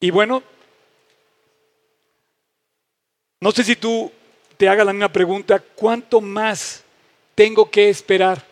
Y 0.00 0.10
bueno, 0.10 0.42
no 3.38 3.52
sé 3.52 3.62
si 3.62 3.76
tú 3.76 4.10
te 4.56 4.68
hagas 4.68 4.84
la 4.84 4.92
misma 4.92 5.12
pregunta, 5.12 5.60
¿cuánto 5.60 6.20
más 6.20 6.82
tengo 7.36 7.70
que 7.70 7.88
esperar? 7.88 8.44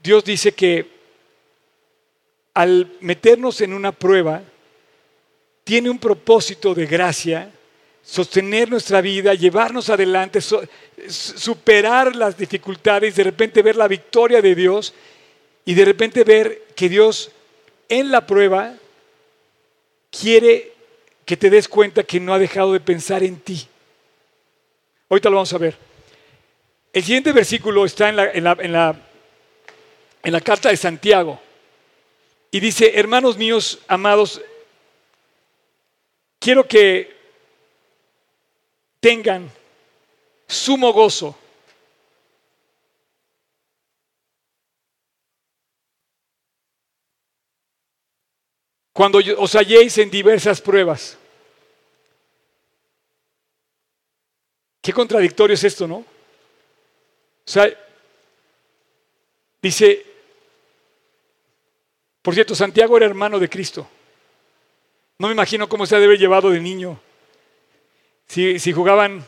Dios 0.00 0.22
dice 0.22 0.52
que 0.52 0.88
al 2.54 2.92
meternos 3.00 3.60
en 3.60 3.72
una 3.72 3.90
prueba, 3.90 4.44
tiene 5.64 5.90
un 5.90 5.98
propósito 5.98 6.76
de 6.76 6.86
gracia, 6.86 7.50
sostener 8.04 8.70
nuestra 8.70 9.00
vida, 9.00 9.34
llevarnos 9.34 9.90
adelante, 9.90 10.38
superar 11.08 12.14
las 12.14 12.38
dificultades, 12.38 13.16
de 13.16 13.24
repente 13.24 13.62
ver 13.62 13.74
la 13.74 13.88
victoria 13.88 14.40
de 14.40 14.54
Dios 14.54 14.94
y 15.66 15.74
de 15.74 15.84
repente 15.84 16.24
ver 16.24 16.62
que 16.74 16.88
Dios 16.88 17.30
en 17.88 18.10
la 18.10 18.24
prueba 18.24 18.74
quiere 20.10 20.72
que 21.24 21.36
te 21.36 21.50
des 21.50 21.68
cuenta 21.68 22.04
que 22.04 22.20
no 22.20 22.32
ha 22.32 22.38
dejado 22.38 22.72
de 22.72 22.80
pensar 22.80 23.24
en 23.24 23.40
ti. 23.40 23.66
Ahorita 25.10 25.28
lo 25.28 25.36
vamos 25.36 25.52
a 25.52 25.58
ver. 25.58 25.76
El 26.92 27.02
siguiente 27.02 27.32
versículo 27.32 27.84
está 27.84 28.08
en 28.08 28.16
la, 28.16 28.30
en 28.30 28.72
la, 28.72 28.96
en 30.22 30.32
la 30.32 30.40
carta 30.40 30.68
de 30.68 30.76
Santiago. 30.76 31.40
Y 32.52 32.60
dice, 32.60 32.92
hermanos 32.94 33.36
míos, 33.36 33.80
amados, 33.88 34.40
quiero 36.38 36.66
que 36.66 37.12
tengan 39.00 39.50
sumo 40.46 40.92
gozo. 40.92 41.36
Cuando 48.96 49.20
os 49.36 49.54
halléis 49.54 49.98
en 49.98 50.10
diversas 50.10 50.58
pruebas. 50.62 51.18
Qué 54.80 54.90
contradictorio 54.90 55.52
es 55.52 55.62
esto, 55.64 55.86
¿no? 55.86 55.96
O 55.96 56.06
sea, 57.44 57.68
dice, 59.60 60.02
por 62.22 62.32
cierto, 62.32 62.54
Santiago 62.54 62.96
era 62.96 63.04
hermano 63.04 63.38
de 63.38 63.50
Cristo. 63.50 63.86
No 65.18 65.28
me 65.28 65.34
imagino 65.34 65.68
cómo 65.68 65.84
se 65.84 65.94
ha 65.94 65.98
de 65.98 66.06
haber 66.06 66.18
llevado 66.18 66.48
de 66.48 66.60
niño. 66.60 66.98
Si, 68.26 68.58
si 68.58 68.72
jugaban, 68.72 69.22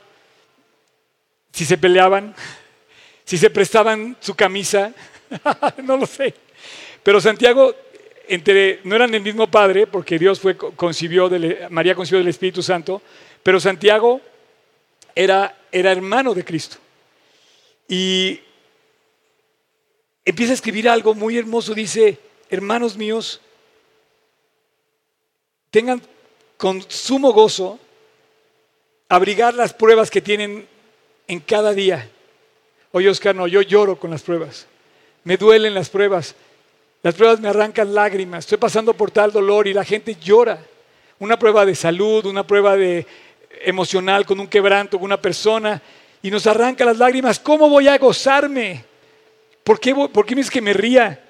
si 1.53 1.67
se 1.67 1.77
peleaban, 1.77 2.35
si 3.27 3.37
se 3.37 3.51
prestaban 3.51 4.17
su 4.19 4.35
camisa, 4.35 4.95
no 5.85 5.99
lo 5.99 6.07
sé. 6.07 6.35
Pero 7.03 7.21
Santiago, 7.21 7.75
no 8.85 8.95
eran 8.95 9.15
el 9.15 9.23
mismo 9.23 9.51
padre, 9.51 9.87
porque 9.87 10.19
Dios 10.19 10.41
fue, 10.41 10.57
concibió, 10.57 11.31
María 11.71 11.95
concibió 11.95 12.19
del 12.19 12.29
Espíritu 12.29 12.63
Santo, 12.63 13.01
pero 13.43 13.59
Santiago 13.59 14.21
era, 15.15 15.57
era 15.73 15.93
hermano 15.93 16.35
de 16.35 16.45
Cristo. 16.45 16.77
Y 17.89 18.41
empieza 20.25 20.53
a 20.53 20.55
escribir 20.55 20.89
algo 20.89 21.15
muy 21.15 21.39
hermoso, 21.39 21.75
dice, 21.75 22.19
hermanos 22.51 22.97
míos, 22.97 23.41
tengan 25.71 26.03
con 26.57 26.83
sumo 26.91 27.33
gozo 27.33 27.79
abrigar 29.09 29.55
las 29.55 29.73
pruebas 29.73 30.11
que 30.11 30.21
tienen 30.21 30.69
en 31.27 31.41
cada 31.41 31.73
día. 31.73 32.11
Oye, 32.93 33.09
Oscar, 33.09 33.35
no, 33.35 33.47
yo 33.47 33.63
lloro 33.63 33.99
con 33.99 34.11
las 34.11 34.23
pruebas. 34.23 34.67
Me 35.25 35.37
duelen 35.37 35.75
las 35.75 35.89
pruebas. 35.89 36.35
Las 37.03 37.15
pruebas 37.15 37.41
me 37.41 37.49
arrancan 37.49 37.95
lágrimas. 37.95 38.41
Estoy 38.41 38.59
pasando 38.59 38.95
por 38.95 39.11
tal 39.11 39.31
dolor 39.31 39.69
y 39.69 39.73
la 39.73 39.85
gente 39.85 40.17
llora. 40.17 40.59
Una 41.21 41.39
prueba 41.39 41.65
de 41.65 41.75
salud, 41.75 42.27
una 42.27 42.47
prueba 42.47 42.77
de 42.77 43.07
emocional 43.65 44.25
con 44.27 44.41
un 44.41 44.47
quebranto 44.47 44.99
con 44.99 45.07
una 45.07 45.21
persona 45.21 45.81
y 46.23 46.31
nos 46.31 46.47
arranca 46.47 46.85
las 46.85 46.99
lágrimas. 46.99 47.39
¿Cómo 47.39 47.69
voy 47.69 47.89
a 47.89 47.99
gozarme? 47.99 48.85
¿Por 49.65 49.79
qué, 49.79 49.95
por 49.95 50.27
qué 50.27 50.35
me 50.35 50.41
es 50.41 50.51
que 50.51 50.61
me 50.61 50.73
ría? 50.73 51.25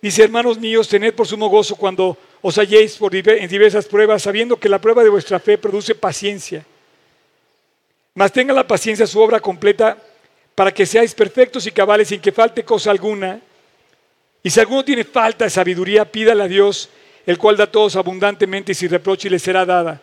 Dice, 0.00 0.22
hermanos 0.22 0.58
míos, 0.58 0.88
tened 0.88 1.14
por 1.14 1.26
sumo 1.26 1.48
gozo 1.48 1.76
cuando 1.76 2.16
os 2.40 2.56
halléis 2.56 2.98
en 3.02 3.48
diversas 3.48 3.86
pruebas, 3.86 4.22
sabiendo 4.22 4.56
que 4.58 4.68
la 4.68 4.80
prueba 4.80 5.02
de 5.02 5.10
vuestra 5.10 5.38
fe 5.38 5.58
produce 5.58 5.94
paciencia. 5.94 6.64
Mas 8.14 8.32
tenga 8.32 8.54
la 8.54 8.66
paciencia 8.66 9.06
su 9.06 9.20
obra 9.20 9.40
completa 9.40 9.98
para 10.54 10.72
que 10.72 10.86
seáis 10.86 11.14
perfectos 11.14 11.66
y 11.66 11.70
cabales 11.70 12.08
sin 12.08 12.20
que 12.20 12.32
falte 12.32 12.64
cosa 12.64 12.90
alguna. 12.90 13.40
Y 14.42 14.50
si 14.50 14.60
alguno 14.60 14.84
tiene 14.84 15.04
falta 15.04 15.44
de 15.44 15.50
sabiduría, 15.50 16.10
pídale 16.10 16.44
a 16.44 16.48
Dios, 16.48 16.88
el 17.26 17.38
cual 17.38 17.56
da 17.56 17.64
a 17.64 17.70
todos 17.70 17.96
abundantemente 17.96 18.72
y 18.72 18.74
sin 18.74 18.90
reproche 18.90 19.28
y 19.28 19.30
le 19.30 19.38
será 19.38 19.66
dada. 19.66 20.00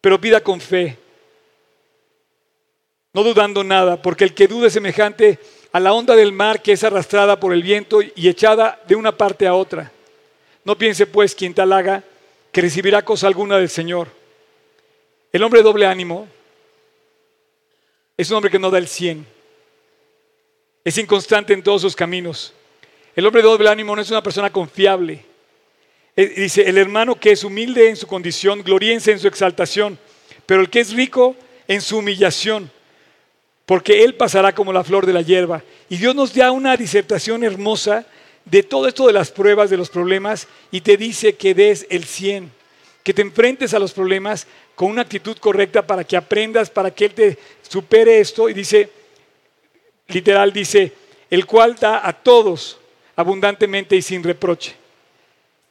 Pero 0.00 0.20
pida 0.20 0.40
con 0.40 0.60
fe, 0.60 0.96
no 3.12 3.22
dudando 3.24 3.64
nada, 3.64 4.00
porque 4.00 4.24
el 4.24 4.34
que 4.34 4.46
dude 4.46 4.68
es 4.68 4.72
semejante 4.72 5.38
a 5.72 5.80
la 5.80 5.92
onda 5.92 6.14
del 6.14 6.32
mar 6.32 6.62
que 6.62 6.72
es 6.72 6.84
arrastrada 6.84 7.38
por 7.38 7.52
el 7.52 7.62
viento 7.62 8.00
y 8.02 8.28
echada 8.28 8.80
de 8.86 8.94
una 8.94 9.16
parte 9.16 9.46
a 9.46 9.54
otra. 9.54 9.90
No 10.64 10.78
piense 10.78 11.06
pues 11.06 11.34
quien 11.34 11.54
tal 11.54 11.72
haga 11.72 12.04
que 12.52 12.60
recibirá 12.60 13.04
cosa 13.04 13.26
alguna 13.26 13.56
del 13.58 13.68
Señor. 13.68 14.08
El 15.32 15.42
hombre 15.42 15.60
de 15.60 15.64
doble 15.64 15.86
ánimo 15.86 16.28
es 18.16 18.30
un 18.30 18.36
hombre 18.36 18.50
que 18.50 18.58
no 18.58 18.70
da 18.70 18.78
el 18.78 18.88
cien. 18.88 19.26
Es 20.84 20.98
inconstante 20.98 21.52
en 21.52 21.62
todos 21.62 21.82
sus 21.82 21.96
caminos. 21.96 22.52
El 23.20 23.26
hombre 23.26 23.42
de 23.42 23.48
doble 23.48 23.68
ánimo 23.68 23.94
no 23.94 24.00
es 24.00 24.10
una 24.10 24.22
persona 24.22 24.50
confiable. 24.50 25.22
Eh, 26.16 26.32
dice, 26.38 26.66
el 26.66 26.78
hermano 26.78 27.20
que 27.20 27.32
es 27.32 27.44
humilde 27.44 27.90
en 27.90 27.96
su 27.96 28.06
condición, 28.06 28.62
gloríense 28.62 29.12
en 29.12 29.18
su 29.18 29.28
exaltación, 29.28 29.98
pero 30.46 30.62
el 30.62 30.70
que 30.70 30.80
es 30.80 30.94
rico 30.94 31.36
en 31.68 31.82
su 31.82 31.98
humillación, 31.98 32.70
porque 33.66 34.04
él 34.04 34.14
pasará 34.14 34.54
como 34.54 34.72
la 34.72 34.84
flor 34.84 35.04
de 35.04 35.12
la 35.12 35.20
hierba. 35.20 35.62
Y 35.90 35.98
Dios 35.98 36.14
nos 36.14 36.32
da 36.32 36.50
una 36.50 36.78
disertación 36.78 37.44
hermosa 37.44 38.06
de 38.46 38.62
todo 38.62 38.88
esto 38.88 39.06
de 39.06 39.12
las 39.12 39.30
pruebas, 39.30 39.68
de 39.68 39.76
los 39.76 39.90
problemas, 39.90 40.48
y 40.70 40.80
te 40.80 40.96
dice 40.96 41.34
que 41.34 41.52
des 41.52 41.86
el 41.90 42.04
100, 42.04 42.50
que 43.02 43.12
te 43.12 43.20
enfrentes 43.20 43.74
a 43.74 43.78
los 43.78 43.92
problemas 43.92 44.46
con 44.74 44.90
una 44.90 45.02
actitud 45.02 45.36
correcta 45.36 45.86
para 45.86 46.04
que 46.04 46.16
aprendas, 46.16 46.70
para 46.70 46.90
que 46.90 47.04
Él 47.04 47.12
te 47.12 47.38
supere 47.68 48.18
esto. 48.18 48.48
Y 48.48 48.54
dice, 48.54 48.88
literal 50.08 50.54
dice, 50.54 50.94
el 51.28 51.44
cual 51.44 51.76
da 51.78 52.08
a 52.08 52.14
todos 52.14 52.79
abundantemente 53.20 53.96
y 53.96 54.02
sin 54.02 54.22
reproche. 54.22 54.74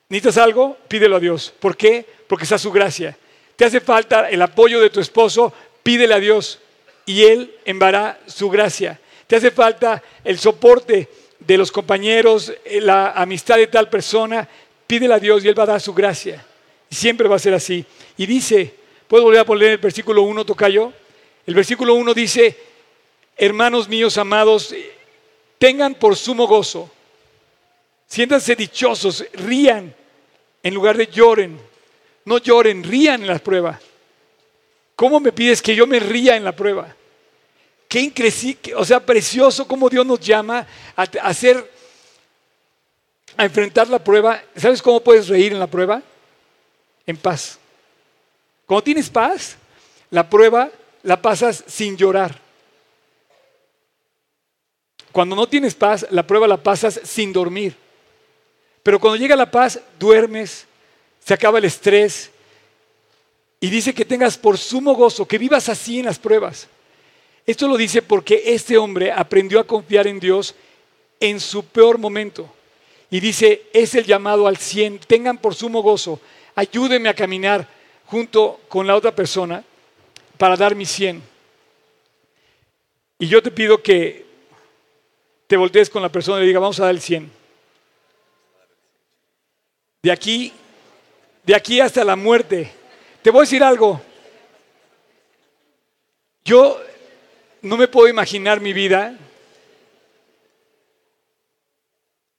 ¿Necesitas 0.10 0.38
algo? 0.38 0.78
Pídelo 0.88 1.18
a 1.18 1.20
Dios. 1.20 1.54
¿Por 1.60 1.78
qué? 1.78 2.06
Porque 2.28 2.44
está 2.44 2.58
su 2.58 2.72
gracia. 2.72 3.18
¿Te 3.56 3.66
hace 3.66 3.80
falta 3.80 4.30
el 4.30 4.42
apoyo 4.42 4.80
de 4.80 4.90
tu 4.90 5.00
esposo? 5.00 5.54
Pídele 5.84 6.14
a 6.14 6.20
Dios 6.20 6.60
y 7.06 7.24
Él 7.24 7.54
envará 7.66 8.20
su 8.26 8.50
gracia. 8.50 9.00
¿Te 9.28 9.36
hace 9.36 9.52
falta 9.52 10.02
el 10.24 10.40
soporte 10.40 11.10
de 11.40 11.58
los 11.58 11.72
compañeros, 11.72 12.54
eh, 12.66 12.82
la 12.82 13.12
amistad 13.12 13.58
de 13.58 13.68
tal 13.68 13.90
persona? 13.90 14.48
Pídele 14.88 15.14
a 15.14 15.20
Dios 15.20 15.44
y 15.44 15.48
Él 15.48 15.58
va 15.58 15.64
a 15.64 15.68
dar 15.68 15.82
su 15.82 15.94
gracia. 15.94 16.44
Siempre 16.90 17.28
va 17.28 17.36
a 17.36 17.40
ser 17.40 17.54
así. 17.54 17.86
Y 18.18 18.26
dice, 18.26 18.74
¿puedo 19.08 19.26
volver 19.26 19.42
a 19.42 19.46
poner 19.46 19.72
el 19.72 19.78
versículo 19.78 20.24
1, 20.24 20.46
Tocayo? 20.46 20.92
El 21.46 21.54
versículo 21.54 21.94
1 21.94 22.14
dice, 22.14 22.58
hermanos 23.38 23.88
míos 23.88 24.18
amados, 24.18 24.74
tengan 25.58 25.96
por 25.96 26.16
sumo 26.16 26.48
gozo, 26.48 26.90
siéntanse 28.10 28.56
dichosos, 28.56 29.24
rían 29.34 29.96
en 30.62 30.74
lugar 30.74 30.98
de 30.98 31.08
lloren. 31.08 31.60
No 32.26 32.40
lloren, 32.40 32.84
rían 32.84 33.22
en 33.22 33.28
la 33.28 33.40
prueba. 33.40 33.80
¿Cómo 34.96 35.20
me 35.20 35.32
pides 35.32 35.62
que 35.62 35.76
yo 35.76 35.88
me 35.88 36.00
ría 36.00 36.36
en 36.36 36.44
la 36.44 36.52
prueba? 36.52 36.94
Qué 37.88 38.02
increíble, 38.02 38.76
o 38.76 38.84
sea, 38.84 39.00
precioso 39.00 39.68
cómo 39.68 39.90
Dios 39.90 40.06
nos 40.06 40.20
llama 40.20 40.68
a, 40.96 41.04
hacer, 41.24 41.72
a 43.38 43.46
enfrentar 43.46 43.88
la 43.88 44.04
prueba. 44.04 44.44
¿Sabes 44.56 44.82
cómo 44.82 45.00
puedes 45.00 45.28
reír 45.28 45.54
en 45.54 45.60
la 45.60 45.68
prueba? 45.68 46.02
En 47.06 47.18
paz. 47.18 47.58
Cuando 48.66 48.84
tienes 48.84 49.10
paz, 49.10 49.56
la 50.12 50.30
prueba 50.30 50.70
la 51.04 51.22
pasas 51.22 51.64
sin 51.66 51.96
llorar. 51.98 52.40
Cuando 55.12 55.36
no 55.36 55.48
tienes 55.48 55.74
paz, 55.74 56.06
la 56.12 56.28
prueba 56.28 56.48
la 56.48 56.58
pasas 56.58 57.00
sin 57.04 57.34
dormir. 57.34 57.76
Pero 58.84 59.00
cuando 59.00 59.18
llega 59.18 59.36
la 59.36 59.52
paz, 59.52 59.80
duermes, 60.00 60.66
se 61.24 61.34
acaba 61.34 61.60
el 61.60 61.66
estrés. 61.66 62.32
Y 63.60 63.70
dice 63.70 63.94
que 63.94 64.06
tengas 64.06 64.38
por 64.38 64.58
sumo 64.58 64.96
gozo, 64.96 65.28
que 65.28 65.38
vivas 65.38 65.70
así 65.70 66.00
en 66.00 66.06
las 66.06 66.20
pruebas. 66.20 66.68
Esto 67.46 67.68
lo 67.68 67.78
dice 67.78 68.02
porque 68.02 68.44
este 68.46 68.78
hombre 68.78 69.12
aprendió 69.12 69.60
a 69.60 69.68
confiar 69.68 70.08
en 70.08 70.20
Dios 70.20 70.56
en 71.20 71.40
su 71.40 71.66
peor 71.66 71.98
momento. 71.98 72.50
Y 73.12 73.20
dice, 73.20 73.64
es 73.74 73.96
el 73.96 74.06
llamado 74.06 74.48
al 74.48 74.58
100, 74.58 75.00
tengan 75.00 75.38
por 75.38 75.56
sumo 75.56 75.82
gozo, 75.82 76.22
ayúdenme 76.56 77.10
a 77.10 77.16
caminar 77.16 77.68
junto 78.06 78.60
con 78.68 78.86
la 78.86 78.96
otra 78.96 79.16
persona 79.16 79.64
para 80.38 80.56
dar 80.56 80.76
mi 80.76 80.86
100. 80.86 81.22
Y 83.18 83.28
yo 83.28 83.42
te 83.42 83.52
pido 83.52 83.82
que 83.82 84.26
te 85.48 85.58
voltees 85.58 85.90
con 85.90 86.02
la 86.02 86.10
persona 86.10 86.38
y 86.38 86.42
le 86.42 86.48
diga, 86.48 86.60
vamos 86.60 86.80
a 86.80 86.86
dar 86.86 86.94
el 86.94 87.02
100. 87.02 87.39
De 90.02 90.12
aquí, 90.12 90.54
de 91.44 91.56
aquí 91.56 91.80
hasta 91.82 92.04
la 92.04 92.16
muerte. 92.16 92.72
Te 93.22 93.32
voy 93.32 93.40
a 93.40 93.42
decir 93.42 93.64
algo. 93.64 94.02
Yo 96.46 96.80
no 97.62 97.76
me 97.76 97.88
puedo 97.88 98.08
imaginar 98.08 98.62
mi 98.62 98.72
vida. 98.72 99.18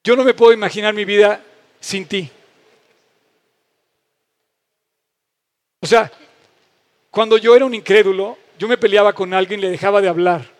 Yo 0.03 0.17
no 0.17 0.25
me 0.25 0.33
puedo 0.33 0.53
imaginar 0.53 0.95
mi 0.95 1.05
vida 1.05 1.45
sin 1.81 2.07
ti. 2.07 2.31
O 5.81 5.87
sea, 5.87 6.11
cuando 7.11 7.37
yo 7.39 7.55
era 7.55 7.65
un 7.65 7.75
incrédulo, 7.75 8.39
yo 8.59 8.69
me 8.69 8.79
peleaba 8.79 9.13
con 9.13 9.35
alguien, 9.35 9.61
le 9.61 9.71
dejaba 9.71 10.01
de 10.01 10.09
hablar. 10.09 10.51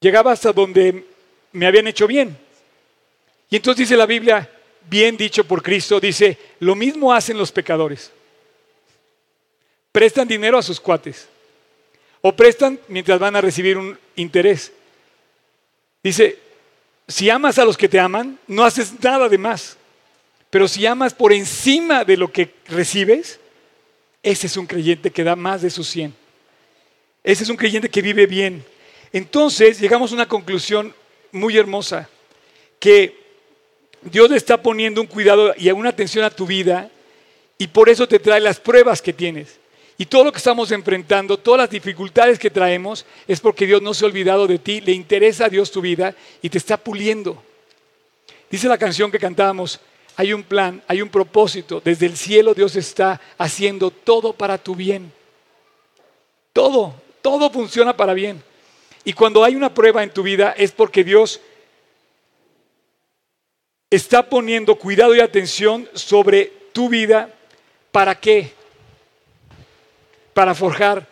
Llegaba 0.00 0.32
hasta 0.32 0.52
donde 0.52 1.06
me 1.52 1.66
habían 1.66 1.86
hecho 1.86 2.06
bien. 2.06 2.36
Y 3.50 3.56
entonces 3.56 3.88
dice 3.88 3.96
la 3.96 4.06
Biblia, 4.06 4.48
bien 4.88 5.16
dicho 5.16 5.44
por 5.44 5.62
Cristo, 5.62 5.98
dice, 6.00 6.38
lo 6.60 6.76
mismo 6.76 7.12
hacen 7.12 7.36
los 7.36 7.50
pecadores. 7.50 8.12
Prestan 9.92 10.28
dinero 10.28 10.56
a 10.56 10.62
sus 10.62 10.78
cuates. 10.78 11.28
O 12.22 12.34
prestan 12.34 12.78
mientras 12.88 13.18
van 13.18 13.34
a 13.34 13.40
recibir 13.40 13.76
un 13.76 13.98
interés. 14.14 14.72
Dice, 16.02 16.38
si 17.08 17.28
amas 17.28 17.58
a 17.58 17.64
los 17.64 17.76
que 17.76 17.88
te 17.88 17.98
aman, 17.98 18.38
no 18.46 18.64
haces 18.64 18.92
nada 19.02 19.28
de 19.28 19.38
más. 19.38 19.76
Pero 20.48 20.68
si 20.68 20.86
amas 20.86 21.12
por 21.12 21.32
encima 21.32 22.04
de 22.04 22.16
lo 22.16 22.30
que 22.30 22.54
recibes, 22.66 23.40
ese 24.22 24.46
es 24.46 24.56
un 24.56 24.66
creyente 24.66 25.10
que 25.10 25.24
da 25.24 25.34
más 25.34 25.62
de 25.62 25.70
sus 25.70 25.88
100. 25.88 26.14
Ese 27.24 27.44
es 27.44 27.50
un 27.50 27.56
creyente 27.56 27.88
que 27.88 28.02
vive 28.02 28.26
bien. 28.26 28.64
Entonces 29.12 29.80
llegamos 29.80 30.12
a 30.12 30.14
una 30.14 30.28
conclusión 30.28 30.94
muy 31.32 31.56
hermosa, 31.56 32.08
que 32.78 33.19
Dios 34.02 34.30
le 34.30 34.36
está 34.36 34.62
poniendo 34.62 35.00
un 35.00 35.06
cuidado 35.06 35.54
y 35.56 35.70
una 35.70 35.90
atención 35.90 36.24
a 36.24 36.30
tu 36.30 36.46
vida 36.46 36.90
y 37.58 37.66
por 37.66 37.88
eso 37.88 38.08
te 38.08 38.18
trae 38.18 38.40
las 38.40 38.58
pruebas 38.58 39.02
que 39.02 39.12
tienes. 39.12 39.58
Y 39.98 40.06
todo 40.06 40.24
lo 40.24 40.32
que 40.32 40.38
estamos 40.38 40.72
enfrentando, 40.72 41.36
todas 41.36 41.60
las 41.60 41.70
dificultades 41.70 42.38
que 42.38 42.48
traemos, 42.48 43.04
es 43.28 43.38
porque 43.38 43.66
Dios 43.66 43.82
no 43.82 43.92
se 43.92 44.04
ha 44.04 44.08
olvidado 44.08 44.46
de 44.46 44.58
ti, 44.58 44.80
le 44.80 44.92
interesa 44.92 45.44
a 45.44 45.48
Dios 45.50 45.70
tu 45.70 45.82
vida 45.82 46.14
y 46.40 46.48
te 46.48 46.56
está 46.56 46.78
puliendo. 46.78 47.42
Dice 48.50 48.66
la 48.66 48.78
canción 48.78 49.10
que 49.10 49.18
cantábamos, 49.18 49.78
hay 50.16 50.32
un 50.32 50.42
plan, 50.42 50.82
hay 50.88 51.02
un 51.02 51.10
propósito. 51.10 51.82
Desde 51.84 52.06
el 52.06 52.16
cielo 52.16 52.54
Dios 52.54 52.76
está 52.76 53.20
haciendo 53.36 53.90
todo 53.90 54.32
para 54.32 54.56
tu 54.56 54.74
bien. 54.74 55.12
Todo, 56.54 56.94
todo 57.20 57.50
funciona 57.50 57.94
para 57.94 58.14
bien. 58.14 58.42
Y 59.04 59.12
cuando 59.12 59.44
hay 59.44 59.54
una 59.54 59.74
prueba 59.74 60.02
en 60.02 60.10
tu 60.10 60.22
vida 60.22 60.54
es 60.56 60.72
porque 60.72 61.04
Dios 61.04 61.40
está 63.90 64.28
poniendo 64.28 64.76
cuidado 64.76 65.14
y 65.14 65.20
atención 65.20 65.88
sobre 65.92 66.46
tu 66.72 66.88
vida. 66.88 67.34
¿Para 67.90 68.14
qué? 68.14 68.52
Para 70.32 70.54
forjar 70.54 71.06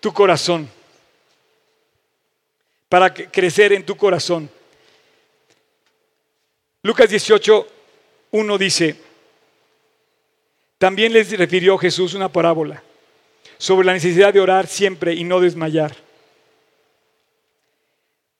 tu 0.00 0.12
corazón. 0.12 0.68
Para 2.88 3.14
crecer 3.14 3.72
en 3.72 3.86
tu 3.86 3.96
corazón. 3.96 4.50
Lucas 6.82 7.08
18, 7.08 7.66
uno 8.32 8.58
dice, 8.58 8.96
también 10.78 11.12
les 11.12 11.36
refirió 11.36 11.78
Jesús 11.78 12.14
una 12.14 12.30
parábola 12.30 12.82
sobre 13.58 13.86
la 13.86 13.92
necesidad 13.92 14.32
de 14.32 14.40
orar 14.40 14.66
siempre 14.66 15.14
y 15.14 15.24
no 15.24 15.40
desmayar. 15.40 16.05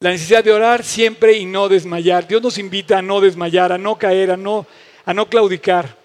La 0.07 0.13
necesidad 0.13 0.45
de 0.45 0.53
orar 0.53 0.85
siempre 0.85 1.33
y 1.33 1.47
no 1.47 1.69
desmayar. 1.69 2.29
Dios 2.29 2.41
nos 2.41 2.59
invita 2.59 2.99
a 2.99 3.03
no 3.03 3.21
desmayar, 3.21 3.73
a 3.73 3.77
no 3.77 3.99
caer, 3.99 4.31
a 4.31 4.37
no, 4.37 4.65
a 5.05 5.13
no 5.13 5.29
claudicar. 5.29 5.97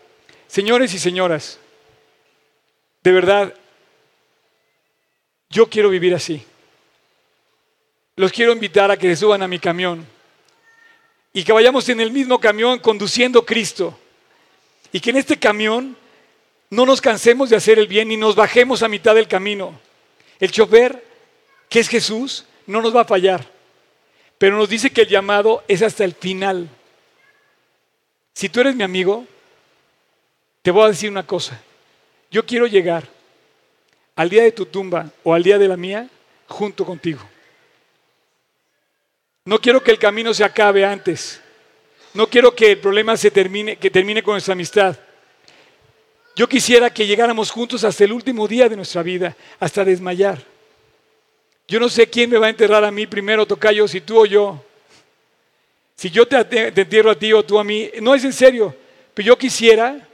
Señores 0.47 0.91
y 0.95 0.97
señoras, 0.97 1.59
de 3.03 3.11
verdad, 3.11 3.53
yo 5.51 5.69
quiero 5.69 5.91
vivir 5.91 6.15
así. 6.15 6.43
Los 8.15 8.31
quiero 8.31 8.53
invitar 8.53 8.89
a 8.89 8.97
que 8.97 9.07
se 9.09 9.17
suban 9.17 9.43
a 9.43 9.47
mi 9.47 9.59
camión 9.59 10.03
y 11.31 11.43
que 11.43 11.53
vayamos 11.53 11.87
en 11.89 11.99
el 11.99 12.09
mismo 12.09 12.39
camión 12.39 12.79
conduciendo 12.79 13.45
Cristo. 13.45 13.95
Y 14.91 14.99
que 14.99 15.11
en 15.11 15.17
este 15.17 15.37
camión 15.37 15.95
no 16.71 16.87
nos 16.87 17.01
cansemos 17.01 17.51
de 17.51 17.55
hacer 17.55 17.77
el 17.77 17.85
bien 17.85 18.07
ni 18.07 18.17
nos 18.17 18.35
bajemos 18.35 18.81
a 18.81 18.87
mitad 18.87 19.13
del 19.13 19.27
camino. 19.27 19.79
El 20.39 20.49
chofer, 20.49 21.05
que 21.69 21.81
es 21.81 21.87
Jesús, 21.87 22.45
no 22.65 22.81
nos 22.81 22.95
va 22.95 23.01
a 23.01 23.05
fallar. 23.05 23.50
Pero 24.41 24.57
nos 24.57 24.69
dice 24.69 24.89
que 24.89 25.01
el 25.01 25.07
llamado 25.07 25.63
es 25.67 25.83
hasta 25.83 26.03
el 26.03 26.15
final. 26.15 26.67
Si 28.33 28.49
tú 28.49 28.59
eres 28.59 28.75
mi 28.75 28.81
amigo, 28.81 29.27
te 30.63 30.71
voy 30.71 30.83
a 30.83 30.87
decir 30.87 31.11
una 31.11 31.27
cosa. 31.27 31.61
Yo 32.31 32.43
quiero 32.43 32.65
llegar 32.65 33.07
al 34.15 34.31
día 34.31 34.41
de 34.41 34.51
tu 34.51 34.65
tumba 34.65 35.11
o 35.23 35.35
al 35.35 35.43
día 35.43 35.59
de 35.59 35.67
la 35.67 35.77
mía 35.77 36.09
junto 36.47 36.87
contigo. 36.87 37.21
No 39.45 39.61
quiero 39.61 39.83
que 39.83 39.91
el 39.91 39.99
camino 39.99 40.33
se 40.33 40.43
acabe 40.43 40.83
antes. 40.83 41.39
No 42.15 42.25
quiero 42.25 42.55
que 42.55 42.71
el 42.71 42.79
problema 42.79 43.17
se 43.17 43.29
termine, 43.29 43.75
que 43.75 43.91
termine 43.91 44.23
con 44.23 44.33
nuestra 44.33 44.53
amistad. 44.53 44.97
Yo 46.35 46.49
quisiera 46.49 46.91
que 46.91 47.05
llegáramos 47.05 47.51
juntos 47.51 47.83
hasta 47.83 48.05
el 48.05 48.11
último 48.11 48.47
día 48.47 48.67
de 48.67 48.75
nuestra 48.75 49.03
vida, 49.03 49.37
hasta 49.59 49.85
desmayar. 49.85 50.50
Yo 51.67 51.79
no 51.79 51.89
sé 51.89 52.07
quién 52.07 52.29
me 52.29 52.37
va 52.37 52.47
a 52.47 52.49
enterrar 52.49 52.83
a 52.83 52.91
mí 52.91 53.07
primero, 53.07 53.45
Tocayo, 53.45 53.87
si 53.87 54.01
tú 54.01 54.19
o 54.19 54.25
yo. 54.25 54.63
Si 55.95 56.09
yo 56.09 56.27
te, 56.27 56.67
entierro 56.67 57.11
a 57.11 57.15
ti 57.15 57.31
o 57.31 57.43
tú 57.43 57.59
a 57.59 57.63
mí, 57.63 57.89
no 58.01 58.15
es 58.15 58.23
en 58.23 58.33
serio, 58.33 58.75
pero 59.13 59.27
yo 59.27 59.37
quisiera, 59.37 60.07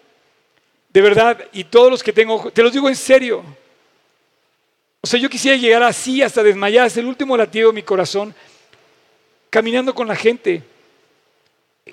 de 0.89 1.01
verdad, 1.01 1.47
y 1.53 1.63
todos 1.63 1.89
los 1.89 2.03
que 2.03 2.11
tengo, 2.11 2.51
te 2.51 2.61
los 2.61 2.73
digo 2.73 2.89
en 2.89 2.95
serio. 2.95 3.41
O 4.99 5.07
sea, 5.07 5.17
yo 5.19 5.29
quisiera 5.29 5.55
llegar 5.55 5.83
así 5.83 6.21
hasta 6.21 6.43
desmayar, 6.43 6.85
hasta 6.85 6.99
el 6.99 7.05
último 7.05 7.37
latido 7.37 7.69
de 7.69 7.75
mi 7.75 7.83
corazón, 7.83 8.35
caminando 9.49 9.95
con 9.95 10.09
la 10.09 10.15
gente, 10.15 10.61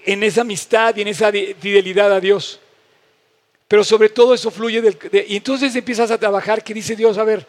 en 0.04 0.22
esa 0.24 0.40
amistad 0.40 0.96
y 0.96 1.02
en 1.02 1.08
esa 1.08 1.30
fidelidad 1.30 2.12
a 2.12 2.20
Dios. 2.20 2.58
Pero 3.68 3.84
sobre 3.84 4.08
todo 4.08 4.34
eso 4.34 4.50
fluye 4.50 4.82
del... 4.82 4.98
y 5.28 5.36
entonces 5.36 5.74
empiezas 5.76 6.10
a 6.10 6.18
trabajar 6.18 6.62
que 6.62 6.74
dice 6.74 6.96
Dios, 6.96 7.16
a 7.16 7.24
ver, 7.24 7.46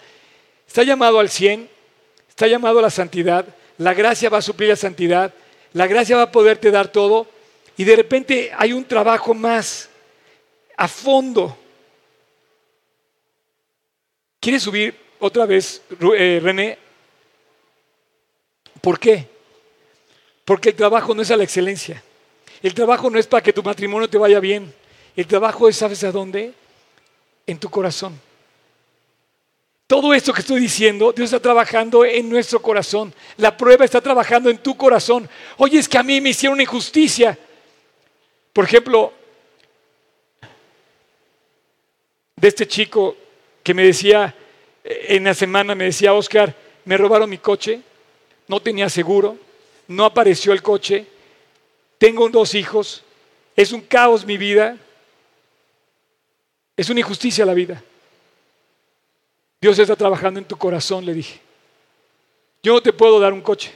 está 0.68 0.84
llamado 0.84 1.20
al 1.20 1.30
100, 1.30 1.70
está 2.36 2.48
llamado 2.48 2.80
a 2.80 2.82
la 2.82 2.90
santidad, 2.90 3.46
la 3.78 3.94
gracia 3.94 4.30
va 4.30 4.40
a 4.40 4.42
suplir 4.42 4.68
la 4.68 4.76
santidad, 4.76 5.34
la 5.72 5.88
gracia 5.88 6.18
va 6.18 6.24
a 6.24 6.32
poderte 6.34 6.70
dar 6.70 6.90
todo 6.90 7.28
y 7.78 7.86
de 7.86 7.96
repente 7.96 8.52
hay 8.58 8.74
un 8.74 8.84
trabajo 8.84 9.34
más 9.34 9.90
a 10.76 10.86
fondo. 10.90 11.58
¿Quieres 14.42 14.64
subir 14.64 14.94
otra 15.18 15.46
vez, 15.46 15.82
eh, 16.18 16.42
René? 16.44 16.78
¿Por 18.82 19.00
qué? 19.00 19.30
Porque 20.44 20.70
el 20.70 20.76
trabajo 20.76 21.16
no 21.16 21.22
es 21.22 21.32
a 21.32 21.38
la 21.38 21.46
excelencia. 21.46 22.04
El 22.62 22.74
trabajo 22.74 23.10
no 23.10 23.18
es 23.18 23.28
para 23.28 23.44
que 23.44 23.54
tu 23.54 23.64
matrimonio 23.64 24.10
te 24.10 24.18
vaya 24.18 24.42
bien. 24.42 24.74
El 25.16 25.26
trabajo 25.26 25.70
es, 25.70 25.78
¿sabes 25.78 26.04
a 26.04 26.12
dónde? 26.12 26.54
En 27.48 27.58
tu 27.58 27.70
corazón. 27.70 28.20
Todo 29.88 30.14
esto 30.16 30.34
que 30.34 30.42
estoy 30.42 30.60
diciendo, 30.60 31.12
Dios 31.12 31.28
está 31.28 31.40
trabajando 31.40 32.04
en 32.04 32.28
nuestro 32.28 32.60
corazón. 32.60 33.14
La 33.38 33.56
prueba 33.56 33.86
está 33.86 34.02
trabajando 34.02 34.50
en 34.50 34.58
tu 34.58 34.76
corazón. 34.76 35.30
Oye, 35.58 35.78
es 35.78 35.88
que 35.88 35.98
a 35.98 36.04
mí 36.04 36.20
me 36.22 36.30
hicieron 36.30 36.60
injusticia. 36.60 37.38
Por 38.52 38.66
ejemplo, 38.66 39.14
de 42.36 42.48
este 42.48 42.68
chico 42.68 43.16
que 43.62 43.76
me 43.76 43.84
decía, 43.84 44.34
en 44.84 45.24
la 45.24 45.36
semana 45.36 45.76
me 45.76 45.86
decía, 45.86 46.14
Oscar, 46.14 46.56
me 46.86 46.98
robaron 46.98 47.30
mi 47.30 47.38
coche, 47.38 47.82
no 48.48 48.60
tenía 48.60 48.90
seguro, 48.90 49.38
no 49.88 50.06
apareció 50.06 50.52
el 50.52 50.64
coche, 50.64 51.06
tengo 52.00 52.28
dos 52.30 52.56
hijos, 52.56 53.04
es 53.56 53.72
un 53.72 53.82
caos 53.82 54.26
mi 54.26 54.38
vida, 54.38 54.78
es 56.76 56.90
una 56.90 57.00
injusticia 57.02 57.46
la 57.46 57.54
vida. 57.54 57.84
Dios 59.66 59.80
está 59.80 59.96
trabajando 59.96 60.40
en 60.40 60.46
tu 60.46 60.56
corazón, 60.58 61.04
le 61.04 61.12
dije. 61.12 61.40
Yo 62.62 62.74
no 62.74 62.82
te 62.82 62.94
puedo 62.94 63.20
dar 63.20 63.34
un 63.34 63.42
coche, 63.42 63.74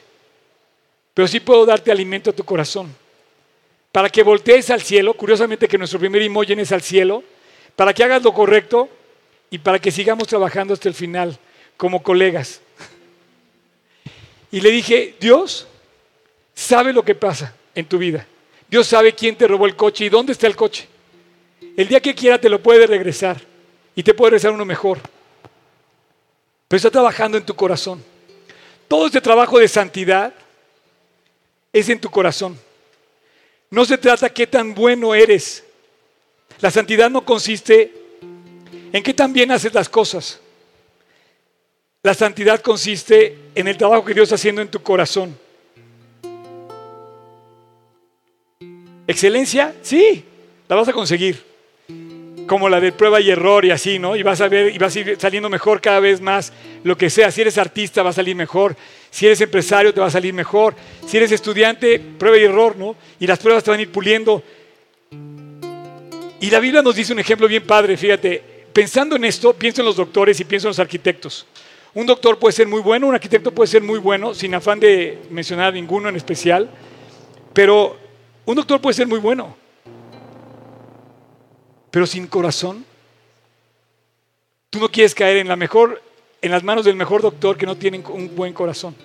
pero 1.15 1.27
sí 1.27 1.39
puedo 1.39 1.65
darte 1.65 1.91
alimento 1.91 2.29
a 2.29 2.33
tu 2.33 2.43
corazón. 2.43 2.95
Para 3.91 4.07
que 4.07 4.21
voltees 4.21 4.69
al 4.69 4.83
cielo, 4.83 5.15
curiosamente 5.15 5.67
que 5.67 5.79
nuestro 5.79 5.97
primer 5.97 6.21
imogen 6.21 6.59
es 6.59 6.71
al 6.71 6.83
cielo, 6.83 7.23
para 7.75 7.91
que 7.91 8.03
hagas 8.03 8.21
lo 8.21 8.31
correcto 8.35 8.87
y 9.49 9.57
para 9.57 9.79
que 9.79 9.89
sigamos 9.89 10.27
trabajando 10.27 10.75
hasta 10.75 10.87
el 10.87 10.93
final 10.93 11.39
como 11.75 12.03
colegas. 12.03 12.61
Y 14.51 14.61
le 14.61 14.69
dije, 14.69 15.15
Dios 15.19 15.65
sabe 16.53 16.93
lo 16.93 17.01
que 17.01 17.15
pasa 17.15 17.55
en 17.73 17.87
tu 17.87 17.97
vida. 17.97 18.27
Dios 18.69 18.85
sabe 18.85 19.13
quién 19.13 19.35
te 19.35 19.47
robó 19.47 19.65
el 19.65 19.75
coche 19.75 20.05
y 20.05 20.09
dónde 20.09 20.33
está 20.33 20.45
el 20.45 20.55
coche. 20.55 20.87
El 21.75 21.87
día 21.87 21.99
que 21.99 22.13
quiera 22.13 22.39
te 22.39 22.47
lo 22.47 22.61
puede 22.61 22.85
regresar 22.85 23.41
y 23.95 24.03
te 24.03 24.13
puede 24.13 24.29
regresar 24.29 24.51
uno 24.51 24.65
mejor. 24.65 24.99
Pero 26.69 26.77
está 26.77 26.91
trabajando 26.91 27.37
en 27.37 27.45
tu 27.45 27.55
corazón. 27.55 28.01
Todo 28.87 29.07
este 29.07 29.19
trabajo 29.19 29.57
de 29.57 29.67
santidad 29.67 30.31
es 31.73 31.89
en 31.89 31.99
tu 31.99 32.11
corazón. 32.11 32.57
No 33.71 33.85
se 33.85 33.97
trata 33.97 34.29
qué 34.29 34.45
tan 34.45 34.75
bueno 34.75 35.15
eres. 35.15 35.63
La 36.61 36.69
santidad 36.69 37.09
no 37.09 37.25
consiste 37.25 37.91
en 38.93 39.01
qué 39.01 39.13
tan 39.15 39.33
bien 39.33 39.51
haces 39.51 39.73
las 39.73 39.89
cosas. 39.89 40.39
La 42.03 42.13
santidad 42.13 42.61
consiste 42.61 43.37
en 43.55 43.67
el 43.67 43.75
trabajo 43.75 44.05
que 44.05 44.13
Dios 44.13 44.25
está 44.25 44.35
haciendo 44.35 44.61
en 44.61 44.69
tu 44.69 44.81
corazón. 44.83 45.37
¿Excelencia? 49.07 49.75
Sí, 49.81 50.23
la 50.67 50.75
vas 50.75 50.87
a 50.87 50.93
conseguir 50.93 51.48
como 52.49 52.67
la 52.67 52.81
de 52.81 52.91
prueba 52.91 53.21
y 53.21 53.29
error 53.29 53.63
y 53.63 53.69
así, 53.69 53.99
¿no? 53.99 54.15
Y 54.15 54.23
vas 54.23 54.41
a 54.41 54.49
ver, 54.49 54.73
y 54.73 54.79
vas 54.79 54.95
a 54.95 54.99
ir 54.99 55.17
saliendo 55.19 55.49
mejor 55.49 55.79
cada 55.79 55.99
vez 55.99 56.19
más, 56.19 56.51
lo 56.83 56.97
que 56.97 57.11
sea. 57.11 57.29
Si 57.29 57.41
eres 57.41 57.59
artista, 57.59 58.01
va 58.01 58.09
a 58.09 58.13
salir 58.13 58.35
mejor. 58.35 58.75
Si 59.11 59.27
eres 59.27 59.39
empresario, 59.39 59.93
te 59.93 60.01
va 60.01 60.07
a 60.07 60.11
salir 60.11 60.33
mejor. 60.33 60.73
Si 61.05 61.15
eres 61.15 61.31
estudiante, 61.31 61.99
prueba 61.99 62.39
y 62.39 62.45
error, 62.45 62.75
¿no? 62.75 62.95
Y 63.19 63.27
las 63.27 63.37
pruebas 63.37 63.63
te 63.63 63.69
van 63.69 63.79
a 63.79 63.83
ir 63.83 63.91
puliendo. 63.91 64.41
Y 66.41 66.49
la 66.49 66.59
Biblia 66.59 66.81
nos 66.81 66.95
dice 66.95 67.13
un 67.13 67.19
ejemplo 67.19 67.47
bien 67.47 67.63
padre, 67.67 67.95
fíjate. 67.95 68.41
Pensando 68.73 69.15
en 69.15 69.25
esto, 69.25 69.53
pienso 69.53 69.83
en 69.83 69.85
los 69.85 69.95
doctores 69.95 70.39
y 70.39 70.43
pienso 70.43 70.67
en 70.67 70.69
los 70.69 70.79
arquitectos. 70.79 71.45
Un 71.93 72.07
doctor 72.07 72.39
puede 72.39 72.53
ser 72.53 72.67
muy 72.67 72.81
bueno, 72.81 73.05
un 73.05 73.13
arquitecto 73.13 73.51
puede 73.51 73.67
ser 73.67 73.83
muy 73.83 73.99
bueno, 73.99 74.33
sin 74.33 74.55
afán 74.55 74.79
de 74.79 75.19
mencionar 75.29 75.75
ninguno 75.75 76.09
en 76.09 76.15
especial, 76.15 76.67
pero 77.53 77.95
un 78.45 78.55
doctor 78.55 78.81
puede 78.81 78.95
ser 78.95 79.05
muy 79.05 79.19
bueno 79.19 79.55
pero 81.91 82.05
sin 82.05 82.27
corazón. 82.27 82.85
Tú 84.69 84.79
no 84.79 84.89
quieres 84.89 85.15
caer 85.15 85.37
en 85.37 85.47
la 85.47 85.55
mejor, 85.55 86.01
en 86.41 86.51
las 86.51 86.63
manos 86.63 86.85
del 86.85 86.95
mejor 86.95 87.21
doctor 87.21 87.57
que 87.57 87.65
no 87.65 87.77
tiene 87.77 88.03
un 88.07 88.35
buen 88.35 88.53
corazón. 88.53 88.95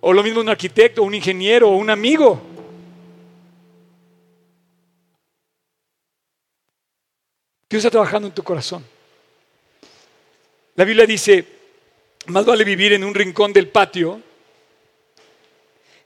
O 0.00 0.12
lo 0.12 0.22
mismo 0.22 0.40
un 0.40 0.48
arquitecto, 0.48 1.02
un 1.02 1.14
ingeniero, 1.14 1.68
un 1.68 1.90
amigo. 1.90 2.40
Dios 7.68 7.80
está 7.80 7.90
trabajando 7.90 8.28
en 8.28 8.34
tu 8.34 8.42
corazón. 8.42 8.84
La 10.76 10.84
Biblia 10.84 11.04
dice, 11.04 11.44
más 12.26 12.46
vale 12.46 12.64
vivir 12.64 12.94
en 12.94 13.04
un 13.04 13.14
rincón 13.14 13.52
del 13.52 13.68
patio. 13.68 14.22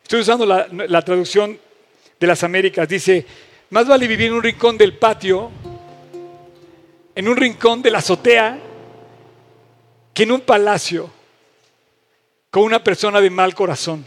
Estoy 0.03 0.21
usando 0.21 0.45
la, 0.45 0.67
la 0.89 1.03
traducción 1.03 1.59
de 2.19 2.27
las 2.27 2.43
Américas. 2.43 2.89
Dice, 2.89 3.25
más 3.73 3.89
vale 3.89 4.07
vivir 4.07 4.27
en 4.27 4.35
un 4.35 4.43
rincón 4.43 4.77
del 4.77 4.99
patio, 4.99 5.51
en 7.14 7.27
un 7.27 7.35
rincón 7.35 7.81
de 7.81 7.91
la 7.91 8.01
azotea, 8.01 8.59
que 10.12 10.25
en 10.25 10.33
un 10.33 10.43
palacio 10.43 11.11
con 12.51 12.64
una 12.64 12.85
persona 12.85 13.18
de 13.18 13.31
mal 13.31 13.55
corazón. 13.55 14.05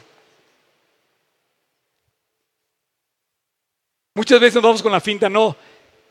Muchas 4.14 4.40
veces 4.40 4.54
nos 4.54 4.64
vamos 4.64 4.84
con 4.84 4.92
la 4.92 5.02
finta, 5.02 5.30
no, 5.30 5.58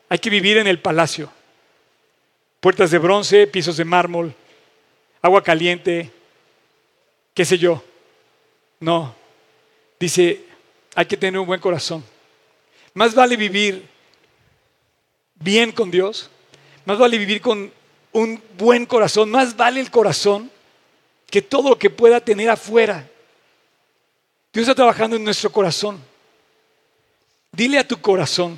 hay 0.09 0.19
que 0.19 0.29
vivir 0.29 0.57
en 0.57 0.67
el 0.67 0.81
palacio. 0.81 1.31
Puertas 2.59 2.91
de 2.91 2.97
bronce, 2.97 3.47
pisos 3.47 3.77
de 3.77 3.85
mármol, 3.85 4.35
agua 5.21 5.41
caliente, 5.41 6.11
qué 7.33 7.45
sé 7.45 7.57
yo. 7.57 7.81
No, 8.81 9.15
dice, 9.97 10.43
hay 10.93 11.05
que 11.05 11.15
tener 11.15 11.39
un 11.39 11.47
buen 11.47 11.61
corazón. 11.61 12.14
Más 12.95 13.13
vale 13.13 13.35
vivir 13.35 13.85
bien 15.35 15.73
con 15.73 15.91
Dios, 15.91 16.29
más 16.85 16.97
vale 16.97 17.17
vivir 17.17 17.41
con 17.41 17.69
un 18.13 18.41
buen 18.57 18.85
corazón, 18.85 19.29
más 19.29 19.57
vale 19.57 19.81
el 19.81 19.91
corazón 19.91 20.49
que 21.29 21.41
todo 21.41 21.71
lo 21.71 21.77
que 21.77 21.89
pueda 21.89 22.21
tener 22.21 22.49
afuera. 22.49 23.05
Dios 24.53 24.63
está 24.63 24.75
trabajando 24.75 25.17
en 25.17 25.25
nuestro 25.25 25.51
corazón. 25.51 26.01
Dile 27.51 27.79
a 27.79 27.87
tu 27.87 27.99
corazón, 27.99 28.57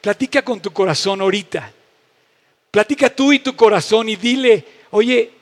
platica 0.00 0.42
con 0.42 0.60
tu 0.60 0.72
corazón 0.72 1.20
ahorita. 1.20 1.72
Platica 2.70 3.10
tú 3.10 3.32
y 3.32 3.40
tu 3.40 3.56
corazón 3.56 4.08
y 4.08 4.14
dile, 4.14 4.64
oye, 4.90 5.32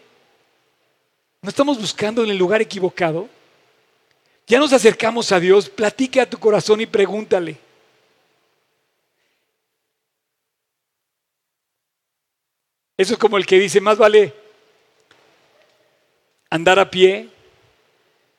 ¿no 1.43 1.51
estamos 1.51 1.79
buscando 1.79 2.25
en 2.25 2.31
el 2.31 2.39
lugar 2.39 2.63
equivocado? 2.63 3.29
Ya 4.47 4.61
nos 4.61 4.73
acercamos 4.73 5.33
a 5.33 5.41
Dios, 5.41 5.69
platica 5.69 6.23
a 6.23 6.31
tu 6.31 6.39
corazón 6.39 6.81
y 6.81 6.87
pregúntale. 6.87 7.59
Eso 12.97 13.15
es 13.15 13.19
como 13.19 13.37
el 13.37 13.45
que 13.45 13.59
dice, 13.59 13.81
más 13.81 13.99
vale 13.99 14.33
andar 16.49 16.79
a 16.79 16.91
pie 16.91 17.29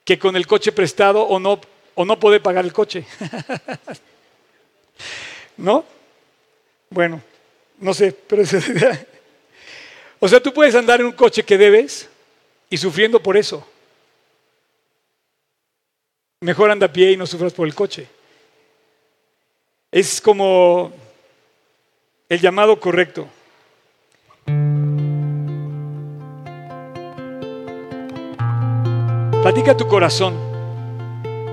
que 0.06 0.18
con 0.18 0.36
el 0.36 0.48
coche 0.48 0.72
prestado 0.72 1.24
o 1.24 1.40
no, 1.40 1.60
o 1.94 2.06
no 2.06 2.20
poder 2.20 2.42
pagar 2.42 2.64
el 2.64 2.72
coche. 2.72 3.06
¿No? 5.58 5.84
Bueno, 6.90 7.22
no 7.80 7.94
sé, 7.94 8.14
pero 8.14 8.42
es. 8.42 8.56
O 10.20 10.28
sea, 10.28 10.42
tú 10.42 10.54
puedes 10.54 10.74
andar 10.74 11.02
en 11.02 11.08
un 11.08 11.12
coche 11.12 11.44
que 11.44 11.58
debes 11.58 12.10
y 12.70 12.78
sufriendo 12.78 13.22
por 13.22 13.38
eso. 13.38 13.68
Mejor 16.42 16.70
anda 16.70 16.86
a 16.86 16.94
pie 16.94 17.14
y 17.14 17.18
no 17.18 17.26
sufras 17.26 17.52
por 17.52 17.68
el 17.68 17.74
coche. 17.74 18.08
Es 19.92 20.22
como 20.22 20.92
el 22.30 22.40
llamado 22.40 22.80
correcto. 22.80 23.28
Platica 29.42 29.76
tu 29.76 29.88
corazón. 29.88 30.36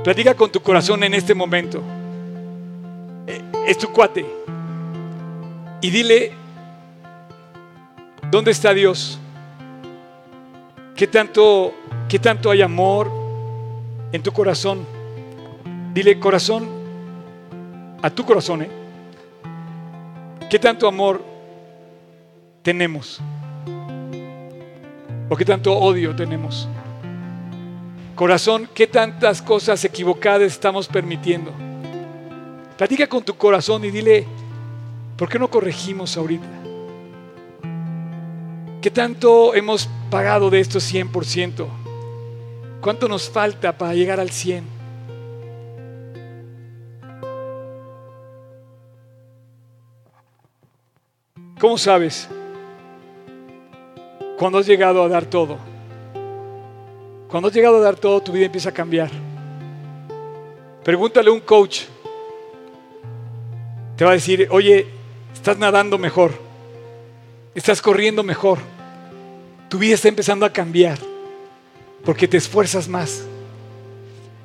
Platica 0.02 0.34
con 0.34 0.52
tu 0.52 0.60
corazón 0.60 1.02
en 1.02 1.14
este 1.14 1.32
momento. 1.32 1.82
Eh, 3.26 3.40
es 3.66 3.78
tu 3.78 3.90
cuate. 3.90 4.26
Y 5.80 5.88
dile, 5.88 6.32
¿dónde 8.30 8.50
está 8.50 8.74
Dios? 8.74 9.18
¿Qué 10.94 11.06
tanto, 11.06 11.72
qué 12.06 12.18
tanto 12.18 12.50
hay 12.50 12.60
amor 12.60 13.23
en 14.14 14.22
tu 14.22 14.32
corazón? 14.32 14.86
Dile, 15.92 16.20
corazón, 16.20 16.68
a 18.00 18.10
tu 18.10 18.24
corazón, 18.24 18.62
¿eh? 18.62 18.70
¿Qué 20.48 20.56
tanto 20.56 20.86
amor 20.86 21.20
tenemos? 22.62 23.20
¿O 25.28 25.34
qué 25.34 25.44
tanto 25.44 25.76
odio 25.76 26.14
tenemos? 26.14 26.68
Corazón, 28.14 28.68
¿qué 28.72 28.86
tantas 28.86 29.42
cosas 29.42 29.84
equivocadas 29.84 30.42
estamos 30.42 30.86
permitiendo? 30.86 31.50
Platica 32.78 33.08
con 33.08 33.24
tu 33.24 33.34
corazón 33.34 33.84
y 33.84 33.90
dile, 33.90 34.28
¿por 35.16 35.28
qué 35.28 35.40
no 35.40 35.50
corregimos 35.50 36.16
ahorita? 36.16 36.46
¿Qué 38.80 38.92
tanto 38.92 39.56
hemos 39.56 39.88
pagado 40.08 40.50
de 40.50 40.60
esto 40.60 40.78
100%? 40.78 41.83
¿Cuánto 42.84 43.08
nos 43.08 43.30
falta 43.30 43.72
para 43.78 43.94
llegar 43.94 44.20
al 44.20 44.28
100? 44.28 44.62
¿Cómo 51.58 51.78
sabes? 51.78 52.28
Cuando 54.36 54.58
has 54.58 54.66
llegado 54.66 55.02
a 55.02 55.08
dar 55.08 55.24
todo. 55.24 55.56
Cuando 57.30 57.48
has 57.48 57.54
llegado 57.54 57.78
a 57.78 57.80
dar 57.80 57.96
todo, 57.96 58.20
tu 58.20 58.32
vida 58.32 58.44
empieza 58.44 58.68
a 58.68 58.74
cambiar. 58.74 59.10
Pregúntale 60.84 61.30
a 61.30 61.32
un 61.32 61.40
coach. 61.40 61.84
Te 63.96 64.04
va 64.04 64.10
a 64.10 64.14
decir, 64.14 64.46
oye, 64.50 64.86
estás 65.32 65.56
nadando 65.56 65.96
mejor. 65.96 66.32
Estás 67.54 67.80
corriendo 67.80 68.22
mejor. 68.22 68.58
Tu 69.70 69.78
vida 69.78 69.94
está 69.94 70.08
empezando 70.08 70.44
a 70.44 70.52
cambiar 70.52 71.13
porque 72.04 72.28
te 72.28 72.36
esfuerzas 72.36 72.88
más. 72.88 73.24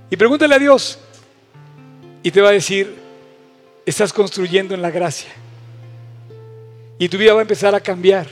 Y 0.10 0.16
pregúntale 0.16 0.55
a 0.55 0.60
Dios 0.60 0.99
y 2.24 2.32
te 2.32 2.41
va 2.41 2.49
a 2.49 2.53
decir, 2.53 2.95
estás 3.86 4.12
construyendo 4.14 4.74
en 4.74 4.82
la 4.82 4.91
gracia. 4.91 5.32
Y 6.97 7.07
tu 7.07 7.18
vida 7.18 7.34
va 7.34 7.39
a 7.39 7.43
empezar 7.43 7.76
a 7.76 7.80
cambiar. 7.80 8.28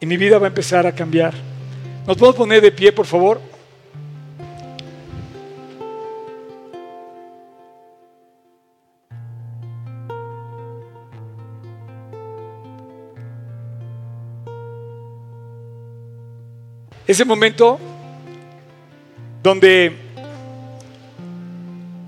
Y 0.00 0.06
mi 0.06 0.16
vida 0.16 0.38
va 0.38 0.46
a 0.46 0.48
empezar 0.48 0.86
a 0.86 0.94
cambiar. 0.94 1.34
¿Nos 2.06 2.16
podemos 2.16 2.36
poner 2.36 2.60
de 2.60 2.70
pie, 2.70 2.92
por 2.92 3.06
favor? 3.06 3.40
Ese 17.06 17.24
momento 17.24 17.78
donde 19.42 19.92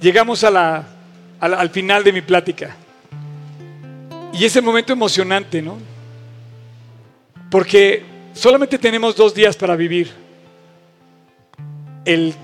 llegamos 0.01 0.43
al 0.45 1.71
final 1.71 2.05
de 2.05 2.13
mi 2.13 2.23
plática. 2.23 2.77
Y 4.33 4.45
ese 4.45 4.61
momento 4.61 4.93
emocionante, 4.93 5.63
¿no? 5.63 5.79
Porque 7.51 8.17
Solamente 8.37 8.79
tenemos 8.79 9.17
dos 9.17 9.35
días 9.35 9.57
para 9.57 9.75
vivir. 9.77 10.11
El, 12.05 12.35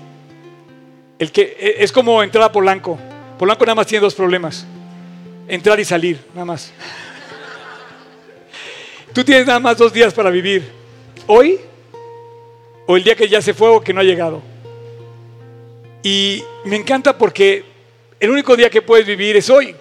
el 1.19 1.31
que 1.31 1.55
e, 1.59 1.83
es 1.83 1.91
como 1.91 2.23
entrar 2.23 2.43
a 2.45 2.51
Polanco. 2.51 2.97
Polanco 3.37 3.63
nada 3.63 3.75
más 3.75 3.85
tiene 3.85 4.01
dos 4.01 4.15
problemas. 4.15 4.65
Entrar 5.47 5.79
y 5.79 5.85
salir, 5.85 6.19
nada 6.33 6.45
más. 6.45 6.71
Tú 9.13 9.23
tienes 9.23 9.45
nada 9.45 9.59
más 9.59 9.77
dos 9.77 9.93
días 9.93 10.15
para 10.15 10.31
vivir. 10.31 10.67
Hoy 11.27 11.59
o 12.85 12.97
el 12.97 13.03
día 13.03 13.15
que 13.15 13.29
ya 13.29 13.41
se 13.41 13.53
fue 13.53 13.69
o 13.69 13.81
que 13.81 13.93
no 13.93 14.01
ha 14.01 14.03
llegado. 14.03 14.41
Y 16.01 16.43
me 16.65 16.75
encanta 16.75 17.17
porque 17.17 17.63
el 18.19 18.29
único 18.29 18.55
día 18.55 18.69
que 18.69 18.81
puedes 18.81 19.05
vivir 19.05 19.37
es 19.37 19.49
hoy. 19.49 19.75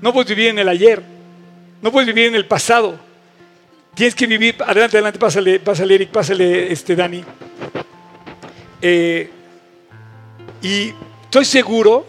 No 0.00 0.12
puedes 0.12 0.30
vivir 0.30 0.48
en 0.48 0.58
el 0.58 0.68
ayer. 0.68 1.02
No 1.82 1.92
puedes 1.92 2.06
vivir 2.06 2.26
en 2.26 2.34
el 2.34 2.46
pasado. 2.46 2.98
Tienes 3.94 4.14
que 4.14 4.26
vivir, 4.26 4.56
adelante, 4.60 4.96
adelante, 4.96 5.18
pásale, 5.18 5.60
pásale 5.60 5.94
Eric, 5.94 6.10
pásale 6.10 6.72
este 6.72 6.96
Dani. 6.96 7.24
Eh, 8.82 9.30
y 10.62 10.92
estoy 11.24 11.44
seguro, 11.44 12.06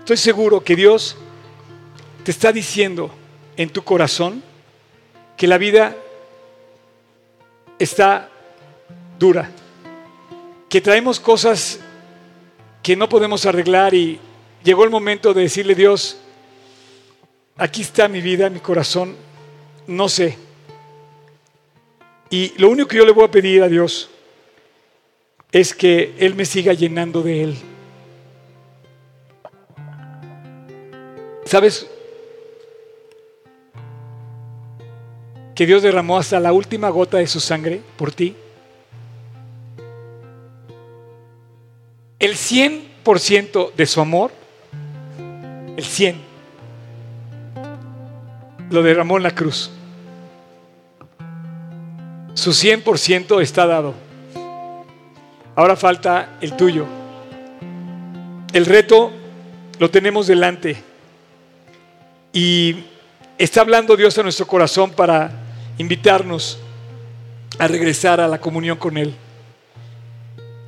estoy 0.00 0.16
seguro 0.16 0.62
que 0.62 0.76
Dios 0.76 1.16
te 2.24 2.30
está 2.30 2.52
diciendo 2.52 3.10
en 3.56 3.70
tu 3.70 3.82
corazón 3.82 4.42
que 5.36 5.46
la 5.46 5.58
vida 5.58 5.94
está 7.78 8.30
dura, 9.18 9.50
que 10.68 10.80
traemos 10.80 11.20
cosas 11.20 11.80
que 12.82 12.96
no 12.96 13.08
podemos 13.08 13.46
arreglar 13.46 13.94
y 13.94 14.18
llegó 14.62 14.84
el 14.84 14.90
momento 14.90 15.34
de 15.34 15.42
decirle 15.42 15.74
Dios, 15.74 16.18
aquí 17.56 17.82
está 17.82 18.08
mi 18.08 18.20
vida, 18.20 18.50
mi 18.50 18.60
corazón, 18.60 19.16
no 19.86 20.08
sé, 20.08 20.36
y 22.30 22.52
lo 22.58 22.68
único 22.68 22.88
que 22.88 22.96
yo 22.96 23.06
le 23.06 23.12
voy 23.12 23.24
a 23.24 23.30
pedir 23.30 23.62
a 23.62 23.68
Dios 23.68 24.10
es 25.52 25.74
que 25.74 26.14
Él 26.18 26.34
me 26.34 26.44
siga 26.44 26.72
llenando 26.72 27.22
de 27.22 27.44
Él. 27.44 27.56
¿Sabes? 31.44 31.88
Que 35.54 35.66
Dios 35.66 35.82
derramó 35.82 36.18
hasta 36.18 36.40
la 36.40 36.52
última 36.52 36.90
gota 36.90 37.18
de 37.18 37.28
su 37.28 37.38
sangre 37.38 37.80
por 37.96 38.12
ti. 38.12 38.34
El 42.18 42.34
100% 42.34 43.74
de 43.74 43.86
su 43.86 44.00
amor, 44.00 44.32
el 45.76 45.84
100, 45.84 46.16
lo 48.70 48.82
derramó 48.82 49.18
en 49.18 49.22
la 49.22 49.34
cruz. 49.34 49.70
Su 52.32 52.52
100% 52.52 53.42
está 53.42 53.66
dado. 53.66 53.94
Ahora 55.54 55.76
falta 55.76 56.38
el 56.40 56.56
tuyo. 56.56 56.86
El 58.54 58.64
reto 58.64 59.12
lo 59.78 59.90
tenemos 59.90 60.26
delante. 60.26 60.82
Y 62.32 62.76
está 63.36 63.60
hablando 63.60 63.94
Dios 63.94 64.16
a 64.16 64.22
nuestro 64.22 64.46
corazón 64.46 64.90
para 64.90 65.30
invitarnos 65.76 66.58
a 67.58 67.68
regresar 67.68 68.20
a 68.20 68.28
la 68.28 68.40
comunión 68.40 68.78
con 68.78 68.96
Él. 68.96 69.14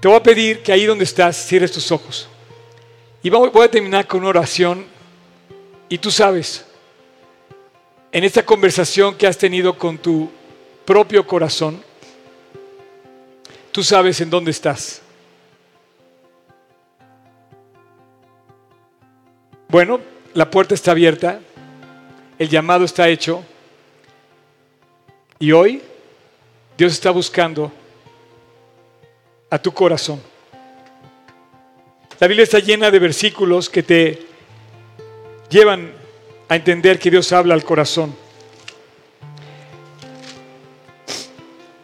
Te 0.01 0.07
voy 0.07 0.17
a 0.17 0.23
pedir 0.23 0.63
que 0.63 0.73
ahí 0.73 0.87
donde 0.87 1.05
estás 1.05 1.37
cierres 1.37 1.73
tus 1.73 1.91
ojos. 1.91 2.29
Y 3.23 3.31
voy 3.31 3.65
a 3.65 3.71
terminar 3.71 4.07
con 4.07 4.21
una 4.21 4.29
oración. 4.29 4.87
Y 5.89 5.99
tú 5.99 6.11
sabes, 6.11 6.65
en 8.13 8.23
esta 8.23 8.45
conversación 8.45 9.17
que 9.17 9.27
has 9.27 9.37
tenido 9.37 9.77
con 9.77 9.99
tu 9.99 10.31
propio 10.85 11.27
corazón, 11.27 11.83
tú 13.73 13.83
sabes 13.83 14.21
en 14.21 14.31
dónde 14.31 14.53
estás. 14.53 15.03
Bueno, 19.69 20.01
la 20.33 20.49
puerta 20.49 20.75
está 20.75 20.93
abierta, 20.93 21.41
el 22.39 22.49
llamado 22.49 22.85
está 22.85 23.09
hecho 23.09 23.45
y 25.39 25.53
hoy 25.53 25.83
Dios 26.77 26.93
está 26.93 27.11
buscando 27.11 27.71
a 29.51 29.59
tu 29.59 29.73
corazón. 29.73 30.21
La 32.21 32.27
Biblia 32.27 32.45
está 32.45 32.59
llena 32.59 32.91
de 32.91 32.99
versículos 32.99 33.71
que 33.71 33.83
te 33.83 34.27
llevan 35.49 35.93
a 36.49 36.57
entender 36.57 36.99
que 36.99 37.11
Dios 37.11 37.33
habla 37.33 37.55
al 37.55 37.65
corazón. 37.65 38.15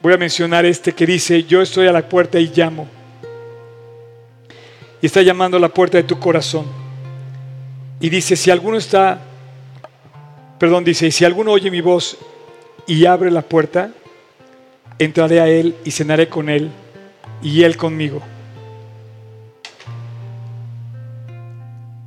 Voy 0.03 0.13
a 0.13 0.19
mencionar 0.19 0.67
este 0.67 0.93
que 0.93 1.07
dice, 1.07 1.45
yo 1.45 1.63
estoy 1.63 1.87
a 1.87 1.93
la 1.93 2.09
puerta 2.09 2.39
y 2.39 2.53
llamo. 2.55 2.89
Y 5.01 5.07
está 5.07 5.23
llamando 5.23 5.57
a 5.57 5.61
la 5.61 5.69
puerta 5.69 5.97
de 5.97 6.05
tu 6.05 6.19
corazón. 6.19 6.67
Y 8.01 8.11
dice, 8.11 8.37
si 8.37 8.51
alguno 8.51 8.77
está, 8.77 9.21
perdón, 10.59 10.85
dice, 10.85 11.11
si 11.11 11.25
alguno 11.25 11.53
oye 11.53 11.71
mi 11.71 11.81
voz 11.81 12.19
y 12.87 13.07
abre 13.07 13.31
la 13.31 13.43
puerta, 13.43 13.93
entraré 14.99 15.41
a 15.41 15.49
él 15.49 15.77
y 15.85 15.91
cenaré 15.91 16.29
con 16.29 16.51
él 16.51 16.71
y 17.45 17.63
él 17.63 17.77
conmigo. 17.77 18.21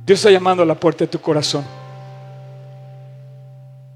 Dios 0.04 0.18
está 0.18 0.30
llamando 0.30 0.64
a 0.64 0.66
la 0.66 0.74
puerta 0.74 1.04
de 1.04 1.08
tu 1.08 1.20
corazón. 1.20 1.64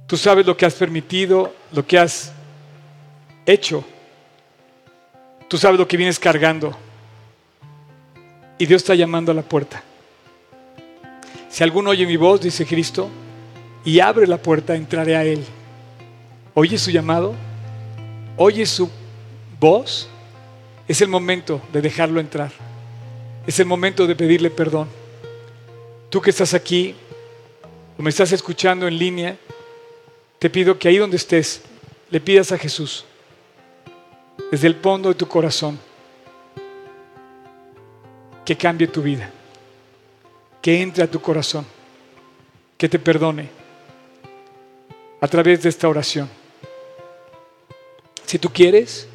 Tú 0.07 0.17
sabes 0.17 0.47
lo 0.47 0.57
que 0.57 0.65
has 0.65 0.75
permitido, 0.75 1.53
lo 1.73 1.85
que 1.85 1.99
has 1.99 2.33
hecho. 3.45 3.85
Tú 5.49 5.59
sabes 5.59 5.79
lo 5.79 5.89
que 5.89 5.97
vienes 5.97 6.19
cargando. 6.19 6.77
Y 8.57 8.67
Dios 8.67 8.83
está 8.83 8.95
llamando 8.95 9.33
a 9.33 9.35
la 9.35 9.43
puerta. 9.43 9.83
Si 11.49 11.65
alguno 11.65 11.91
oye 11.91 12.07
mi 12.07 12.17
voz, 12.17 12.41
dice 12.41 12.65
Cristo, 12.65 13.09
y 13.85 13.99
abre 13.99 14.27
la 14.27 14.39
puerta, 14.39 14.77
entraré 14.77 15.17
a 15.17 15.25
Él. 15.25 15.45
¿Oye 16.55 16.79
su 16.79 16.91
llamado? 16.91 17.35
¿Oye 18.37 18.65
su 18.65 18.89
voz? 19.59 20.09
Es 20.93 21.01
el 21.01 21.09
momento 21.09 21.63
de 21.73 21.81
dejarlo 21.81 22.21
entrar. 22.21 22.53
Es 23.47 23.59
el 23.59 23.65
momento 23.65 24.07
de 24.07 24.15
pedirle 24.15 24.51
perdón. 24.51 24.91
Tú 26.11 26.21
que 26.21 26.29
estás 26.29 26.53
aquí 26.53 26.95
o 27.97 28.03
me 28.03 28.11
estás 28.11 28.31
escuchando 28.31 28.87
en 28.87 28.99
línea, 28.99 29.39
te 30.39 30.51
pido 30.51 30.79
que 30.79 30.89
ahí 30.89 30.99
donde 30.99 31.17
estés, 31.17 31.63
le 32.11 32.21
pidas 32.21 32.53
a 32.53 32.59
Jesús, 32.59 33.07
desde 34.51 34.67
el 34.67 34.75
fondo 34.75 35.09
de 35.09 35.15
tu 35.15 35.27
corazón, 35.27 35.81
que 38.45 38.55
cambie 38.55 38.87
tu 38.87 39.01
vida, 39.01 39.31
que 40.61 40.83
entre 40.83 41.05
a 41.05 41.11
tu 41.11 41.23
corazón, 41.23 41.65
que 42.77 42.91
te 42.91 42.99
perdone 42.99 43.49
a 45.23 45.27
través 45.27 45.63
de 45.63 45.71
esta 45.71 45.89
oración. 45.89 46.29
Si 48.27 48.39
tú 48.39 48.51
quieres, 48.53 49.09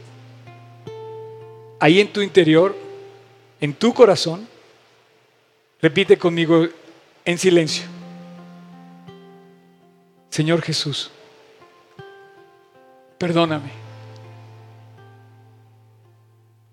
ahí 1.80 2.00
en 2.00 2.12
tu 2.12 2.22
interior, 2.22 2.76
en 3.60 3.74
tu 3.74 3.94
corazón, 3.94 4.48
repite 5.82 6.18
conmigo 6.18 6.68
en 7.26 7.38
silencio. 7.38 7.86
Señor 10.30 10.62
Jesús, 10.62 11.10
perdóname. 13.18 13.72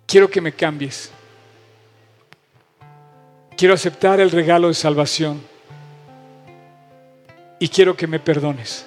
Quiero 0.06 0.30
que 0.30 0.40
me 0.40 0.52
cambies. 0.52 1.10
Quiero 3.56 3.74
aceptar 3.74 4.20
el 4.20 4.30
regalo 4.30 4.68
de 4.68 4.74
salvación 4.74 5.40
y 7.58 7.68
quiero 7.68 7.96
que 7.96 8.06
me 8.06 8.18
perdones. 8.18 8.86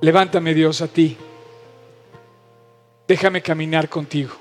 Levántame 0.00 0.54
Dios 0.54 0.80
a 0.80 0.88
ti. 0.88 1.16
Déjame 3.08 3.40
caminar 3.40 3.88
contigo 3.88 4.34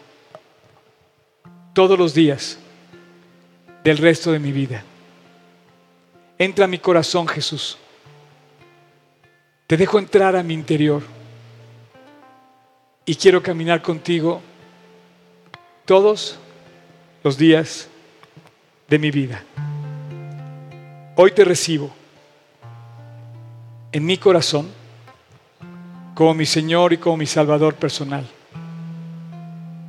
todos 1.73 1.99
los 1.99 2.13
días 2.13 2.57
del 3.83 3.97
resto 3.97 4.31
de 4.31 4.39
mi 4.39 4.51
vida. 4.51 4.83
Entra 6.39 6.65
a 6.65 6.67
mi 6.67 6.79
corazón, 6.79 7.27
Jesús. 7.27 7.77
Te 9.67 9.77
dejo 9.77 9.99
entrar 9.99 10.35
a 10.35 10.41
mi 10.41 10.53
interior 10.53 11.03
y 13.05 13.15
quiero 13.15 13.41
caminar 13.43 13.81
contigo 13.81 14.41
todos 15.85 16.39
los 17.23 17.37
días 17.37 17.87
de 18.87 18.99
mi 18.99 19.11
vida. 19.11 19.43
Hoy 21.15 21.31
te 21.31 21.45
recibo 21.45 21.91
en 23.91 24.05
mi 24.05 24.17
corazón 24.17 24.69
como 26.15 26.33
mi 26.33 26.45
Señor 26.45 26.93
y 26.93 26.97
como 26.97 27.17
mi 27.17 27.25
Salvador 27.25 27.75
personal. 27.75 28.27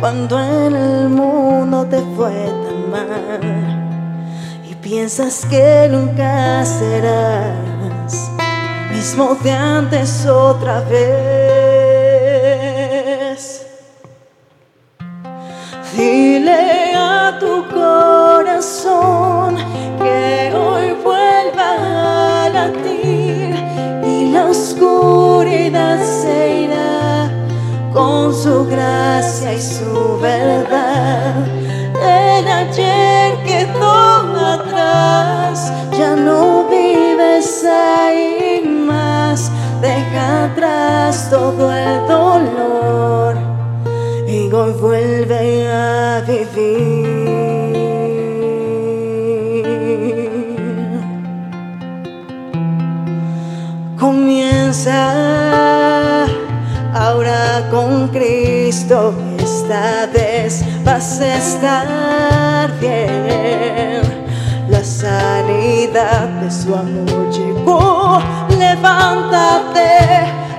cuando 0.00 0.38
en 0.38 0.74
el 0.74 1.08
mundo 1.08 1.84
te 1.86 1.98
fue 2.16 2.30
tan 2.30 2.90
mal 2.90 3.40
y 4.68 4.74
piensas 4.76 5.44
que 5.46 5.88
nunca 5.90 6.64
serás 6.64 8.30
mismo 8.92 9.36
de 9.42 9.52
antes 9.52 10.26
otra 10.26 10.80
vez. 10.82 11.45
Su 28.56 28.66
gracia 28.68 29.52
y 29.52 29.60
su 29.60 30.18
verdad. 30.18 31.46
El 31.94 32.48
ayer 32.48 33.36
quedó 33.44 33.92
atrás, 34.54 35.70
ya 35.98 36.16
no 36.16 36.66
vives 36.70 37.64
ahí 37.64 38.66
más. 38.66 39.50
Deja 39.82 40.44
atrás 40.44 41.28
todo 41.28 41.70
el 41.70 42.06
dolor 42.08 43.36
y 44.26 44.50
hoy 44.50 44.72
vuelve 44.80 45.70
a 45.70 46.22
vivir. 46.26 47.26
Comienza 53.98 55.25
Cristo 58.76 59.14
esta 59.38 60.06
vez 60.12 60.62
vas 60.84 61.18
a 61.22 61.36
estar 61.36 62.78
bien. 62.78 64.02
La 64.68 64.84
sanidad 64.84 66.28
de 66.42 66.50
su 66.50 66.74
amor 66.74 67.30
llegó. 67.30 68.20
Levántate 68.50 69.88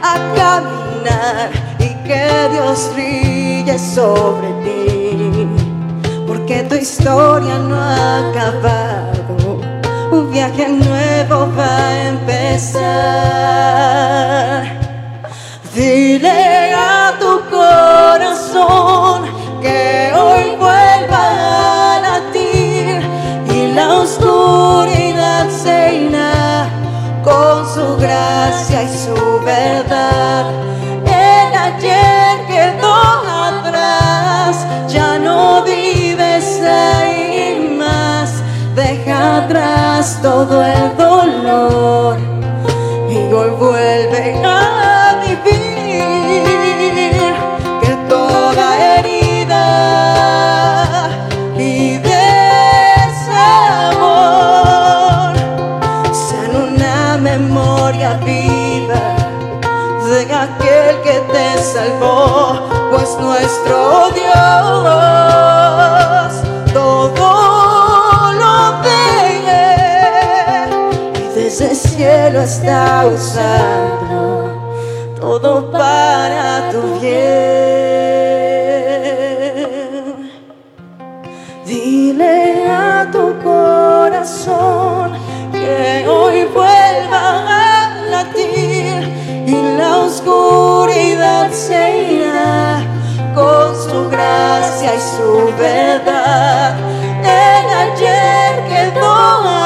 a 0.01 0.15
caminar 0.36 1.51
y 1.78 1.89
que 2.07 2.49
Dios 2.53 2.89
brille 2.95 3.78
sobre 3.78 4.47
ti. 4.63 5.47
Porque 6.26 6.63
tu 6.63 6.74
historia 6.74 7.59
no 7.59 7.76
ha 7.76 8.30
acabado. 8.30 9.61
Un 10.11 10.32
viaje 10.32 10.68
nuevo 10.70 11.51
va 11.55 11.78
a 11.78 12.07
empezar. 12.07 13.57
Dile 15.78 16.73
a 16.73 17.13
tu 17.19 17.39
corazón 17.51 19.25
que 19.61 20.11
hoy 20.11 20.55
vuelva 20.55 21.97
a 21.97 21.99
latir 22.01 22.99
y 23.53 23.73
la 23.75 23.97
oscuridad 23.97 25.47
se 25.51 26.07
irá 26.07 26.67
con 27.23 27.63
su 27.71 27.95
gracia 27.97 28.82
y 28.82 28.88
su 28.88 29.39
verdad. 29.45 30.47
El 31.05 31.55
ayer 31.55 32.47
quedó 32.47 32.95
atrás, 33.51 34.65
ya 34.88 35.19
no 35.19 35.61
vives 35.61 36.59
ahí 36.59 37.75
más. 37.78 38.41
Deja 38.73 39.43
atrás 39.43 40.17
todo 40.23 40.65
el 40.65 40.97
dolor 40.97 41.06
salvó, 61.88 62.59
pues 62.91 63.17
nuestro 63.19 64.09
Dios 64.13 64.33
todo 66.73 68.33
lo 68.33 68.81
ve 68.81 69.41
y 71.15 71.39
desde 71.39 71.65
el 71.71 71.75
cielo 71.75 72.41
está 72.41 73.05
usando 73.07 74.49
todo 75.19 75.71
para 75.71 76.69
tu 76.71 76.99
bien. 76.99 77.76
verdad. 95.57 96.75
El 97.23 97.65
ayer 97.85 98.63
quedó 98.69 99.13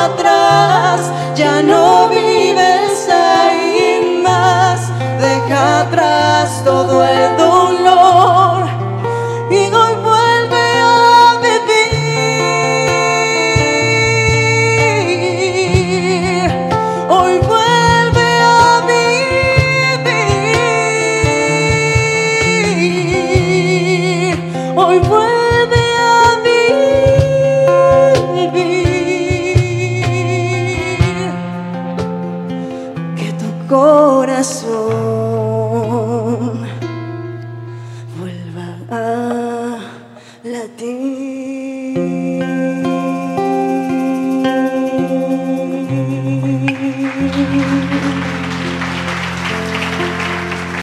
atrás, 0.07 1.11
ya 1.36 1.61
no 1.61 2.09
vives 2.09 3.07
ahí 3.09 4.22
más, 4.24 4.89
deja 5.19 5.82
atrás 5.82 6.61
todo 6.63 7.03
el 7.03 7.40